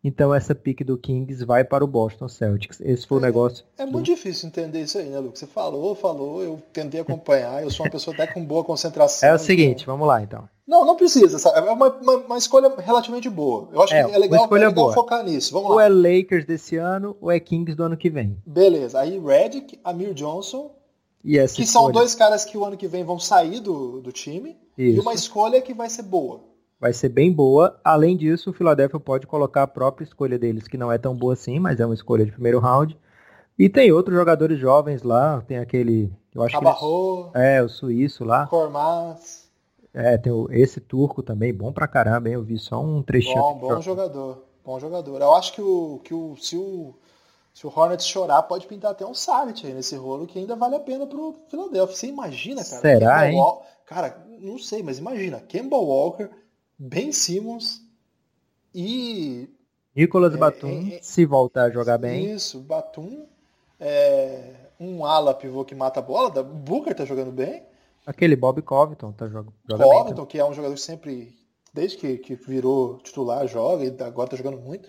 então 0.02 0.34
essa 0.34 0.54
pick 0.54 0.84
do 0.84 0.98
Kings 0.98 1.44
vai 1.44 1.64
para 1.64 1.84
o 1.84 1.86
Boston 1.86 2.28
Celtics. 2.28 2.80
Esse 2.80 3.06
foi 3.06 3.18
é, 3.18 3.20
o 3.20 3.22
negócio. 3.22 3.64
É, 3.78 3.86
muito 3.86 4.06
difícil 4.06 4.48
entender 4.48 4.82
isso 4.82 4.98
aí, 4.98 5.08
né, 5.08 5.18
Lucas? 5.18 5.38
Você 5.38 5.46
falou, 5.46 5.94
falou, 5.94 6.42
eu 6.42 6.62
tentei 6.72 7.00
acompanhar, 7.00 7.62
eu 7.62 7.70
sou 7.70 7.86
uma 7.86 7.92
pessoa 7.92 8.14
até 8.14 8.26
com 8.26 8.44
boa 8.44 8.62
concentração. 8.62 9.28
É 9.28 9.32
o 9.32 9.38
seguinte, 9.38 9.82
então... 9.82 9.94
vamos 9.94 10.06
lá 10.06 10.22
então. 10.22 10.48
Não, 10.66 10.84
não 10.84 10.96
precisa, 10.96 11.38
sabe? 11.38 11.58
É 11.58 11.70
uma, 11.70 11.88
uma, 11.88 12.16
uma, 12.16 12.38
escolha 12.38 12.72
relativamente 12.78 13.28
boa. 13.28 13.68
Eu 13.72 13.82
acho 13.82 13.94
é, 13.94 14.04
que 14.04 14.14
é 14.14 14.18
legal, 14.18 14.48
é 14.50 14.58
legal 14.58 14.92
focar 14.92 15.22
nisso. 15.22 15.52
Vamos 15.52 15.70
ou 15.70 15.76
lá. 15.76 15.84
é 15.84 15.88
Lakers 15.88 16.46
desse 16.46 16.76
ano, 16.76 17.16
ou 17.20 17.30
é 17.30 17.38
Kings 17.38 17.74
do 17.74 17.82
ano 17.82 17.96
que 17.96 18.08
vem. 18.08 18.40
Beleza, 18.46 18.98
aí 19.00 19.18
Redick, 19.18 19.78
Amir 19.84 20.14
Johnson, 20.14 20.70
que 21.22 21.36
escolha? 21.38 21.66
são 21.66 21.92
dois 21.92 22.14
caras 22.14 22.44
que 22.44 22.56
o 22.56 22.64
ano 22.64 22.76
que 22.76 22.88
vem 22.88 23.04
vão 23.04 23.18
sair 23.18 23.60
do, 23.60 24.00
do 24.00 24.10
time, 24.10 24.56
Isso. 24.76 24.98
e 24.98 25.00
uma 25.00 25.12
escolha 25.12 25.60
que 25.60 25.74
vai 25.74 25.90
ser 25.90 26.02
boa 26.02 26.54
vai 26.84 26.92
ser 26.92 27.08
bem 27.08 27.32
boa. 27.32 27.80
Além 27.82 28.14
disso, 28.14 28.50
o 28.50 28.52
Philadelphia 28.52 29.00
pode 29.00 29.26
colocar 29.26 29.62
a 29.62 29.66
própria 29.66 30.04
escolha 30.04 30.38
deles, 30.38 30.68
que 30.68 30.76
não 30.76 30.92
é 30.92 30.98
tão 30.98 31.16
boa 31.16 31.32
assim, 31.32 31.58
mas 31.58 31.80
é 31.80 31.86
uma 31.86 31.94
escolha 31.94 32.26
de 32.26 32.32
primeiro 32.32 32.58
round. 32.58 32.94
E 33.58 33.70
tem 33.70 33.90
outros 33.90 34.14
jogadores 34.14 34.58
jovens 34.58 35.02
lá, 35.02 35.40
tem 35.40 35.56
aquele, 35.56 36.12
eu 36.34 36.42
acho 36.42 36.54
Cabarro, 36.54 37.30
que 37.32 37.38
é 37.38 37.62
o 37.62 37.70
suíço 37.70 38.22
lá. 38.22 38.46
Cormas. 38.48 39.43
É, 39.94 40.18
tem 40.18 40.32
o, 40.32 40.48
esse 40.50 40.80
turco 40.80 41.22
também, 41.22 41.54
bom 41.54 41.72
pra 41.72 41.86
caramba, 41.86 42.28
hein? 42.28 42.34
Eu 42.34 42.42
vi 42.42 42.58
só 42.58 42.82
um 42.82 43.00
trechinho. 43.00 43.36
Bom, 43.36 43.54
bom 43.58 43.80
jogador, 43.80 44.44
bom 44.64 44.80
jogador. 44.80 45.20
Eu 45.22 45.34
acho 45.34 45.52
que 45.52 45.62
o 45.62 46.00
que 46.02 46.12
o 46.12 46.36
se 46.36 46.56
o 46.56 46.94
se 47.54 47.64
o 47.64 47.72
Hornets 47.74 48.04
chorar, 48.04 48.42
pode 48.42 48.66
pintar 48.66 48.90
até 48.90 49.06
um 49.06 49.14
Savic 49.14 49.64
aí 49.64 49.72
nesse 49.72 49.94
rolo 49.94 50.26
que 50.26 50.36
ainda 50.36 50.56
vale 50.56 50.74
a 50.74 50.80
pena 50.80 51.06
pro 51.06 51.36
Philadelphia. 51.48 51.94
Você 51.94 52.08
imagina, 52.08 52.64
cara? 52.64 52.80
Será, 52.80 53.30
hein? 53.30 53.38
Walker, 53.38 53.68
cara, 53.86 54.26
não 54.40 54.58
sei, 54.58 54.82
mas 54.82 54.98
imagina, 54.98 55.38
Kemba 55.38 55.76
Walker, 55.76 56.28
Ben 56.76 57.12
Simmons 57.12 57.80
e. 58.74 59.48
Nicolas 59.94 60.34
é, 60.34 60.36
Batum, 60.36 60.88
é, 60.92 60.98
se 61.00 61.24
voltar 61.24 61.66
a 61.66 61.70
jogar 61.70 61.98
bem. 61.98 62.32
Isso, 62.32 62.58
Batum. 62.58 63.26
É, 63.78 64.54
um 64.80 65.06
ala 65.06 65.32
pivô 65.32 65.64
que 65.64 65.76
mata 65.76 66.00
a 66.00 66.02
bola. 66.02 66.40
O 66.40 66.42
Booker 66.42 66.92
tá 66.92 67.04
jogando 67.04 67.30
bem. 67.30 67.62
Aquele 68.06 68.36
Bob 68.36 68.60
Covington 68.62 69.12
tá 69.12 69.26
jogando 69.26 69.54
joga 69.68 69.84
Covington, 69.84 70.22
bem, 70.22 70.26
que 70.26 70.38
é 70.38 70.44
um 70.44 70.52
jogador 70.52 70.74
que 70.74 70.80
sempre, 70.80 71.34
desde 71.72 71.96
que, 71.96 72.18
que 72.18 72.34
virou 72.34 72.98
titular, 72.98 73.46
joga 73.46 73.84
e 73.84 74.02
agora 74.02 74.28
tá 74.28 74.36
jogando 74.36 74.58
muito. 74.58 74.88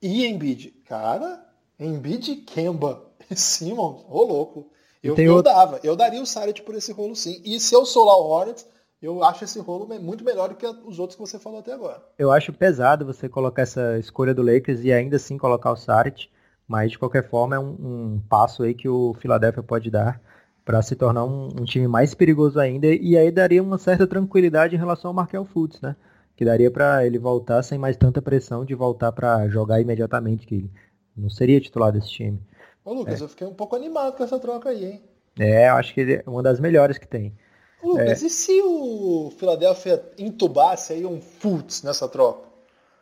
E 0.00 0.26
Embiid, 0.26 0.70
cara, 0.86 1.42
Embiid 1.78 2.36
Kemba 2.36 3.02
e 3.30 3.36
Simmons, 3.36 4.04
ô 4.08 4.22
louco. 4.24 4.70
Eu, 5.02 5.16
eu 5.16 5.36
outro... 5.36 5.52
dava, 5.52 5.80
eu 5.82 5.96
daria 5.96 6.22
o 6.22 6.26
Saric 6.26 6.62
por 6.62 6.74
esse 6.74 6.92
rolo 6.92 7.16
sim. 7.16 7.40
E 7.44 7.58
se 7.58 7.74
eu 7.74 7.84
sou 7.84 8.04
lá 8.04 8.16
o 8.16 8.28
Hornets, 8.28 8.66
eu 9.00 9.24
acho 9.24 9.44
esse 9.44 9.58
rolo 9.58 9.88
muito 10.00 10.22
melhor 10.22 10.50
do 10.50 10.54
que 10.54 10.66
os 10.66 10.98
outros 11.00 11.16
que 11.16 11.20
você 11.20 11.38
falou 11.38 11.58
até 11.58 11.72
agora. 11.72 12.00
Eu 12.16 12.30
acho 12.30 12.52
pesado 12.52 13.04
você 13.04 13.28
colocar 13.28 13.62
essa 13.62 13.98
escolha 13.98 14.32
do 14.32 14.42
Lakers 14.42 14.84
e 14.84 14.92
ainda 14.92 15.16
assim 15.16 15.36
colocar 15.36 15.72
o 15.72 15.76
Saric, 15.76 16.28
mas 16.68 16.92
de 16.92 16.98
qualquer 16.98 17.28
forma 17.28 17.56
é 17.56 17.58
um, 17.58 17.70
um 17.70 18.22
passo 18.28 18.62
aí 18.62 18.74
que 18.74 18.88
o 18.88 19.12
Philadelphia 19.14 19.62
pode 19.62 19.90
dar 19.90 20.20
para 20.64 20.80
se 20.82 20.94
tornar 20.94 21.24
um, 21.24 21.48
um, 21.60 21.64
time 21.64 21.88
mais 21.88 22.14
perigoso 22.14 22.58
ainda 22.58 22.86
e 22.86 23.16
aí 23.16 23.30
daria 23.30 23.62
uma 23.62 23.78
certa 23.78 24.06
tranquilidade 24.06 24.74
em 24.74 24.78
relação 24.78 25.08
ao 25.08 25.14
Markel 25.14 25.44
Fultz, 25.44 25.80
né? 25.80 25.96
Que 26.36 26.44
daria 26.44 26.70
para 26.70 27.04
ele 27.04 27.18
voltar 27.18 27.62
sem 27.62 27.78
mais 27.78 27.96
tanta 27.96 28.22
pressão 28.22 28.64
de 28.64 28.74
voltar 28.74 29.12
para 29.12 29.48
jogar 29.48 29.80
imediatamente, 29.80 30.46
que 30.46 30.54
ele 30.54 30.70
não 31.16 31.28
seria 31.28 31.60
titular 31.60 31.92
desse 31.92 32.08
time. 32.08 32.40
Ô 32.84 32.94
Lucas, 32.94 33.20
é. 33.20 33.24
eu 33.24 33.28
fiquei 33.28 33.46
um 33.46 33.54
pouco 33.54 33.76
animado 33.76 34.16
com 34.16 34.24
essa 34.24 34.38
troca 34.38 34.70
aí, 34.70 34.84
hein? 34.84 35.02
É, 35.38 35.68
eu 35.68 35.74
acho 35.74 35.94
que 35.94 36.00
é 36.00 36.24
uma 36.26 36.42
das 36.42 36.58
melhores 36.58 36.98
que 36.98 37.06
tem. 37.06 37.36
Lucas, 37.82 38.22
é. 38.22 38.26
e 38.26 38.30
se 38.30 38.60
o 38.62 39.32
Philadelphia 39.38 40.02
entubasse 40.18 40.92
aí 40.92 41.04
um 41.04 41.20
Fultz 41.20 41.82
nessa 41.82 42.08
troca? 42.08 42.52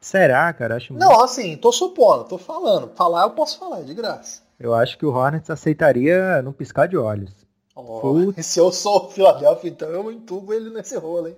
Será, 0.00 0.50
cara? 0.52 0.76
Acho 0.76 0.94
muito... 0.94 1.04
Não, 1.04 1.22
assim, 1.22 1.56
tô 1.56 1.70
supondo, 1.70 2.24
tô 2.24 2.38
falando. 2.38 2.90
Falar 2.94 3.24
eu 3.24 3.30
posso 3.30 3.58
falar, 3.58 3.82
de 3.82 3.92
graça. 3.92 4.42
Eu 4.58 4.74
acho 4.74 4.96
que 4.96 5.04
o 5.04 5.12
Hornets 5.12 5.50
aceitaria 5.50 6.40
num 6.42 6.52
piscar 6.52 6.86
de 6.86 6.96
olhos. 6.96 7.46
Oh, 7.74 8.32
se 8.36 8.58
eu 8.58 8.72
sou 8.72 9.06
o 9.06 9.10
Philadelphia, 9.10 9.70
então 9.70 9.88
eu 9.88 10.10
entubo 10.10 10.52
ele 10.52 10.70
nesse 10.70 10.96
rolo, 10.96 11.28
hein? 11.28 11.36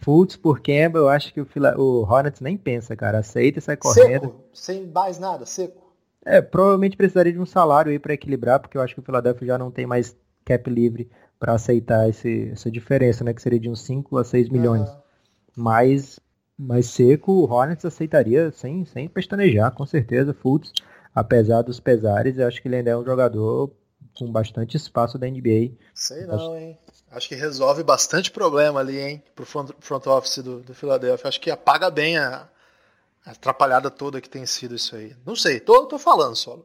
Fultz 0.00 0.36
por 0.36 0.60
Kemba, 0.60 0.98
eu 0.98 1.08
acho 1.08 1.32
que 1.32 1.40
o, 1.40 1.46
o 1.78 2.02
Hornets 2.02 2.40
nem 2.40 2.56
pensa, 2.56 2.96
cara. 2.96 3.18
Aceita 3.18 3.58
e 3.58 3.62
sai 3.62 3.76
correndo. 3.76 4.26
Seco, 4.26 4.44
sem 4.52 4.86
mais 4.86 5.18
nada, 5.18 5.46
seco. 5.46 5.80
É, 6.24 6.40
provavelmente 6.40 6.96
precisaria 6.96 7.32
de 7.32 7.38
um 7.38 7.46
salário 7.46 7.90
aí 7.90 7.98
para 7.98 8.14
equilibrar, 8.14 8.60
porque 8.60 8.76
eu 8.76 8.82
acho 8.82 8.94
que 8.94 9.00
o 9.00 9.04
Philadelphia 9.04 9.48
já 9.48 9.58
não 9.58 9.70
tem 9.70 9.86
mais 9.86 10.16
cap 10.44 10.68
livre 10.68 11.10
para 11.38 11.54
aceitar 11.54 12.08
esse, 12.08 12.50
essa 12.50 12.70
diferença, 12.70 13.24
né? 13.24 13.32
Que 13.34 13.42
seria 13.42 13.58
de 13.58 13.68
uns 13.68 13.80
5 13.82 14.16
a 14.18 14.24
6 14.24 14.48
milhões. 14.48 14.88
Uhum. 14.88 14.96
Mas 15.56 16.20
mais 16.58 16.86
seco, 16.86 17.32
o 17.32 17.50
Hornets 17.50 17.84
aceitaria 17.84 18.50
sem, 18.52 18.84
sem 18.84 19.08
pestanejar, 19.08 19.74
com 19.74 19.84
certeza, 19.84 20.32
Fultz, 20.32 20.72
apesar 21.14 21.62
dos 21.62 21.80
pesares, 21.80 22.38
eu 22.38 22.46
acho 22.46 22.62
que 22.62 22.68
ele 22.68 22.76
ainda 22.76 22.90
é 22.90 22.96
um 22.96 23.04
jogador 23.04 23.72
com 24.16 24.30
bastante 24.30 24.76
espaço 24.76 25.18
da 25.18 25.26
NBA. 25.26 25.72
Sei 25.94 26.26
não, 26.26 26.34
acho... 26.34 26.54
hein? 26.56 26.78
Acho 27.10 27.28
que 27.28 27.34
resolve 27.34 27.82
bastante 27.82 28.30
problema 28.30 28.80
ali, 28.80 28.98
hein? 28.98 29.22
Pro 29.34 29.44
front, 29.44 30.06
office 30.06 30.38
do, 30.38 30.60
do 30.60 30.74
Philadelphia. 30.74 31.28
Acho 31.28 31.40
que 31.40 31.50
apaga 31.50 31.90
bem 31.90 32.16
a, 32.16 32.48
a 33.24 33.30
atrapalhada 33.30 33.90
toda 33.90 34.20
que 34.20 34.30
tem 34.30 34.46
sido 34.46 34.74
isso 34.74 34.96
aí. 34.96 35.14
Não 35.24 35.36
sei, 35.36 35.60
tô, 35.60 35.86
tô 35.86 35.98
falando 35.98 36.36
só. 36.36 36.58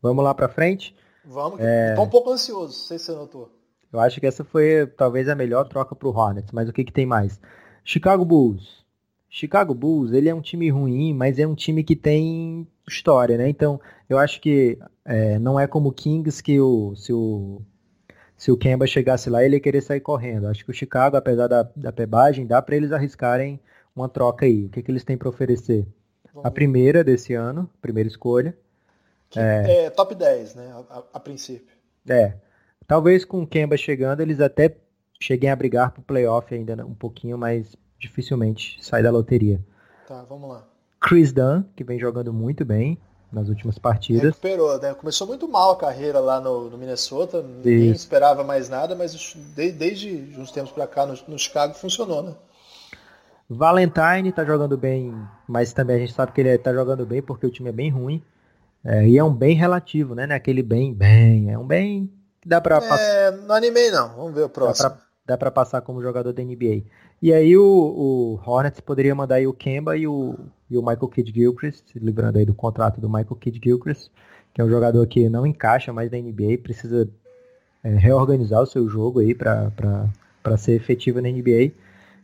Vamos 0.00 0.24
lá 0.24 0.34
pra 0.34 0.48
frente? 0.48 0.94
Vamos, 1.24 1.60
é... 1.60 1.94
tô 1.94 2.02
um 2.02 2.08
pouco 2.08 2.30
ansioso, 2.30 2.78
não 2.78 2.86
sei 2.86 2.98
se 2.98 3.06
você 3.06 3.12
notou. 3.12 3.50
Eu 3.92 4.00
acho 4.00 4.18
que 4.18 4.26
essa 4.26 4.44
foi 4.44 4.86
talvez 4.86 5.28
a 5.28 5.34
melhor 5.34 5.68
troca 5.68 5.94
pro 5.94 6.10
Hornets, 6.10 6.50
mas 6.52 6.68
o 6.68 6.72
que, 6.72 6.84
que 6.84 6.92
tem 6.92 7.06
mais? 7.06 7.40
Chicago 7.84 8.24
Bulls. 8.24 8.84
Chicago 9.28 9.74
Bulls, 9.74 10.12
ele 10.12 10.28
é 10.28 10.34
um 10.34 10.40
time 10.40 10.70
ruim, 10.70 11.12
mas 11.14 11.38
é 11.38 11.46
um 11.46 11.54
time 11.54 11.84
que 11.84 11.96
tem 11.96 12.66
história, 12.86 13.36
né? 13.36 13.48
Então, 13.48 13.80
eu 14.08 14.18
acho 14.18 14.40
que 14.40 14.78
é, 15.04 15.38
não 15.38 15.58
é 15.58 15.66
como 15.66 15.88
o 15.88 15.92
Kings 15.92 16.42
que 16.42 16.60
o, 16.60 16.94
se 16.96 17.12
o 17.12 17.62
se 18.36 18.50
o 18.50 18.56
Kemba 18.56 18.86
chegasse 18.86 19.30
lá, 19.30 19.44
ele 19.44 19.56
ia 19.56 19.60
querer 19.60 19.80
sair 19.80 20.00
correndo. 20.00 20.48
Acho 20.48 20.64
que 20.64 20.70
o 20.70 20.74
Chicago, 20.74 21.16
apesar 21.16 21.46
da, 21.46 21.62
da 21.74 21.92
pebagem, 21.92 22.46
dá 22.46 22.60
para 22.60 22.76
eles 22.76 22.92
arriscarem 22.92 23.60
uma 23.94 24.08
troca 24.08 24.44
aí. 24.44 24.66
O 24.66 24.68
que, 24.68 24.82
que 24.82 24.90
eles 24.90 25.04
têm 25.04 25.16
para 25.16 25.28
oferecer? 25.28 25.86
Vamos 26.32 26.46
a 26.46 26.50
primeira 26.50 27.04
desse 27.04 27.32
ano, 27.32 27.70
primeira 27.80 28.08
escolha. 28.08 28.56
Que 29.30 29.38
é, 29.38 29.84
é 29.84 29.90
top 29.90 30.14
10, 30.14 30.56
né? 30.56 30.72
A, 30.90 31.02
a, 31.14 31.20
princípio. 31.20 31.74
É. 32.08 32.34
Talvez 32.86 33.24
com 33.24 33.42
o 33.42 33.46
Kemba 33.46 33.76
chegando, 33.76 34.20
eles 34.20 34.40
até 34.40 34.76
cheguem 35.20 35.50
a 35.50 35.56
brigar 35.56 35.92
pro 35.92 36.02
playoff 36.02 36.52
ainda 36.52 36.84
um 36.84 36.94
pouquinho, 36.94 37.38
mas 37.38 37.74
dificilmente 37.98 38.84
sai 38.84 39.02
da 39.02 39.10
loteria. 39.10 39.60
Tá, 40.06 40.22
vamos 40.24 40.50
lá. 40.50 40.68
Chris 41.04 41.32
Dunn, 41.32 41.62
que 41.76 41.84
vem 41.84 41.98
jogando 41.98 42.32
muito 42.32 42.64
bem 42.64 42.98
nas 43.30 43.48
últimas 43.48 43.78
partidas. 43.78 44.22
Recuperou, 44.22 44.80
né? 44.80 44.94
Começou 44.94 45.26
muito 45.26 45.46
mal 45.46 45.72
a 45.72 45.76
carreira 45.76 46.18
lá 46.18 46.40
no, 46.40 46.70
no 46.70 46.78
Minnesota, 46.78 47.42
ninguém 47.42 47.90
Isso. 47.90 48.04
esperava 48.04 48.42
mais 48.42 48.70
nada, 48.70 48.94
mas 48.94 49.36
desde, 49.54 49.78
desde 49.78 50.40
uns 50.40 50.50
tempos 50.50 50.72
para 50.72 50.86
cá 50.86 51.04
no, 51.04 51.14
no, 51.28 51.38
Chicago 51.38 51.74
funcionou, 51.74 52.22
né? 52.22 52.34
Valentine 53.50 54.32
tá 54.32 54.44
jogando 54.44 54.78
bem, 54.78 55.14
mas 55.46 55.74
também 55.74 55.96
a 55.96 55.98
gente 55.98 56.14
sabe 56.14 56.32
que 56.32 56.40
ele 56.40 56.56
tá 56.56 56.72
jogando 56.72 57.04
bem 57.04 57.20
porque 57.20 57.46
o 57.46 57.50
time 57.50 57.68
é 57.68 57.72
bem 57.72 57.90
ruim. 57.90 58.22
É, 58.82 59.06
e 59.06 59.18
é 59.18 59.24
um 59.24 59.32
bem 59.32 59.54
relativo, 59.54 60.14
né? 60.14 60.26
É 60.30 60.34
aquele 60.34 60.62
bem, 60.62 60.94
bem. 60.94 61.50
É 61.50 61.58
um 61.58 61.66
bem 61.66 62.10
que 62.40 62.48
dá 62.48 62.60
pra. 62.60 62.78
É, 62.98 63.30
não 63.30 63.54
animei 63.54 63.90
não. 63.90 64.08
Vamos 64.16 64.34
ver 64.34 64.44
o 64.44 64.48
próximo. 64.48 64.88
Dá 64.88 64.94
pra, 64.94 65.03
dá 65.26 65.36
pra 65.36 65.50
passar 65.50 65.80
como 65.80 66.02
jogador 66.02 66.32
da 66.32 66.42
NBA. 66.42 66.82
E 67.20 67.32
aí 67.32 67.56
o, 67.56 67.64
o 67.64 68.40
Hornets 68.44 68.80
poderia 68.80 69.14
mandar 69.14 69.36
aí 69.36 69.46
o 69.46 69.52
Kemba 69.52 69.96
e 69.96 70.06
o, 70.06 70.36
e 70.70 70.76
o 70.76 70.82
Michael 70.82 71.08
Kidd 71.08 71.32
Gilchrist, 71.32 71.84
lembrando 71.96 72.36
aí 72.36 72.44
do 72.44 72.54
contrato 72.54 73.00
do 73.00 73.08
Michael 73.08 73.36
Kidd 73.36 73.60
Gilchrist, 73.62 74.10
que 74.52 74.60
é 74.60 74.64
um 74.64 74.68
jogador 74.68 75.06
que 75.06 75.28
não 75.28 75.46
encaixa 75.46 75.92
mais 75.92 76.10
na 76.10 76.18
NBA, 76.18 76.58
precisa 76.62 77.08
é, 77.82 77.94
reorganizar 77.94 78.62
o 78.62 78.66
seu 78.66 78.88
jogo 78.88 79.20
aí 79.20 79.34
para 79.34 79.70
ser 80.58 80.72
efetivo 80.72 81.20
na 81.20 81.28
NBA. 81.28 81.72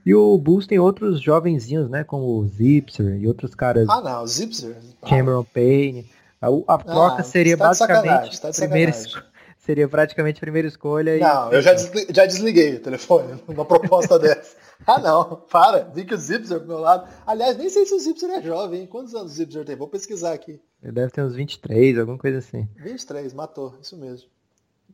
E 0.04 0.14
o 0.14 0.38
Bulls 0.38 0.66
tem 0.66 0.78
outros 0.78 1.20
jovenzinhos, 1.20 1.88
né, 1.90 2.04
como 2.04 2.24
o 2.24 2.46
Zipser 2.46 3.16
e 3.20 3.26
outros 3.26 3.54
caras. 3.54 3.88
Ah, 3.88 4.00
não, 4.00 4.22
o 4.22 4.26
Zipser. 4.26 4.76
Cameron 5.06 5.44
Payne. 5.44 6.06
A, 6.40 6.48
a 6.74 6.78
troca 6.78 7.20
ah, 7.20 7.24
seria 7.24 7.56
tá 7.56 7.68
basicamente 7.68 8.40
tá 8.40 8.50
primeira, 8.50 8.92
seria 9.70 9.88
praticamente 9.88 10.38
a 10.38 10.40
primeira 10.40 10.66
escolha. 10.66 11.18
Não, 11.18 11.52
e... 11.52 11.56
eu 11.56 11.62
já 11.62 11.72
desliguei, 11.72 12.06
já 12.14 12.26
desliguei 12.26 12.74
o 12.74 12.80
telefone 12.80 13.40
numa 13.46 13.64
proposta 13.64 14.18
dessa. 14.18 14.56
Ah, 14.86 14.98
não, 14.98 15.36
para. 15.50 15.84
Vi 15.94 16.04
que 16.04 16.14
o 16.14 16.18
Zipzer 16.18 16.58
pro 16.58 16.68
meu 16.68 16.78
lado. 16.78 17.08
Aliás, 17.26 17.56
nem 17.56 17.68
sei 17.68 17.86
se 17.86 17.94
o 17.94 18.00
Zipzer 18.00 18.30
é 18.30 18.42
jovem, 18.42 18.80
hein? 18.80 18.86
Quantos 18.86 19.14
anos 19.14 19.32
o 19.32 19.34
Zipzer 19.34 19.64
tem? 19.64 19.76
Vou 19.76 19.88
pesquisar 19.88 20.32
aqui. 20.32 20.60
Ele 20.82 20.92
deve 20.92 21.12
ter 21.12 21.22
uns 21.22 21.34
23, 21.34 21.98
alguma 21.98 22.18
coisa 22.18 22.38
assim. 22.38 22.68
23, 22.76 23.32
matou, 23.34 23.74
isso 23.80 23.96
mesmo. 23.96 24.28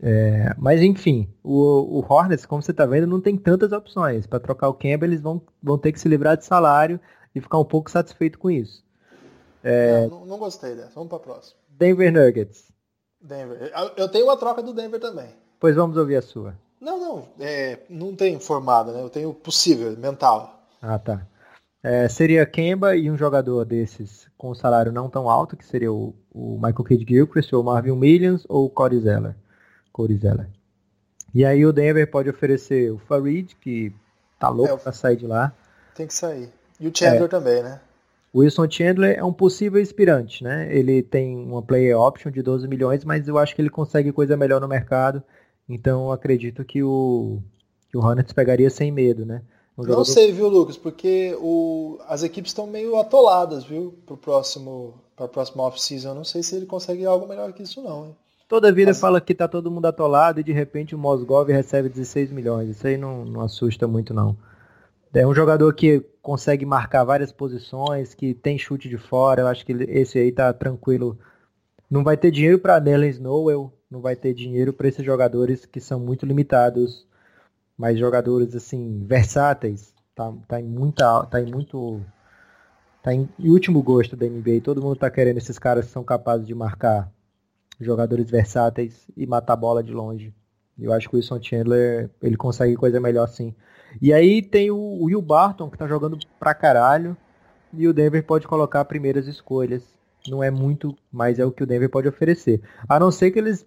É, 0.03 0.53
mas 0.59 0.83
enfim, 0.83 1.33
o, 1.43 1.99
o 1.99 2.05
Hornets, 2.07 2.45
como 2.45 2.61
você 2.61 2.73
tá 2.75 2.85
vendo, 2.85 3.07
não 3.07 3.21
tem 3.21 3.37
tantas 3.37 3.73
opções. 3.73 4.27
Para 4.27 4.41
trocar 4.41 4.69
o 4.69 4.75
Campbell, 4.75 5.09
eles 5.09 5.23
vão, 5.23 5.41
vão 5.63 5.79
ter 5.79 5.93
que 5.93 6.01
se 6.01 6.09
livrar 6.09 6.37
de 6.37 6.45
salário 6.45 7.01
e 7.35 7.41
ficar 7.41 7.59
um 7.59 7.65
pouco 7.65 7.91
satisfeito 7.91 8.39
com 8.39 8.51
isso. 8.51 8.85
É, 9.63 10.07
não, 10.09 10.27
não, 10.27 10.39
gostei 10.39 10.75
dessa. 10.75 10.93
Vamos 10.95 11.09
para 11.09 11.19
próxima. 11.19 11.59
Denver 11.71 12.13
Nuggets. 12.13 12.76
Denver. 13.21 13.73
Eu 13.97 14.09
tenho 14.09 14.27
uma 14.27 14.37
troca 14.37 14.63
do 14.63 14.73
Denver 14.73 15.01
também. 15.01 15.29
Pois 15.59 15.75
vamos 15.75 15.97
ouvir 15.97 16.17
a 16.17 16.23
sua. 16.23 16.55
Não, 16.81 16.99
não. 16.99 17.29
É, 17.41 17.79
não 17.89 18.15
tenho 18.15 18.39
formado, 18.39 18.93
né? 18.93 19.03
Eu 19.03 19.11
tenho 19.11 19.33
possível, 19.33 19.97
mental. 19.97 20.63
Ah, 20.81 20.99
tá. 20.99 21.27
É, 21.83 22.09
seria 22.09 22.45
Kemba 22.45 22.97
e 22.97 23.11
um 23.11 23.17
jogador 23.17 23.65
desses 23.65 24.27
com 24.37 24.55
salário 24.55 24.93
não 24.93 25.09
tão 25.09 25.31
alto, 25.31 25.57
que 25.57 25.65
seria 25.65 25.93
o, 25.93 26.15
o 26.33 26.57
Michael 26.57 26.85
Kidd 26.85 27.07
Gilchrist, 27.09 27.53
ou 27.53 27.63
Marvin 27.63 27.93
Williams, 27.93 28.45
ou 28.49 28.67
o 28.67 28.71
Corey 28.71 29.01
Zeller. 29.01 29.37
Corey 29.93 30.17
Zeller. 30.17 30.49
E 31.35 31.45
aí 31.45 31.65
o 31.65 31.73
Denver 31.73 32.11
pode 32.11 32.31
oferecer 32.31 32.91
o 32.91 32.99
Farid, 32.99 33.55
que 33.61 33.93
tá 34.39 34.49
louco 34.49 34.75
é, 34.75 34.77
pra 34.79 34.93
sair 34.93 35.17
de 35.17 35.27
lá. 35.27 35.53
Tem 35.95 36.07
que 36.07 36.15
sair. 36.15 36.51
E 36.81 36.89
o 36.89 36.93
Chandler 36.95 37.25
é. 37.25 37.29
também, 37.29 37.63
né? 37.63 37.81
O 38.37 38.41
Wilson 38.41 38.71
Chandler 38.71 39.19
é 39.19 39.25
um 39.25 39.33
possível 39.33 39.81
inspirante, 39.81 40.45
né? 40.45 40.69
Ele 40.71 41.03
tem 41.03 41.37
uma 41.37 41.63
player 41.63 41.99
option 41.99 42.31
de 42.31 42.43
12 42.43 42.69
milhões, 42.69 43.05
mas 43.05 43.27
eu 43.27 43.39
acho 43.39 43.55
que 43.55 43.63
ele 43.63 43.71
consegue 43.71 44.13
coisa 44.13 44.37
melhor 44.37 44.61
no 44.61 44.69
mercado 44.69 45.23
então 45.69 46.13
acredito 46.13 46.65
que 46.65 46.83
o, 46.83 47.39
que 47.91 47.97
o 47.97 48.01
Hornets 48.01 48.33
pegaria 48.33 48.71
sem 48.71 48.93
medo, 48.93 49.27
né? 49.27 49.43
Um 49.77 49.83
Não 49.83 50.05
sei, 50.05 50.33
viu, 50.33 50.49
Lucas? 50.49 50.77
Porque 50.77 51.37
o, 51.39 51.99
as 52.09 52.23
equipes 52.23 52.51
estão 52.51 52.67
meio 52.67 52.97
atoladas, 52.97 53.65
viu? 53.65 53.95
Pro 54.07 54.17
próximo, 54.17 54.95
para 55.15 55.27
a 55.27 55.29
próxima 55.29 55.65
off-season. 55.65 56.15
Não 56.15 56.25
sei 56.25 56.43
se 56.43 56.57
ele 56.57 56.65
consegue 56.65 57.05
algo 57.05 57.29
melhor 57.29 57.53
que 57.53 57.63
isso, 57.63 57.83
não. 57.83 58.07
Hein? 58.07 58.17
Toda 58.49 58.73
vida 58.73 58.93
Mas... 58.93 59.01
fala 59.01 59.21
que 59.21 59.35
tá 59.35 59.47
todo 59.47 59.71
mundo 59.71 59.87
atolado 59.87 60.41
e 60.41 60.45
de 60.45 60.53
repente 60.53 60.95
o 60.95 60.99
Mosgov 60.99 61.51
recebe 61.51 61.91
16 61.91 62.31
milhões. 62.31 62.71
Isso 62.71 62.87
aí 62.87 62.97
não, 62.97 63.25
não 63.25 63.43
assusta 63.43 63.87
muito, 63.87 64.15
não. 64.15 64.35
É 65.15 65.27
um 65.27 65.35
jogador 65.35 65.73
que 65.75 66.01
consegue 66.21 66.67
marcar 66.67 67.05
várias 67.05 67.33
posições, 67.33 68.15
que 68.15 68.35
tem 68.35 68.59
chute 68.59 68.89
de 68.89 68.99
fora. 68.99 69.43
Eu 69.43 69.47
acho 69.47 69.65
que 69.65 69.73
esse 69.73 70.19
aí 70.19 70.33
tá 70.33 70.53
tranquilo. 70.53 71.19
Não 71.91 72.05
vai 72.05 72.17
ter 72.17 72.31
dinheiro 72.31 72.59
para 72.59 72.81
Nellen 72.81 73.11
Snowell, 73.11 73.73
não 73.91 74.01
vai 74.01 74.17
ter 74.17 74.35
dinheiro 74.35 74.73
para 74.73 74.89
esses 74.89 75.05
jogadores 75.05 75.65
que 75.65 75.81
são 75.81 76.01
muito 76.01 76.27
limitados, 76.27 77.07
mas 77.79 77.99
jogadores 77.99 78.55
assim 78.55 79.05
versáteis, 79.07 79.95
tá, 80.15 80.33
tá 80.49 80.61
em 80.61 80.65
muita, 80.65 81.25
tá 81.27 81.41
em 81.41 81.51
muito, 81.51 82.01
tá 83.03 83.15
em, 83.15 83.29
último 83.39 83.83
gosto 83.83 84.17
da 84.17 84.27
NBA. 84.27 84.61
Todo 84.63 84.83
mundo 84.83 84.97
tá 84.97 85.11
querendo 85.11 85.39
esses 85.39 85.59
caras 85.59 85.87
que 85.87 85.93
são 85.93 86.03
capazes 86.03 86.47
de 86.47 86.55
marcar 86.55 87.11
jogadores 87.81 88.29
versáteis 88.31 89.07
e 89.17 89.27
matar 89.27 89.57
bola 89.57 89.83
de 89.83 89.93
longe. 89.93 90.35
Eu 90.79 90.93
acho 90.93 91.09
que 91.09 91.15
o 91.15 91.17
Wilson 91.17 91.43
Chandler 91.43 92.11
ele 92.21 92.37
consegue 92.37 92.75
coisa 92.75 93.01
melhor 93.01 93.29
sim. 93.29 93.55
E 94.01 94.13
aí 94.13 94.43
tem 94.43 94.71
o 94.71 95.05
Will 95.05 95.23
Barton 95.23 95.71
que 95.71 95.79
tá 95.79 95.87
jogando 95.87 96.19
pra 96.39 96.55
caralho 96.55 97.17
e 97.73 97.87
o 97.87 97.93
Denver 97.93 98.25
pode 98.25 98.47
colocar 98.47 98.85
primeiras 98.85 99.27
escolhas. 99.27 99.83
Não 100.29 100.43
é 100.43 100.51
muito, 100.51 100.97
mas 101.13 101.39
é 101.39 101.45
o 101.45 101.53
que 101.53 101.63
o 101.63 101.67
Denver 101.67 101.91
pode 101.91 102.09
oferecer. 102.09 102.61
A 102.89 102.99
não 102.99 103.11
ser 103.11 103.31
que 103.31 103.39
eles 103.39 103.67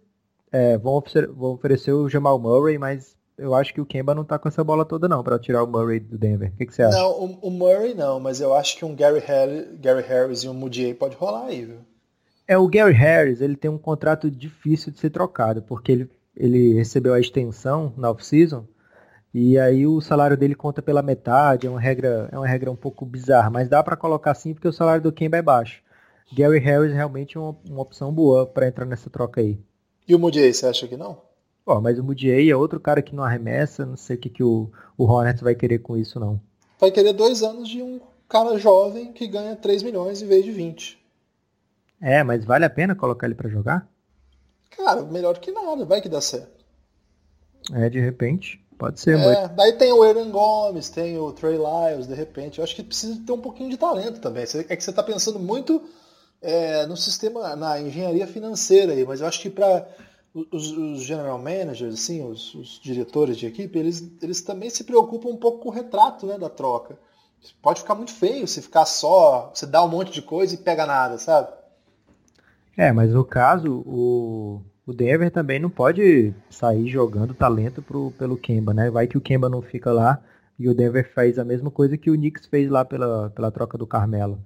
é, 0.51 0.77
vão, 0.77 0.93
oferecer, 0.93 1.27
vão 1.27 1.51
oferecer 1.51 1.91
o 1.91 2.09
Jamal 2.09 2.39
Murray, 2.39 2.77
mas 2.77 3.15
eu 3.37 3.55
acho 3.55 3.73
que 3.73 3.79
o 3.79 3.85
Kemba 3.85 4.13
não 4.13 4.25
tá 4.25 4.37
com 4.37 4.49
essa 4.49 4.63
bola 4.63 4.83
toda 4.83 5.07
não 5.07 5.23
para 5.23 5.39
tirar 5.39 5.63
o 5.63 5.67
Murray 5.67 5.99
do 5.99 6.17
Denver. 6.17 6.49
O 6.49 6.57
que, 6.57 6.65
que 6.65 6.75
você 6.75 6.83
acha? 6.83 6.97
Não, 6.97 7.11
o, 7.11 7.39
o, 7.47 7.49
Murray 7.49 7.93
não, 7.93 8.19
mas 8.19 8.41
eu 8.41 8.53
acho 8.53 8.77
que 8.77 8.83
um 8.83 8.95
Gary, 8.95 9.19
Harris, 9.19 9.67
Gary 9.79 10.03
Harris 10.03 10.43
e 10.43 10.49
um 10.49 10.53
Mudiay 10.53 10.93
pode 10.93 11.15
rolar 11.15 11.45
aí, 11.45 11.65
viu? 11.65 11.79
É, 12.47 12.57
o 12.57 12.67
Gary 12.67 12.93
Harris, 12.93 13.41
ele 13.41 13.55
tem 13.55 13.69
um 13.71 13.77
contrato 13.77 14.29
difícil 14.29 14.91
de 14.91 14.99
ser 14.99 15.11
trocado, 15.11 15.61
porque 15.61 15.91
ele, 15.91 16.09
ele 16.35 16.73
recebeu 16.73 17.13
a 17.13 17.19
extensão 17.19 17.93
na 17.95 18.09
off-season, 18.09 18.65
e 19.33 19.57
aí 19.59 19.85
o 19.85 20.01
salário 20.01 20.35
dele 20.35 20.55
conta 20.55 20.81
pela 20.81 21.01
metade, 21.01 21.67
é 21.67 21.69
uma 21.69 21.79
regra, 21.79 22.29
é 22.31 22.37
uma 22.37 22.47
regra 22.47 22.71
um 22.71 22.75
pouco 22.75 23.05
bizarra, 23.05 23.49
mas 23.49 23.69
dá 23.69 23.83
para 23.83 23.95
colocar 23.95 24.33
sim 24.33 24.53
porque 24.53 24.67
o 24.67 24.73
salário 24.73 25.03
do 25.03 25.11
Kemba 25.11 25.37
é 25.37 25.41
baixo. 25.41 25.81
Gary 26.31 26.59
Harris 26.59 26.93
realmente 26.93 27.37
é 27.37 27.39
uma, 27.39 27.55
uma 27.67 27.81
opção 27.81 28.13
boa 28.13 28.45
para 28.45 28.67
entrar 28.67 28.85
nessa 28.85 29.09
troca 29.09 29.41
aí. 29.41 29.59
E 30.07 30.15
o 30.15 30.19
Mudiay, 30.19 30.53
você 30.53 30.65
acha 30.65 30.87
que 30.87 30.97
não? 30.97 31.21
Pô, 31.63 31.79
mas 31.79 31.99
o 31.99 32.03
Mudiay 32.03 32.49
é 32.49 32.55
outro 32.55 32.79
cara 32.79 33.01
que 33.01 33.15
não 33.15 33.23
arremessa, 33.23 33.85
não 33.85 33.95
sei 33.95 34.15
o 34.15 34.19
que, 34.19 34.29
que 34.29 34.43
o, 34.43 34.71
o 34.97 35.05
Hornets 35.05 35.41
vai 35.41 35.53
querer 35.53 35.79
com 35.79 35.95
isso, 35.95 36.19
não. 36.19 36.41
Vai 36.79 36.91
querer 36.91 37.13
dois 37.13 37.43
anos 37.43 37.69
de 37.69 37.81
um 37.81 37.99
cara 38.27 38.57
jovem 38.57 39.11
que 39.11 39.27
ganha 39.27 39.55
3 39.55 39.83
milhões 39.83 40.21
em 40.21 40.27
vez 40.27 40.45
de 40.45 40.51
20. 40.51 40.99
É, 42.01 42.23
mas 42.23 42.45
vale 42.45 42.65
a 42.65 42.69
pena 42.69 42.95
colocar 42.95 43.27
ele 43.27 43.35
para 43.35 43.49
jogar? 43.49 43.87
Cara, 44.71 45.03
melhor 45.03 45.37
que 45.39 45.51
nada, 45.51 45.83
vai 45.83 46.01
que 46.01 46.07
dá 46.07 46.21
certo. 46.21 46.63
É, 47.73 47.89
de 47.89 47.99
repente. 47.99 48.63
Pode 48.79 49.01
ser, 49.01 49.19
é, 49.19 49.25
mas... 49.25 49.51
Daí 49.57 49.73
tem 49.73 49.91
o 49.91 50.01
Aaron 50.01 50.31
Gomes, 50.31 50.89
tem 50.89 51.19
o 51.19 51.33
Trey 51.33 51.57
Lyles, 51.57 52.07
de 52.07 52.15
repente. 52.15 52.59
Eu 52.59 52.63
acho 52.63 52.73
que 52.73 52.81
precisa 52.81 53.21
ter 53.25 53.33
um 53.33 53.41
pouquinho 53.41 53.69
de 53.69 53.77
talento 53.77 54.21
também. 54.21 54.43
É 54.43 54.75
que 54.75 54.81
você 54.81 54.89
está 54.89 55.03
pensando 55.03 55.37
muito 55.37 55.83
é, 56.41 56.85
no 56.85 56.95
sistema, 56.95 57.57
na 57.57 57.77
engenharia 57.81 58.25
financeira 58.25 58.93
aí, 58.93 59.05
mas 59.05 59.19
eu 59.19 59.27
acho 59.27 59.41
que 59.41 59.49
para 59.49 59.85
os, 60.33 60.71
os, 60.71 61.01
general 61.01 61.37
managers, 61.37 61.93
assim, 61.93 62.25
os, 62.25 62.55
os, 62.55 62.79
diretores 62.79 63.35
de 63.35 63.47
equipe, 63.47 63.77
eles, 63.77 64.01
eles 64.21 64.41
também 64.41 64.69
se 64.69 64.85
preocupam 64.85 65.27
um 65.27 65.37
pouco 65.37 65.59
com 65.59 65.67
o 65.67 65.73
retrato 65.73 66.25
né, 66.25 66.37
da 66.37 66.49
troca. 66.49 66.97
Pode 67.61 67.81
ficar 67.81 67.95
muito 67.95 68.13
feio 68.13 68.47
se 68.47 68.61
ficar 68.61 68.85
só, 68.85 69.51
você 69.53 69.65
dá 69.65 69.83
um 69.83 69.89
monte 69.89 70.13
de 70.13 70.21
coisa 70.21 70.55
e 70.55 70.57
pega 70.57 70.85
nada, 70.85 71.17
sabe? 71.17 71.49
É, 72.77 72.93
mas 72.93 73.11
no 73.11 73.25
caso, 73.25 73.83
o, 73.85 74.61
o 74.89 74.93
Denver 74.93 75.29
também 75.29 75.59
não 75.59 75.69
pode 75.69 76.33
sair 76.49 76.87
jogando 76.87 77.35
talento 77.35 77.79
pro, 77.79 78.11
pelo 78.17 78.35
Kemba, 78.35 78.73
né? 78.73 78.89
Vai 78.89 79.05
que 79.05 79.19
o 79.19 79.21
Kemba 79.21 79.47
não 79.47 79.61
fica 79.61 79.91
lá 79.91 80.19
e 80.57 80.67
o 80.67 80.73
Denver 80.73 81.07
faz 81.13 81.37
a 81.37 81.45
mesma 81.45 81.69
coisa 81.69 81.95
que 81.95 82.09
o 82.09 82.15
Knicks 82.15 82.47
fez 82.47 82.67
lá 82.71 82.83
pela, 82.83 83.29
pela 83.29 83.51
troca 83.51 83.77
do 83.77 83.85
Carmelo. 83.85 84.39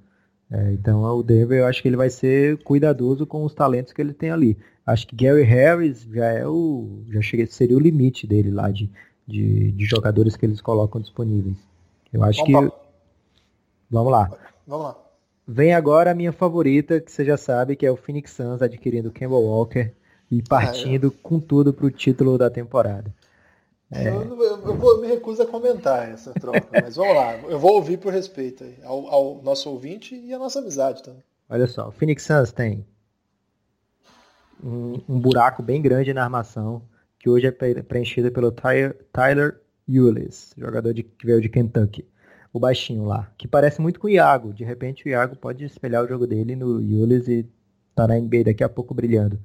É, 0.52 0.74
então 0.74 1.02
o 1.02 1.24
Denver 1.24 1.60
eu 1.60 1.66
acho 1.66 1.82
que 1.82 1.88
ele 1.88 1.96
vai 1.96 2.10
ser 2.10 2.58
cuidadoso 2.58 3.26
com 3.26 3.46
os 3.46 3.54
talentos 3.54 3.94
que 3.94 4.02
ele 4.02 4.14
tem 4.14 4.32
ali. 4.32 4.58
Acho 4.86 5.08
que 5.08 5.16
Gary 5.16 5.44
Harris 5.44 6.02
já 6.12 6.26
é 6.26 6.46
o. 6.46 7.04
já 7.08 7.22
chega, 7.22 7.46
seria 7.46 7.78
o 7.78 7.80
limite 7.80 8.28
dele 8.28 8.52
lá 8.52 8.70
de, 8.70 8.92
de, 9.26 9.72
de 9.72 9.86
jogadores 9.86 10.36
que 10.36 10.46
eles 10.46 10.60
colocam 10.60 11.00
disponíveis. 11.00 11.56
Eu 12.12 12.22
acho 12.22 12.46
Vamos 12.46 12.70
que. 12.70 12.76
Vamos 13.90 14.12
lá. 14.12 14.30
Vamos 14.68 14.86
lá. 14.88 14.98
Vem 15.48 15.74
agora 15.74 16.12
a 16.12 16.14
minha 16.14 16.34
favorita, 16.34 17.00
que 17.00 17.10
você 17.10 17.24
já 17.24 17.38
sabe, 17.38 17.78
que 17.78 17.86
é 17.86 17.92
o 17.92 17.96
Phoenix 17.96 18.32
Suns 18.32 18.62
adquirindo 18.62 19.10
Kemba 19.10 19.38
Walker 19.38 19.94
e 20.32 20.42
partindo 20.42 21.08
ah, 21.08 21.16
é. 21.16 21.20
com 21.22 21.40
tudo 21.40 21.74
para 21.74 21.86
o 21.86 21.92
título 21.92 22.38
da 22.38 22.50
temporada. 22.50 23.14
É. 23.92 24.08
Eu, 24.08 24.24
eu, 24.24 24.62
eu, 24.66 24.76
vou, 24.76 25.00
me 25.00 25.08
recuso 25.08 25.44
a 25.44 25.46
comentar 25.46 26.10
essa 26.10 26.34
troca, 26.34 26.68
mas 26.82 26.96
vamos 26.96 27.16
lá. 27.16 27.38
Eu 27.38 27.60
vou 27.60 27.74
ouvir 27.76 27.98
por 27.98 28.12
respeito 28.12 28.66
ao, 28.84 29.08
ao, 29.08 29.42
nosso 29.44 29.70
ouvinte 29.70 30.16
e 30.16 30.34
à 30.34 30.40
nossa 30.40 30.60
amizade 30.60 31.04
também. 31.04 31.24
Olha 31.50 31.68
só, 31.68 31.90
o 31.90 31.92
Phoenix 31.92 32.24
Suns 32.24 32.52
tem 32.52 32.86
um, 34.64 35.00
um 35.08 35.20
buraco 35.20 35.62
bem 35.62 35.82
grande 35.82 36.14
na 36.14 36.24
armação, 36.24 36.82
que 37.20 37.30
hoje 37.30 37.46
é 37.46 37.52
preenchido 37.52 38.32
pelo 38.32 38.52
Tyler, 38.52 38.98
Tyler 39.12 39.62
Eulis, 39.88 40.54
jogador 40.58 40.94
de, 40.94 41.04
que 41.04 41.26
veio 41.26 41.42
de 41.42 41.50
Kentucky. 41.50 42.08
O 42.52 42.60
baixinho 42.60 43.06
lá, 43.06 43.32
que 43.38 43.48
parece 43.48 43.82
muito 43.82 44.00
com 44.00 44.08
o 44.08 44.10
Iago. 44.10 44.54
De 44.54 44.64
repente 44.64 45.06
o 45.06 45.10
Iago 45.10 45.36
pode 45.36 45.66
espelhar 45.66 46.04
o 46.04 46.08
jogo 46.08 46.28
dele 46.28 46.56
no 46.56 46.82
Eulis 46.82 47.28
e 47.28 47.48
tá 47.96 48.08
na 48.08 48.16
NBA 48.16 48.44
daqui 48.46 48.64
a 48.64 48.70
pouco 48.70 48.94
brilhando. 48.94 49.40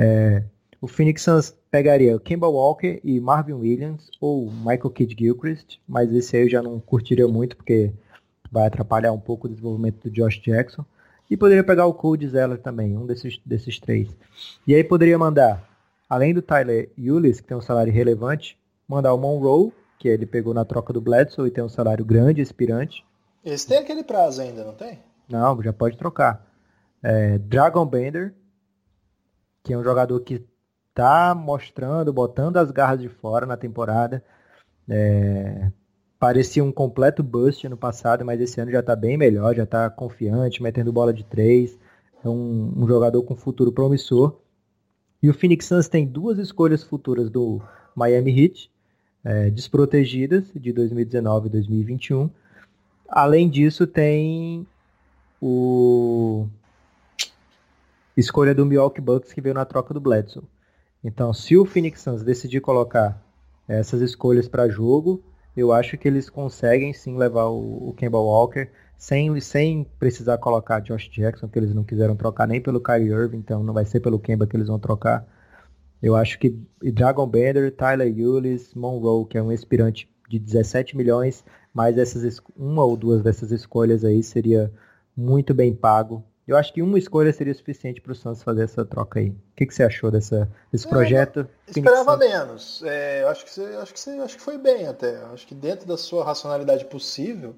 É, 0.00 0.44
o 0.80 0.86
Phoenix 0.86 1.22
Suns 1.22 1.52
pegaria 1.72 2.14
o 2.14 2.20
Kemba 2.20 2.46
Walker 2.46 3.00
e 3.02 3.18
Marvin 3.18 3.54
Williams 3.54 4.08
ou 4.20 4.48
Michael 4.48 4.90
Kidd 4.90 5.16
Gilchrist, 5.18 5.80
mas 5.88 6.12
esse 6.12 6.36
aí 6.36 6.44
eu 6.44 6.48
já 6.48 6.62
não 6.62 6.78
curtiria 6.78 7.26
muito 7.26 7.56
porque 7.56 7.92
vai 8.50 8.68
atrapalhar 8.68 9.10
um 9.10 9.18
pouco 9.18 9.48
o 9.48 9.50
desenvolvimento 9.50 10.04
do 10.04 10.10
Josh 10.10 10.40
Jackson. 10.40 10.84
E 11.28 11.36
poderia 11.36 11.64
pegar 11.64 11.84
o 11.86 11.92
Cody 11.92 12.28
Zeller 12.28 12.58
também, 12.58 12.96
um 12.96 13.04
desses, 13.04 13.38
desses 13.44 13.78
três. 13.78 14.08
E 14.66 14.74
aí 14.74 14.84
poderia 14.84 15.18
mandar, 15.18 15.68
além 16.08 16.32
do 16.32 16.40
Tyler 16.40 16.90
Eulis, 16.96 17.40
que 17.40 17.48
tem 17.48 17.56
um 17.56 17.60
salário 17.60 17.92
relevante, 17.92 18.56
mandar 18.86 19.12
o 19.12 19.18
Monroe, 19.18 19.72
que 19.98 20.08
ele 20.08 20.24
pegou 20.24 20.54
na 20.54 20.64
troca 20.64 20.92
do 20.92 21.00
Bledsoe 21.00 21.48
e 21.48 21.50
tem 21.50 21.62
um 21.62 21.68
salário 21.68 22.04
grande, 22.04 22.40
expirante. 22.40 23.04
Esse 23.44 23.66
tem 23.66 23.78
aquele 23.78 24.04
prazo 24.04 24.40
ainda, 24.40 24.64
não 24.64 24.74
tem? 24.74 25.00
Não, 25.28 25.60
já 25.60 25.72
pode 25.72 25.98
trocar. 25.98 26.46
É, 27.02 27.36
Dragon 27.36 27.84
Bender, 27.84 28.32
que 29.68 29.74
é 29.74 29.76
um 29.76 29.84
jogador 29.84 30.18
que 30.20 30.42
tá 30.94 31.34
mostrando, 31.34 32.10
botando 32.10 32.56
as 32.56 32.70
garras 32.70 32.98
de 32.98 33.08
fora 33.10 33.44
na 33.44 33.54
temporada. 33.54 34.24
É, 34.88 35.70
parecia 36.18 36.64
um 36.64 36.72
completo 36.72 37.22
bust 37.22 37.66
ano 37.66 37.76
passado, 37.76 38.24
mas 38.24 38.40
esse 38.40 38.58
ano 38.58 38.70
já 38.70 38.80
está 38.80 38.96
bem 38.96 39.18
melhor, 39.18 39.54
já 39.54 39.64
está 39.64 39.90
confiante, 39.90 40.62
metendo 40.62 40.90
bola 40.90 41.12
de 41.12 41.22
três. 41.22 41.78
É 42.24 42.28
um, 42.30 42.72
um, 42.78 42.88
jogador 42.88 43.22
com 43.24 43.36
futuro 43.36 43.70
promissor. 43.70 44.40
E 45.22 45.28
o 45.28 45.34
Phoenix 45.34 45.66
Suns 45.66 45.86
tem 45.86 46.06
duas 46.06 46.38
escolhas 46.38 46.82
futuras 46.82 47.28
do 47.28 47.60
Miami 47.94 48.40
Heat, 48.40 48.70
é, 49.22 49.50
desprotegidas, 49.50 50.50
de 50.54 50.72
2019 50.72 51.48
e 51.48 51.50
2021. 51.50 52.30
Além 53.06 53.50
disso, 53.50 53.86
tem 53.86 54.66
o 55.42 56.48
escolha 58.20 58.54
do 58.54 58.66
Milwaukee 58.66 59.00
Bucks 59.00 59.32
que 59.32 59.40
veio 59.40 59.54
na 59.54 59.64
troca 59.64 59.94
do 59.94 60.00
Bledsoe. 60.00 60.42
Então, 61.04 61.32
se 61.32 61.56
o 61.56 61.64
Phoenix 61.64 62.00
Suns 62.00 62.24
decidir 62.24 62.60
colocar 62.60 63.22
essas 63.68 64.00
escolhas 64.00 64.48
para 64.48 64.68
jogo, 64.68 65.22
eu 65.56 65.72
acho 65.72 65.96
que 65.96 66.08
eles 66.08 66.28
conseguem 66.28 66.92
sim 66.92 67.16
levar 67.16 67.46
o, 67.46 67.90
o 67.90 67.94
Kemba 67.94 68.18
Walker 68.18 68.68
sem, 68.96 69.40
sem 69.40 69.86
precisar 70.00 70.38
colocar 70.38 70.80
Josh 70.80 71.08
Jackson, 71.08 71.48
que 71.48 71.58
eles 71.58 71.72
não 71.72 71.84
quiseram 71.84 72.16
trocar 72.16 72.48
nem 72.48 72.60
pelo 72.60 72.80
Kyrie 72.80 73.12
Irving, 73.12 73.38
então 73.38 73.62
não 73.62 73.72
vai 73.72 73.84
ser 73.84 74.00
pelo 74.00 74.18
Kemba 74.18 74.46
que 74.46 74.56
eles 74.56 74.66
vão 74.66 74.80
trocar. 74.80 75.24
Eu 76.02 76.16
acho 76.16 76.38
que 76.40 76.58
Dragon 76.92 77.26
Bender, 77.26 77.74
Tyler 77.76 78.12
Eulis, 78.18 78.74
Monroe, 78.74 79.26
que 79.26 79.38
é 79.38 79.42
um 79.42 79.50
aspirante 79.50 80.08
de 80.28 80.38
17 80.40 80.96
milhões, 80.96 81.44
mais 81.72 81.96
essas 81.96 82.40
uma 82.56 82.84
ou 82.84 82.96
duas 82.96 83.22
dessas 83.22 83.52
escolhas 83.52 84.04
aí 84.04 84.22
seria 84.22 84.72
muito 85.16 85.54
bem 85.54 85.74
pago 85.74 86.24
eu 86.48 86.56
acho 86.56 86.72
que 86.72 86.80
uma 86.80 86.98
escolha 86.98 87.30
seria 87.30 87.52
suficiente 87.52 88.00
para 88.00 88.12
o 88.12 88.14
Santos 88.14 88.42
fazer 88.42 88.64
essa 88.64 88.82
troca 88.82 89.20
aí. 89.20 89.28
O 89.28 89.36
que, 89.54 89.66
que 89.66 89.74
você 89.74 89.82
achou 89.82 90.10
dessa, 90.10 90.50
desse 90.72 90.86
é, 90.86 90.88
projeto? 90.88 91.46
Esperava 91.66 92.16
menos. 92.16 92.82
É, 92.84 93.22
eu 93.22 93.28
acho 93.28 93.44
que, 93.44 93.50
você, 93.50 93.64
acho, 93.64 93.92
que 93.92 94.00
você, 94.00 94.10
acho 94.12 94.36
que 94.38 94.42
foi 94.42 94.56
bem 94.56 94.86
até. 94.86 95.18
acho 95.26 95.46
que 95.46 95.54
dentro 95.54 95.86
da 95.86 95.98
sua 95.98 96.24
racionalidade 96.24 96.86
possível, 96.86 97.54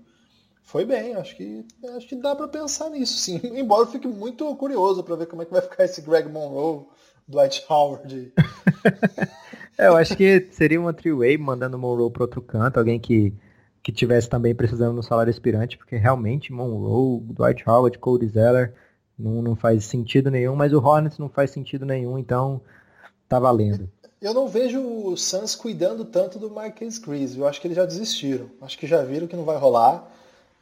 foi 0.64 0.84
bem. 0.84 1.14
acho 1.14 1.36
que, 1.36 1.64
acho 1.96 2.08
que 2.08 2.16
dá 2.16 2.34
para 2.34 2.48
pensar 2.48 2.90
nisso, 2.90 3.16
sim. 3.16 3.40
Embora 3.56 3.82
eu 3.82 3.92
fique 3.92 4.08
muito 4.08 4.52
curioso 4.56 5.04
para 5.04 5.14
ver 5.14 5.26
como 5.26 5.42
é 5.42 5.44
que 5.44 5.52
vai 5.52 5.62
ficar 5.62 5.84
esse 5.84 6.02
Greg 6.02 6.28
Monroe, 6.28 6.84
Dwight 7.28 7.64
Howard. 7.68 8.32
é, 9.78 9.86
eu 9.86 9.96
acho 9.96 10.16
que 10.16 10.48
seria 10.50 10.80
uma 10.80 10.92
three-way 10.92 11.38
mandando 11.38 11.78
Monroe 11.78 12.10
para 12.10 12.24
outro 12.24 12.42
canto, 12.42 12.78
alguém 12.78 12.98
que 12.98 13.32
que 13.82 13.92
tivesse 13.92 14.28
também 14.28 14.54
precisando 14.54 14.94
no 14.94 15.02
salário 15.02 15.30
aspirante, 15.30 15.78
porque 15.78 15.96
realmente 15.96 16.52
Monroe, 16.52 17.20
Dwight 17.20 17.68
Howard, 17.68 17.98
Cody 17.98 18.28
Zeller 18.28 18.74
não, 19.18 19.42
não 19.42 19.56
faz 19.56 19.84
sentido 19.84 20.30
nenhum, 20.30 20.54
mas 20.54 20.72
o 20.72 20.78
Hornets 20.78 21.18
não 21.18 21.28
faz 21.28 21.50
sentido 21.50 21.86
nenhum, 21.86 22.18
então 22.18 22.60
tá 23.28 23.38
valendo. 23.38 23.88
Eu 24.20 24.34
não 24.34 24.48
vejo 24.48 24.80
o 24.80 25.16
Suns 25.16 25.54
cuidando 25.54 26.04
tanto 26.04 26.38
do 26.38 26.50
Marquez 26.50 26.98
Chris, 26.98 27.36
eu 27.36 27.46
acho 27.46 27.60
que 27.60 27.66
eles 27.66 27.76
já 27.76 27.86
desistiram, 27.86 28.50
acho 28.60 28.78
que 28.78 28.86
já 28.86 29.02
viram 29.02 29.26
que 29.26 29.36
não 29.36 29.44
vai 29.44 29.56
rolar, 29.56 30.06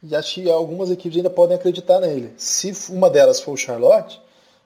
e 0.01 0.15
acho 0.15 0.35
que 0.35 0.49
algumas 0.49 0.89
equipes 0.89 1.17
ainda 1.17 1.29
podem 1.29 1.57
acreditar 1.57 1.99
nele. 1.99 2.33
Se 2.37 2.73
uma 2.89 3.09
delas 3.09 3.41
for 3.41 3.51
o 3.51 3.57
Charlotte, 3.57 4.21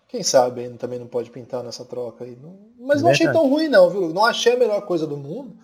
quem 0.07 0.21
sabe 0.21 0.61
ele 0.61 0.77
também 0.77 0.99
não 0.99 1.07
pode 1.07 1.31
pintar 1.31 1.63
nessa 1.63 1.83
troca 1.83 2.23
aí. 2.23 2.37
Mas 2.79 3.01
não 3.01 3.09
achei 3.09 3.31
tão 3.31 3.49
ruim 3.49 3.67
não, 3.67 3.89
viu? 3.89 4.13
Não 4.13 4.23
achei 4.23 4.53
a 4.53 4.59
melhor 4.59 4.83
coisa 4.83 5.07
do 5.07 5.17
mundo, 5.17 5.55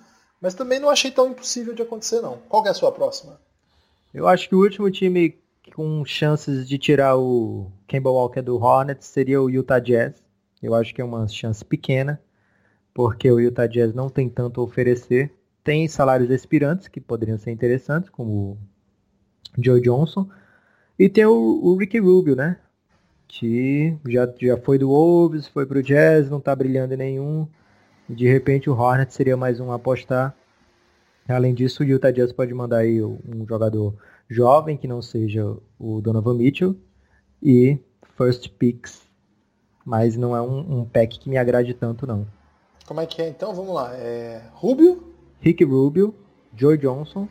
mas 0.41 0.53
também 0.53 0.79
não 0.79 0.89
achei 0.89 1.11
tão 1.11 1.29
impossível 1.29 1.73
de 1.73 1.81
acontecer, 1.81 2.21
não. 2.21 2.37
Qual 2.49 2.65
é 2.65 2.69
a 2.69 2.73
sua 2.73 2.91
próxima? 2.91 3.39
Eu 4.13 4.27
acho 4.27 4.49
que 4.49 4.55
o 4.55 4.61
último 4.61 4.89
time 4.89 5.37
com 5.75 6.03
chances 6.03 6.67
de 6.67 6.77
tirar 6.77 7.17
o 7.17 7.71
Campbell 7.87 8.13
Walker 8.13 8.41
do 8.41 8.57
Hornets 8.57 9.05
seria 9.07 9.41
o 9.41 9.49
Utah 9.49 9.79
Jazz. 9.79 10.15
Eu 10.61 10.73
acho 10.73 10.93
que 10.93 11.01
é 11.01 11.05
uma 11.05 11.27
chance 11.27 11.63
pequena, 11.63 12.19
porque 12.93 13.31
o 13.31 13.39
Utah 13.39 13.67
Jazz 13.67 13.93
não 13.93 14.09
tem 14.09 14.27
tanto 14.29 14.59
a 14.59 14.63
oferecer. 14.63 15.31
Tem 15.63 15.87
salários 15.87 16.29
expirantes 16.29 16.87
que 16.87 16.99
poderiam 16.99 17.37
ser 17.37 17.51
interessantes, 17.51 18.09
como 18.09 18.57
o 19.57 19.63
Joe 19.63 19.79
Johnson. 19.81 20.27
E 20.97 21.07
tem 21.07 21.25
o, 21.25 21.33
o 21.33 21.77
Ricky 21.77 21.99
Rubio, 21.99 22.35
né? 22.35 22.57
que 23.29 23.95
já, 24.07 24.27
já 24.41 24.57
foi 24.57 24.79
do 24.79 24.89
Wolves, 24.89 25.47
foi 25.47 25.65
pro 25.65 25.83
Jazz, 25.83 26.29
não 26.29 26.41
tá 26.41 26.53
brilhando 26.53 26.95
em 26.95 26.97
nenhum. 26.97 27.47
De 28.09 28.27
repente 28.27 28.69
o 28.69 28.73
Hornets 28.73 29.13
seria 29.15 29.37
mais 29.37 29.59
um 29.59 29.71
apostar. 29.71 30.35
Além 31.27 31.53
disso, 31.53 31.83
o 31.83 31.85
Utah 31.85 32.09
Jazz 32.09 32.33
pode 32.33 32.51
mandar 32.55 32.77
aí 32.77 33.03
um 33.03 33.45
jogador 33.47 33.95
jovem 34.27 34.75
que 34.75 34.87
não 34.87 34.99
seja 34.99 35.55
o 35.77 36.01
Donovan 36.01 36.33
Mitchell 36.33 36.75
e 37.41 37.77
first 38.17 38.49
picks, 38.57 39.03
mas 39.85 40.17
não 40.17 40.35
é 40.35 40.41
um, 40.41 40.79
um 40.79 40.85
pack 40.85 41.19
que 41.19 41.29
me 41.29 41.37
agrade 41.37 41.73
tanto 41.75 42.07
não. 42.07 42.25
Como 42.87 42.99
é 42.99 43.05
que 43.05 43.21
é 43.21 43.29
então? 43.29 43.53
Vamos 43.53 43.75
lá. 43.75 43.95
É 43.95 44.41
Rubio? 44.53 45.13
Rick 45.39 45.63
Rubio, 45.63 46.15
Joe 46.55 46.77
Johnson. 46.77 47.27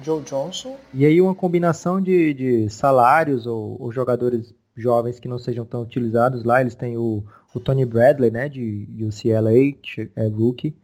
Joe 0.00 0.22
Johnson. 0.22 0.76
E 0.94 1.04
aí 1.04 1.20
uma 1.20 1.34
combinação 1.34 2.00
de, 2.00 2.32
de 2.32 2.70
salários 2.70 3.46
ou, 3.46 3.76
ou 3.80 3.90
jogadores 3.90 4.54
jovens 4.76 5.18
que 5.18 5.28
não 5.28 5.38
sejam 5.38 5.64
tão 5.64 5.82
utilizados 5.82 6.44
lá. 6.44 6.60
Eles 6.60 6.76
têm 6.76 6.96
o, 6.96 7.24
o 7.54 7.60
Tony 7.60 7.84
Bradley, 7.84 8.30
né, 8.30 8.48
de 8.48 8.86
UCLA, 9.00 9.72
que 9.82 10.10
é 10.14 10.26
rookie. 10.26 10.74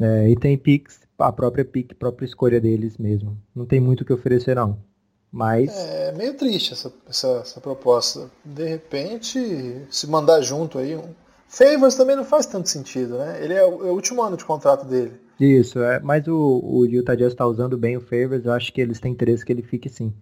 É, 0.00 0.30
e 0.30 0.36
tem 0.36 0.56
picks, 0.56 1.00
a 1.18 1.32
própria 1.32 1.64
pick, 1.64 1.92
a 1.92 1.94
própria 1.94 2.26
escolha 2.26 2.60
deles 2.60 2.96
mesmo. 2.96 3.36
Não 3.54 3.66
tem 3.66 3.80
muito 3.80 4.02
o 4.02 4.04
que 4.04 4.12
oferecer, 4.12 4.54
não. 4.54 4.78
Mas. 5.30 5.70
É 5.76 6.12
meio 6.12 6.34
triste 6.34 6.72
essa, 6.72 6.92
essa, 7.08 7.28
essa 7.42 7.60
proposta. 7.60 8.30
De 8.44 8.64
repente, 8.64 9.86
se 9.90 10.06
mandar 10.06 10.40
junto 10.40 10.78
aí. 10.78 10.96
Um... 10.96 11.14
Favors 11.48 11.94
também 11.94 12.14
não 12.14 12.24
faz 12.24 12.44
tanto 12.44 12.68
sentido, 12.68 13.16
né? 13.16 13.42
Ele 13.42 13.54
é 13.54 13.64
o, 13.64 13.86
é 13.86 13.90
o 13.90 13.94
último 13.94 14.22
ano 14.22 14.36
de 14.36 14.44
contrato 14.44 14.86
dele. 14.86 15.12
Isso, 15.40 15.78
é, 15.80 16.00
mas 16.00 16.26
o, 16.26 16.60
o 16.62 16.84
Utah 16.84 17.14
Jazz 17.14 17.32
está 17.32 17.46
usando 17.46 17.78
bem 17.78 17.96
o 17.96 18.00
Favors, 18.00 18.44
eu 18.44 18.52
acho 18.52 18.72
que 18.72 18.80
eles 18.80 19.00
têm 19.00 19.12
interesse 19.12 19.44
que 19.44 19.52
ele 19.52 19.62
fique 19.62 19.88
sim. 19.88 20.12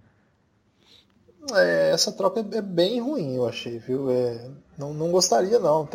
É, 1.55 1.91
essa 1.91 2.13
troca 2.13 2.45
é 2.53 2.63
bem 2.63 3.01
ruim, 3.01 3.37
eu 3.37 3.47
achei, 3.47 3.79
viu? 3.79 4.11
É, 4.11 4.49
não, 4.77 4.93
não 4.93 5.11
gostaria, 5.11 5.59
não. 5.59 5.89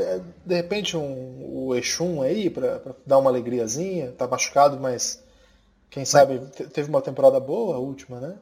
De 0.45 0.55
repente 0.55 0.95
um, 0.95 1.67
o 1.67 1.75
Exum 1.75 2.21
aí, 2.21 2.49
para 2.49 2.81
dar 3.05 3.17
uma 3.17 3.29
alegriazinha, 3.29 4.11
tá 4.11 4.27
machucado, 4.27 4.79
mas 4.79 5.23
quem 5.89 6.05
sabe 6.05 6.39
teve 6.73 6.89
uma 6.89 7.01
temporada 7.01 7.39
boa, 7.39 7.75
a 7.75 7.79
última, 7.79 8.19
né? 8.19 8.35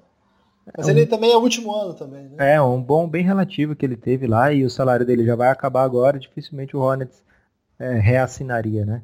Mas 0.78 0.88
é 0.88 0.92
ele 0.92 1.08
também 1.08 1.32
é 1.32 1.38
o 1.38 1.42
último 1.42 1.74
ano 1.74 1.94
também, 1.94 2.24
né? 2.30 2.54
É, 2.54 2.62
um 2.62 2.82
bom 2.82 3.08
bem 3.08 3.24
relativo 3.24 3.76
que 3.76 3.86
ele 3.86 3.98
teve 3.98 4.28
lá 4.28 4.54
e 4.54 4.64
o 4.64 4.70
salário 4.70 5.06
dele 5.06 5.26
já 5.26 5.36
vai 5.36 5.50
acabar 5.50 5.84
agora, 5.84 6.20
dificilmente 6.20 6.78
o 6.78 6.80
Hornets 6.80 7.24
é, 7.80 7.94
reassinaria, 7.94 8.86
né? 8.86 9.02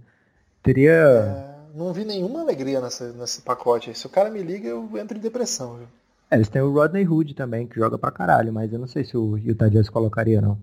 Teria... 0.62 0.92
É, 0.92 1.78
não 1.78 1.92
vi 1.92 2.06
nenhuma 2.06 2.42
alegria 2.42 2.80
nessa, 2.80 3.12
nesse 3.14 3.42
pacote. 3.42 3.98
Se 3.98 4.06
o 4.06 4.10
cara 4.10 4.30
me 4.30 4.42
liga, 4.42 4.68
eu 4.68 4.90
entro 4.98 5.18
em 5.18 5.22
depressão, 5.22 5.78
viu? 5.78 5.88
É, 6.30 6.36
eles 6.36 6.50
têm 6.50 6.62
o 6.62 6.74
Rodney 6.74 7.08
Hood 7.08 7.34
também, 7.34 7.68
que 7.68 7.76
joga 7.76 7.98
pra 7.98 8.12
caralho, 8.12 8.52
mas 8.52 8.72
eu 8.74 8.80
não 8.80 8.88
sei 8.88 9.04
se 9.04 9.16
o 9.16 9.38
Utah 9.38 9.70
Jazz 9.70 9.90
colocaria, 9.90 10.42
não. 10.42 10.58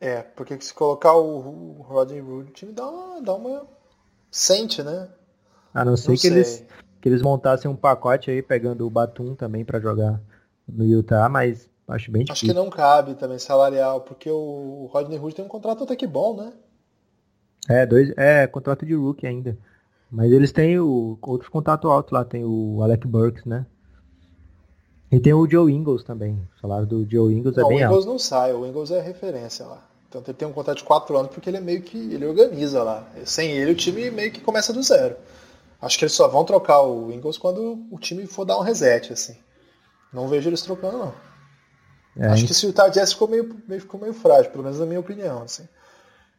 É, 0.00 0.22
porque 0.22 0.58
se 0.60 0.74
colocar 0.74 1.14
o, 1.14 1.78
o 1.78 1.82
Rodney 1.82 2.20
Hood, 2.20 2.50
o 2.50 2.52
time 2.52 2.72
dá 2.72 2.88
uma, 2.88 3.22
dá 3.22 3.34
uma... 3.34 3.66
Sente, 4.30 4.82
né? 4.82 5.08
A 5.74 5.84
não 5.84 5.96
ser 5.96 6.08
não 6.08 6.14
que, 6.14 6.20
sei. 6.22 6.30
Eles, 6.32 6.64
que 7.00 7.08
eles 7.08 7.22
montassem 7.22 7.70
um 7.70 7.76
pacote 7.76 8.30
aí, 8.30 8.42
pegando 8.42 8.86
o 8.86 8.90
Batum 8.90 9.34
também 9.34 9.64
para 9.64 9.78
jogar 9.78 10.20
no 10.66 10.84
Utah, 10.84 11.28
mas 11.28 11.68
acho 11.86 12.10
bem 12.10 12.24
difícil. 12.24 12.48
Acho 12.48 12.54
que 12.54 12.64
não 12.64 12.70
cabe 12.70 13.14
também 13.14 13.38
salarial, 13.38 14.00
porque 14.00 14.30
o 14.30 14.88
Rodney 14.90 15.18
Hood 15.18 15.34
tem 15.34 15.44
um 15.44 15.48
contrato 15.48 15.84
até 15.84 15.94
que 15.94 16.06
bom, 16.06 16.36
né? 16.36 16.52
É, 17.68 17.86
dois, 17.86 18.12
é 18.16 18.46
contrato 18.46 18.84
de 18.84 18.94
rookie 18.94 19.26
ainda. 19.26 19.56
Mas 20.10 20.32
eles 20.32 20.52
têm 20.52 20.78
o, 20.78 21.18
outros 21.22 21.48
contratos 21.48 21.90
altos 21.90 22.12
lá, 22.12 22.24
tem 22.24 22.44
o 22.44 22.82
Alec 22.82 23.06
Burks, 23.06 23.44
né? 23.44 23.66
E 25.12 25.20
tem 25.20 25.34
o 25.34 25.48
Joe 25.48 25.70
Ingles 25.70 26.02
também. 26.02 26.48
O 26.56 26.60
salário 26.60 26.86
do 26.86 27.08
Joe 27.08 27.34
Ingles 27.34 27.58
é 27.58 27.60
não, 27.60 27.70
é 27.70 27.74
bem 27.74 27.82
alto. 27.82 27.92
O 27.92 27.98
Ingles 27.98 28.06
não 28.06 28.18
sai, 28.18 28.54
o 28.54 28.66
Ingles 28.66 28.90
é 28.90 28.98
referência 28.98 29.66
lá. 29.66 29.86
Então 30.08 30.22
ele 30.26 30.32
tem 30.32 30.48
um 30.48 30.52
contrato 30.52 30.78
de 30.78 30.84
4 30.84 31.16
anos 31.16 31.30
porque 31.30 31.50
ele 31.50 31.58
é 31.58 31.60
meio 31.60 31.82
que. 31.82 31.98
ele 31.98 32.24
organiza 32.24 32.82
lá. 32.82 33.06
Sem 33.24 33.50
ele 33.50 33.72
o 33.72 33.74
time 33.74 34.10
meio 34.10 34.32
que 34.32 34.40
começa 34.40 34.72
do 34.72 34.82
zero. 34.82 35.14
Acho 35.82 35.98
que 35.98 36.04
eles 36.04 36.14
só 36.14 36.28
vão 36.28 36.44
trocar 36.44 36.80
o 36.80 37.12
Ingles 37.12 37.36
quando 37.36 37.86
o 37.90 37.98
time 37.98 38.26
for 38.26 38.46
dar 38.46 38.56
um 38.56 38.62
reset, 38.62 39.12
assim. 39.12 39.36
Não 40.12 40.28
vejo 40.28 40.48
eles 40.48 40.62
trocando, 40.62 40.98
não. 40.98 41.14
É, 42.16 42.28
Acho 42.28 42.46
que 42.46 42.54
se 42.54 42.66
o 42.66 42.72
Jazz 42.72 43.12
ficou 43.12 43.28
meio, 43.28 43.56
meio, 43.66 43.80
ficou 43.80 43.98
meio 44.00 44.12
frágil, 44.14 44.50
pelo 44.50 44.64
menos 44.64 44.78
na 44.78 44.86
minha 44.86 45.00
opinião, 45.00 45.42
assim. 45.42 45.66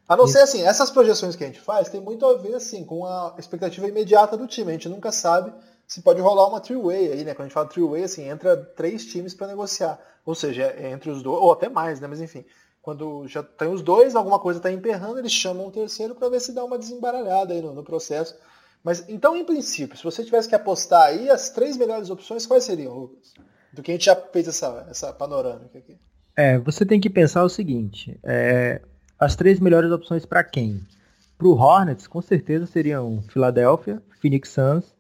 A 0.08 0.16
não 0.16 0.28
ser 0.28 0.40
assim, 0.40 0.62
essas 0.64 0.90
projeções 0.90 1.36
que 1.36 1.44
a 1.44 1.48
gente 1.48 1.62
faz 1.62 1.90
tem 1.90 2.02
muito 2.02 2.26
a 2.26 2.38
ver 2.38 2.56
assim 2.56 2.84
com 2.84 3.06
a 3.06 3.36
expectativa 3.38 3.88
imediata 3.88 4.36
do 4.36 4.48
time. 4.48 4.70
A 4.70 4.74
gente 4.74 4.90
nunca 4.90 5.12
sabe 5.12 5.52
se 5.94 6.02
pode 6.02 6.20
rolar 6.20 6.48
uma 6.48 6.60
three-way 6.60 7.12
aí, 7.12 7.24
né? 7.24 7.36
Quando 7.36 7.42
a 7.42 7.44
gente 7.44 7.54
fala 7.54 7.68
three-way, 7.68 8.04
assim, 8.04 8.28
entra 8.28 8.58
três 8.58 9.06
times 9.06 9.36
para 9.36 9.46
negociar. 9.46 10.00
Ou 10.26 10.34
seja, 10.34 10.64
é 10.64 10.90
entre 10.90 11.12
os 11.12 11.22
dois, 11.22 11.40
ou 11.40 11.52
até 11.52 11.70
mais, 11.70 12.00
né? 12.00 12.08
Mas 12.08 12.20
enfim, 12.20 12.44
quando 12.82 13.28
já 13.28 13.44
tem 13.44 13.68
os 13.68 13.84
dois, 13.84 14.16
alguma 14.16 14.40
coisa 14.40 14.58
está 14.58 14.72
emperrando, 14.72 15.20
eles 15.20 15.32
chamam 15.32 15.68
um 15.68 15.70
terceiro 15.70 16.16
para 16.16 16.30
ver 16.30 16.40
se 16.40 16.52
dá 16.52 16.66
uma 16.66 16.80
desembaralhada 16.80 17.54
aí 17.54 17.62
no, 17.62 17.76
no, 17.76 17.84
processo. 17.84 18.36
Mas 18.84 19.08
então, 19.08 19.38
em 19.38 19.46
princípio, 19.46 19.96
se 19.96 20.04
você 20.04 20.24
tivesse 20.24 20.50
que 20.50 20.56
apostar 20.56 21.04
aí, 21.04 21.30
as 21.30 21.52
três 21.52 21.78
melhores 21.78 22.10
opções, 22.10 22.48
quais 22.48 22.64
seriam, 22.64 22.98
Lucas? 22.98 23.32
Do 23.72 23.84
que 23.84 23.92
a 23.92 23.94
gente 23.94 24.06
já 24.06 24.16
fez 24.16 24.48
essa, 24.48 24.88
essa 24.90 25.14
panorâmica 25.14 25.78
aqui. 25.78 25.96
É, 26.36 26.58
você 26.58 26.84
tem 26.88 27.00
que 27.00 27.10
pensar 27.10 27.44
o 27.44 27.50
seguinte: 27.50 28.20
é, 28.24 28.82
as 29.20 29.36
três 29.36 29.60
melhores 29.60 29.92
opções 29.92 30.26
para 30.26 30.44
quem? 30.44 30.82
Para 31.38 31.48
o 31.48 31.56
Hornets, 31.56 32.08
com 32.08 32.20
certeza 32.20 32.66
seriam 32.66 33.22
Philadelphia, 33.30 34.02
Phoenix 34.20 34.50
Suns 34.50 34.92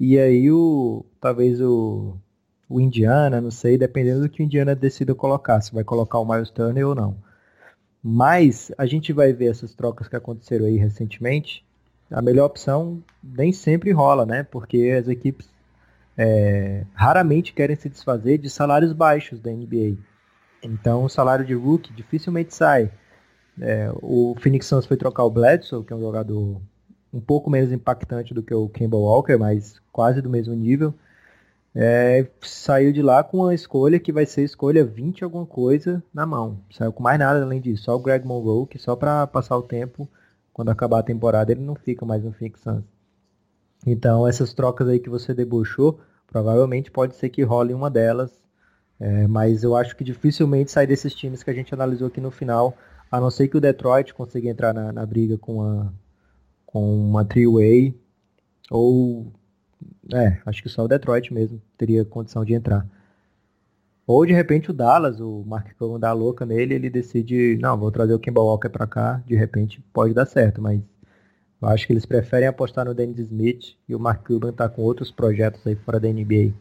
e 0.00 0.18
aí 0.18 0.50
o 0.50 1.04
talvez 1.20 1.60
o, 1.60 2.16
o 2.66 2.80
Indiana, 2.80 3.40
não 3.40 3.50
sei, 3.50 3.76
dependendo 3.76 4.22
do 4.22 4.28
que 4.30 4.42
o 4.42 4.44
Indiana 4.44 4.74
decida 4.74 5.14
colocar, 5.14 5.60
se 5.60 5.74
vai 5.74 5.84
colocar 5.84 6.18
o 6.18 6.24
Miles 6.24 6.50
Turner 6.50 6.88
ou 6.88 6.94
não. 6.94 7.16
Mas 8.02 8.72
a 8.78 8.86
gente 8.86 9.12
vai 9.12 9.32
ver 9.34 9.50
essas 9.50 9.74
trocas 9.74 10.08
que 10.08 10.16
aconteceram 10.16 10.64
aí 10.64 10.78
recentemente. 10.78 11.62
A 12.10 12.22
melhor 12.22 12.46
opção 12.46 13.02
nem 13.22 13.52
sempre 13.52 13.92
rola, 13.92 14.24
né? 14.24 14.42
Porque 14.42 14.96
as 14.98 15.06
equipes 15.06 15.46
é, 16.16 16.84
raramente 16.94 17.52
querem 17.52 17.76
se 17.76 17.90
desfazer 17.90 18.38
de 18.38 18.48
salários 18.48 18.94
baixos 18.94 19.38
da 19.38 19.50
NBA. 19.50 19.98
Então 20.62 21.04
o 21.04 21.08
salário 21.10 21.44
de 21.44 21.54
rookie 21.54 21.92
dificilmente 21.92 22.54
sai. 22.54 22.90
É, 23.60 23.90
o 24.00 24.34
Phoenix 24.40 24.66
Suns 24.66 24.86
foi 24.86 24.96
trocar 24.96 25.24
o 25.24 25.30
Bledsoe, 25.30 25.84
que 25.84 25.92
é 25.92 25.96
um 25.96 26.00
jogador 26.00 26.60
um 27.12 27.20
pouco 27.20 27.50
menos 27.50 27.72
impactante 27.72 28.32
do 28.32 28.42
que 28.42 28.54
o 28.54 28.68
Campbell 28.68 29.00
Walker, 29.00 29.36
mas 29.36 29.80
quase 29.92 30.22
do 30.22 30.30
mesmo 30.30 30.54
nível. 30.54 30.94
É, 31.74 32.26
saiu 32.40 32.92
de 32.92 33.00
lá 33.00 33.22
com 33.22 33.38
uma 33.38 33.54
escolha 33.54 34.00
que 34.00 34.12
vai 34.12 34.26
ser 34.26 34.42
escolha 34.42 34.84
20 34.84 35.22
alguma 35.22 35.46
coisa 35.46 36.02
na 36.12 36.26
mão. 36.26 36.58
Saiu 36.70 36.92
com 36.92 37.02
mais 37.02 37.18
nada 37.18 37.42
além 37.42 37.60
disso, 37.60 37.84
só 37.84 37.94
o 37.94 38.00
Greg 38.00 38.26
Monroe, 38.26 38.66
que 38.66 38.78
só 38.78 38.96
para 38.96 39.26
passar 39.26 39.56
o 39.56 39.62
tempo, 39.62 40.08
quando 40.52 40.70
acabar 40.70 40.98
a 41.00 41.04
temporada, 41.04 41.52
ele 41.52 41.60
não 41.60 41.74
fica 41.74 42.04
mais 42.04 42.24
no 42.24 42.32
Phoenix 42.32 42.60
Suns. 42.60 42.84
Então, 43.86 44.26
essas 44.26 44.52
trocas 44.52 44.88
aí 44.88 44.98
que 44.98 45.08
você 45.08 45.32
debochou, 45.32 46.00
provavelmente 46.26 46.90
pode 46.90 47.14
ser 47.14 47.30
que 47.30 47.42
role 47.42 47.72
uma 47.72 47.90
delas, 47.90 48.30
é, 48.98 49.26
mas 49.26 49.62
eu 49.62 49.74
acho 49.76 49.96
que 49.96 50.04
dificilmente 50.04 50.70
sai 50.70 50.86
desses 50.86 51.14
times 51.14 51.42
que 51.42 51.50
a 51.50 51.54
gente 51.54 51.72
analisou 51.72 52.08
aqui 52.08 52.20
no 52.20 52.30
final, 52.30 52.76
a 53.10 53.20
não 53.20 53.30
ser 53.30 53.48
que 53.48 53.56
o 53.56 53.60
Detroit 53.60 54.12
consiga 54.12 54.48
entrar 54.48 54.74
na, 54.74 54.92
na 54.92 55.06
briga 55.06 55.38
com 55.38 55.62
a, 55.62 55.90
com 56.72 56.94
uma 56.94 57.24
three-way, 57.24 57.94
ou, 58.70 59.26
é, 60.12 60.40
acho 60.46 60.62
que 60.62 60.68
só 60.68 60.84
o 60.84 60.88
Detroit 60.88 61.32
mesmo 61.32 61.60
teria 61.76 62.04
condição 62.04 62.44
de 62.44 62.54
entrar. 62.54 62.86
Ou 64.06 64.26
de 64.26 64.32
repente 64.32 64.70
o 64.70 64.74
Dallas, 64.74 65.20
o 65.20 65.44
Mark 65.46 65.68
Cuban 65.78 65.98
dá 65.98 66.12
louca 66.12 66.44
nele, 66.44 66.74
ele 66.74 66.90
decide, 66.90 67.58
não, 67.60 67.78
vou 67.78 67.90
trazer 67.90 68.14
o 68.14 68.18
Kemba 68.18 68.40
Walker 68.40 68.68
para 68.68 68.86
cá, 68.86 69.22
de 69.26 69.36
repente 69.36 69.80
pode 69.92 70.14
dar 70.14 70.26
certo, 70.26 70.60
mas 70.60 70.80
eu 71.60 71.68
acho 71.68 71.86
que 71.86 71.92
eles 71.92 72.06
preferem 72.06 72.48
apostar 72.48 72.84
no 72.84 72.94
Dennis 72.94 73.18
Smith 73.18 73.76
e 73.88 73.94
o 73.94 74.00
Mark 74.00 74.26
Cuban 74.26 74.52
tá 74.52 74.68
com 74.68 74.82
outros 74.82 75.10
projetos 75.10 75.64
aí 75.66 75.76
fora 75.76 76.00
da 76.00 76.08
NBA. 76.08 76.52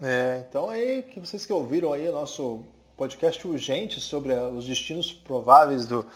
É, 0.00 0.44
então 0.48 0.68
aí, 0.68 1.02
que 1.02 1.18
vocês 1.18 1.46
que 1.46 1.52
ouviram 1.52 1.92
aí 1.92 2.06
o 2.08 2.12
nosso 2.12 2.62
podcast 2.96 3.46
urgente 3.46 4.00
sobre 4.00 4.32
os 4.32 4.66
destinos 4.66 5.12
prováveis 5.12 5.86
do, 5.86 6.06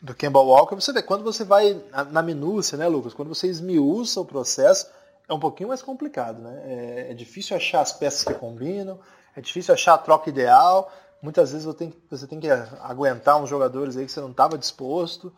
do 0.00 0.14
Campbell 0.14 0.46
Walker, 0.46 0.74
você 0.74 0.92
vê, 0.92 1.02
quando 1.02 1.22
você 1.22 1.44
vai 1.44 1.82
na 2.10 2.22
minúcia, 2.22 2.78
né, 2.78 2.88
Lucas? 2.88 3.12
Quando 3.12 3.28
você 3.28 3.46
esmiuça 3.48 4.20
o 4.20 4.24
processo, 4.24 4.86
é 5.28 5.34
um 5.34 5.38
pouquinho 5.38 5.68
mais 5.68 5.82
complicado, 5.82 6.40
né? 6.40 6.62
É, 6.64 7.06
é, 7.10 7.14
difícil 7.14 7.56
achar 7.56 7.82
as 7.82 7.92
peças 7.92 8.24
que 8.24 8.34
combinam, 8.34 8.98
é 9.36 9.40
difícil 9.40 9.74
achar 9.74 9.94
a 9.94 9.98
troca 9.98 10.30
ideal. 10.30 10.90
Muitas 11.22 11.52
vezes 11.52 11.66
você 11.66 11.76
tem, 11.76 11.94
você 12.10 12.26
tem 12.26 12.40
que 12.40 12.48
aguentar 12.50 13.40
uns 13.40 13.48
jogadores 13.48 13.96
aí 13.96 14.06
que 14.06 14.12
você 14.12 14.20
não 14.20 14.30
estava 14.30 14.56
disposto. 14.56 15.32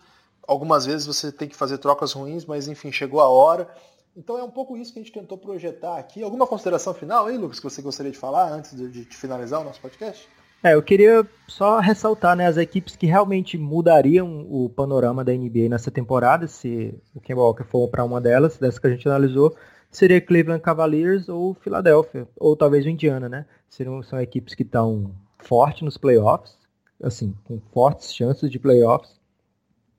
Algumas 0.47 0.87
vezes 0.87 1.07
você 1.07 1.33
tem 1.33 1.49
que 1.49 1.57
fazer 1.57 1.79
trocas 1.79 2.13
ruins, 2.13 2.45
mas 2.45 2.69
enfim, 2.69 2.93
chegou 2.93 3.21
a 3.21 3.29
hora. 3.29 3.69
Então 4.17 4.39
é 4.39 4.43
um 4.45 4.51
pouco 4.51 4.77
isso 4.77 4.93
que 4.93 5.01
a 5.01 5.03
gente 5.03 5.13
tentou 5.13 5.37
projetar 5.37 5.99
aqui. 5.99 6.23
Alguma 6.23 6.47
consideração 6.47 6.95
final 6.95 7.27
aí, 7.27 7.37
Lucas, 7.37 7.59
que 7.59 7.65
você 7.65 7.83
gostaria 7.83 8.13
de 8.13 8.19
falar 8.19 8.51
antes 8.53 8.77
de, 8.77 8.89
de 8.89 9.17
finalizar 9.17 9.61
o 9.61 9.65
nosso 9.65 9.81
podcast? 9.81 10.29
É, 10.65 10.75
eu 10.75 10.83
queria 10.83 11.27
só 11.49 11.81
ressaltar 11.81 12.37
né, 12.37 12.47
as 12.47 12.57
equipes 12.57 12.95
que 12.95 13.05
realmente 13.05 13.59
mudariam 13.59 14.47
o 14.49 14.71
panorama 14.71 15.25
da 15.25 15.33
NBA 15.33 15.69
nessa 15.69 15.91
temporada, 15.91 16.47
se 16.47 16.95
o 17.13 17.21
Kemba 17.21 17.41
Walker 17.41 17.65
for 17.65 17.89
para 17.89 18.05
uma 18.05 18.21
delas, 18.21 18.59
dessa 18.59 18.81
que 18.81 18.87
a 18.87 18.91
gente 18.91 19.09
analisou, 19.09 19.57
seria 19.91 20.21
Cleveland 20.21 20.63
Cavaliers 20.63 21.29
ou 21.29 21.55
Philadelphia, 21.55 22.29
ou 22.37 22.57
talvez 22.57 22.87
o 22.87 22.89
Indiana, 22.89 23.29
né? 23.29 23.45
Seriam, 23.69 24.01
são 24.05 24.21
equipes 24.21 24.55
que 24.55 24.63
estão 24.63 25.11
forte 25.39 25.85
nos 25.85 25.99
playoffs, 25.99 26.57
assim, 27.03 27.35
com 27.43 27.61
fortes 27.73 28.15
chances 28.15 28.49
de 28.49 28.61
playoffs, 28.61 29.21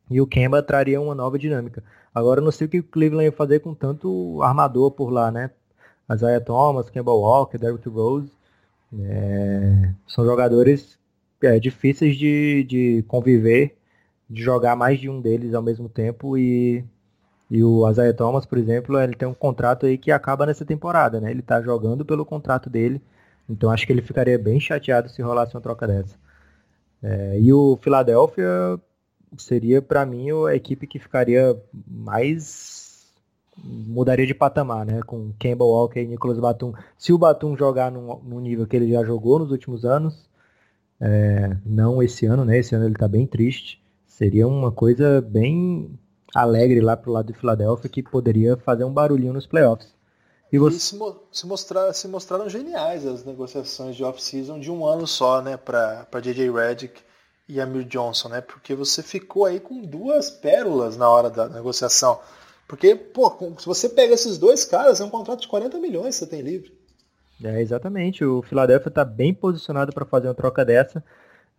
e 0.09 0.21
o 0.21 0.27
Kemba 0.27 0.63
traria 0.63 1.01
uma 1.01 1.13
nova 1.13 1.37
dinâmica. 1.37 1.83
Agora 2.15 2.39
eu 2.39 2.43
não 2.45 2.51
sei 2.51 2.67
o 2.67 2.69
que 2.69 2.79
o 2.79 2.83
Cleveland 2.83 3.25
ia 3.25 3.31
fazer 3.33 3.59
com 3.59 3.73
tanto 3.73 4.41
armador 4.41 4.91
por 4.91 5.09
lá, 5.09 5.29
né? 5.29 5.51
Isaiah 6.09 6.39
Thomas, 6.39 6.89
Kemba 6.89 7.11
Walker, 7.11 7.57
Derrick 7.57 7.89
Rose, 7.89 8.31
é, 9.01 9.93
são 10.07 10.25
jogadores 10.25 10.99
é, 11.41 11.59
difíceis 11.59 12.15
de, 12.15 12.63
de 12.63 13.03
conviver, 13.07 13.75
de 14.29 14.41
jogar 14.41 14.75
mais 14.75 14.99
de 14.99 15.09
um 15.09 15.19
deles 15.21 15.53
ao 15.53 15.61
mesmo 15.61 15.89
tempo 15.89 16.37
e, 16.37 16.83
e 17.49 17.63
o 17.63 17.89
Isaiah 17.89 18.13
Thomas, 18.13 18.45
por 18.45 18.57
exemplo, 18.57 18.99
ele 18.99 19.15
tem 19.15 19.27
um 19.27 19.33
contrato 19.33 19.85
aí 19.85 19.97
que 19.97 20.11
acaba 20.11 20.45
nessa 20.45 20.65
temporada, 20.65 21.19
né? 21.19 21.31
Ele 21.31 21.41
tá 21.41 21.61
jogando 21.61 22.05
pelo 22.05 22.25
contrato 22.25 22.69
dele, 22.69 23.01
então 23.49 23.69
acho 23.69 23.85
que 23.85 23.93
ele 23.93 24.01
ficaria 24.01 24.37
bem 24.37 24.59
chateado 24.59 25.09
se 25.09 25.21
rolasse 25.21 25.55
uma 25.55 25.61
troca 25.61 25.87
dessa. 25.87 26.15
É, 27.01 27.39
e 27.39 27.51
o 27.51 27.77
Philadelphia 27.81 28.79
seria 29.37 29.81
para 29.81 30.05
mim 30.05 30.27
a 30.47 30.55
equipe 30.55 30.87
que 30.87 30.99
ficaria 30.99 31.59
mais 31.87 32.72
mudaria 33.57 34.25
de 34.25 34.33
patamar, 34.33 34.85
né? 34.85 35.01
Com 35.05 35.33
Campbell 35.39 35.67
Walker 35.67 35.99
e 35.99 36.07
Nicholas 36.07 36.39
Batum. 36.39 36.73
Se 36.97 37.13
o 37.13 37.17
Batum 37.17 37.55
jogar 37.57 37.91
no, 37.91 38.21
no 38.23 38.39
nível 38.39 38.65
que 38.65 38.75
ele 38.75 38.91
já 38.91 39.03
jogou 39.03 39.39
nos 39.39 39.51
últimos 39.51 39.85
anos, 39.85 40.29
é, 40.99 41.57
não 41.65 42.01
esse 42.01 42.25
ano, 42.25 42.45
né? 42.45 42.57
Esse 42.57 42.75
ano 42.75 42.85
ele 42.85 42.95
tá 42.95 43.07
bem 43.07 43.27
triste. 43.27 43.81
Seria 44.07 44.47
uma 44.47 44.71
coisa 44.71 45.21
bem 45.21 45.99
alegre 46.33 46.81
lá 46.81 46.97
pro 46.97 47.11
lado 47.11 47.31
de 47.31 47.37
Filadélfia 47.37 47.89
que 47.89 48.01
poderia 48.01 48.57
fazer 48.57 48.83
um 48.83 48.93
barulhinho 48.93 49.33
nos 49.33 49.45
playoffs. 49.45 49.93
E, 50.51 50.57
você... 50.57 50.77
e 50.77 50.79
se, 50.79 50.95
mo 50.95 51.15
se, 51.31 51.47
mostrar, 51.47 51.93
se 51.93 52.07
mostraram 52.07 52.47
geniais 52.47 53.05
as 53.05 53.23
negociações 53.23 53.95
de 53.95 54.03
off-season 54.03 54.59
de 54.59 54.71
um 54.71 54.85
ano 54.85 55.07
só, 55.07 55.41
né, 55.41 55.57
para 55.57 56.05
JJ 56.21 56.51
Redick 56.51 57.01
e 57.49 57.59
Amir 57.59 57.85
Johnson, 57.85 58.29
né? 58.29 58.41
Porque 58.41 58.73
você 58.75 59.01
ficou 59.03 59.45
aí 59.45 59.59
com 59.59 59.81
duas 59.81 60.29
pérolas 60.29 60.95
na 60.95 61.09
hora 61.09 61.29
da 61.29 61.49
negociação. 61.49 62.19
Porque, 62.67 62.95
pô, 62.95 63.29
se 63.59 63.65
você 63.65 63.89
pega 63.89 64.13
esses 64.13 64.37
dois 64.37 64.65
caras, 64.65 64.99
é 64.99 65.03
um 65.03 65.09
contrato 65.09 65.41
de 65.41 65.47
40 65.47 65.79
milhões 65.79 66.15
que 66.15 66.25
você 66.25 66.27
tem 66.27 66.41
livre. 66.41 66.73
É, 67.43 67.61
exatamente. 67.61 68.23
O 68.23 68.41
Philadelphia 68.41 68.89
está 68.89 69.03
bem 69.03 69.33
posicionado 69.33 69.91
para 69.91 70.05
fazer 70.05 70.27
uma 70.27 70.33
troca 70.33 70.63
dessa. 70.63 71.03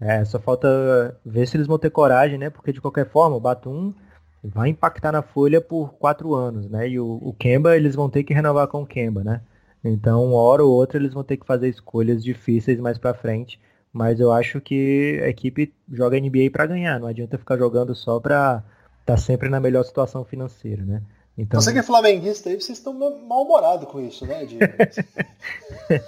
É, 0.00 0.24
só 0.24 0.40
falta 0.40 1.18
ver 1.24 1.46
se 1.46 1.56
eles 1.56 1.66
vão 1.66 1.78
ter 1.78 1.90
coragem, 1.90 2.38
né? 2.38 2.50
Porque 2.50 2.72
de 2.72 2.80
qualquer 2.80 3.08
forma, 3.08 3.36
o 3.36 3.40
Batum 3.40 3.94
vai 4.42 4.68
impactar 4.68 5.12
na 5.12 5.22
folha 5.22 5.60
por 5.60 5.94
quatro 5.94 6.34
anos, 6.34 6.68
né? 6.68 6.88
E 6.88 6.98
o, 6.98 7.18
o 7.22 7.32
Kemba, 7.32 7.76
eles 7.76 7.94
vão 7.94 8.10
ter 8.10 8.24
que 8.24 8.34
renovar 8.34 8.66
com 8.68 8.82
o 8.82 8.86
Kemba, 8.86 9.22
né? 9.22 9.40
Então, 9.84 10.24
uma 10.24 10.38
hora 10.38 10.64
ou 10.64 10.72
outra, 10.72 10.98
eles 10.98 11.12
vão 11.12 11.22
ter 11.22 11.36
que 11.36 11.46
fazer 11.46 11.68
escolhas 11.68 12.24
difíceis 12.24 12.80
mais 12.80 12.98
para 12.98 13.14
frente. 13.14 13.60
Mas 13.92 14.18
eu 14.18 14.32
acho 14.32 14.60
que 14.60 15.20
a 15.22 15.28
equipe 15.28 15.72
joga 15.92 16.18
NBA 16.18 16.50
para 16.50 16.66
ganhar. 16.66 16.98
Não 16.98 17.06
adianta 17.06 17.38
ficar 17.38 17.56
jogando 17.56 17.94
só 17.94 18.18
para 18.18 18.64
tá 19.04 19.16
sempre 19.16 19.48
na 19.48 19.60
melhor 19.60 19.84
situação 19.84 20.24
financeira, 20.24 20.82
né? 20.84 21.02
Então... 21.36 21.60
Você 21.60 21.72
que 21.72 21.78
é 21.78 21.82
flamenguista 21.82 22.48
aí, 22.48 22.60
vocês 22.60 22.78
estão 22.78 22.92
mal-humorados 22.92 23.88
com 23.88 24.00
isso, 24.00 24.24
né, 24.24 24.46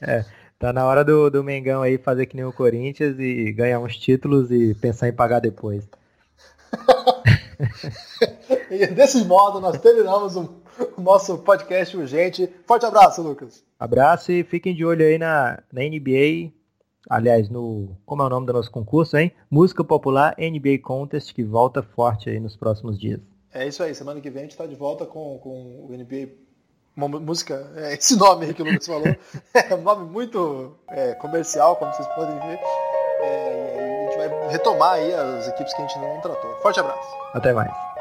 é, 0.00 0.24
tá 0.58 0.72
na 0.72 0.86
hora 0.86 1.04
do, 1.04 1.30
do 1.30 1.44
Mengão 1.44 1.82
aí 1.82 1.98
fazer 1.98 2.24
que 2.24 2.36
nem 2.36 2.44
o 2.44 2.52
Corinthians 2.52 3.18
e 3.18 3.52
ganhar 3.52 3.78
uns 3.80 3.98
títulos 3.98 4.50
e 4.50 4.74
pensar 4.74 5.08
em 5.08 5.12
pagar 5.12 5.40
depois. 5.40 5.86
e 8.70 8.86
desse 8.86 9.22
modo 9.24 9.60
nós 9.60 9.78
terminamos 9.78 10.36
o, 10.36 10.48
o, 10.96 11.00
nosso 11.02 11.36
podcast 11.38 11.94
urgente. 11.94 12.48
Forte 12.66 12.86
abraço, 12.86 13.20
Lucas. 13.20 13.62
Abraço 13.78 14.32
e 14.32 14.42
fiquem 14.42 14.74
de 14.74 14.86
olho 14.86 15.04
aí 15.04 15.18
na, 15.18 15.62
na 15.70 15.82
NBA. 15.82 16.50
Aliás, 17.08 17.48
no. 17.48 17.96
Como 18.06 18.22
é 18.22 18.26
o 18.26 18.28
nome 18.28 18.46
do 18.46 18.52
nosso 18.52 18.70
concurso, 18.70 19.16
hein? 19.16 19.32
Música 19.50 19.82
Popular 19.82 20.34
NBA 20.38 20.78
Contest, 20.82 21.34
que 21.34 21.42
volta 21.42 21.82
forte 21.82 22.30
aí 22.30 22.38
nos 22.38 22.56
próximos 22.56 22.98
dias. 22.98 23.20
É 23.52 23.66
isso 23.66 23.82
aí, 23.82 23.94
semana 23.94 24.20
que 24.20 24.30
vem 24.30 24.40
a 24.40 24.42
gente 24.44 24.52
está 24.52 24.66
de 24.66 24.74
volta 24.74 25.04
com, 25.04 25.38
com 25.38 25.86
o 25.88 25.92
NBA. 25.92 26.30
Uma 26.96 27.08
música, 27.08 27.70
é 27.76 27.94
esse 27.94 28.16
nome 28.16 28.46
aí 28.46 28.54
que 28.54 28.62
o 28.62 28.66
Lucas 28.66 28.86
falou, 28.86 29.06
é 29.54 29.74
um 29.74 29.82
nome 29.82 30.10
muito 30.10 30.76
é, 30.88 31.14
comercial, 31.14 31.76
como 31.76 31.92
vocês 31.92 32.08
podem 32.08 32.38
ver. 32.38 32.58
É, 33.22 33.76
e 33.76 34.06
a 34.06 34.10
gente 34.10 34.16
vai 34.18 34.48
retomar 34.48 34.92
aí 34.94 35.14
as 35.14 35.48
equipes 35.48 35.72
que 35.74 35.82
a 35.82 35.86
gente 35.86 35.98
não 35.98 36.20
tratou. 36.20 36.54
Forte 36.56 36.80
abraço. 36.80 37.08
Até 37.32 37.52
mais. 37.52 37.91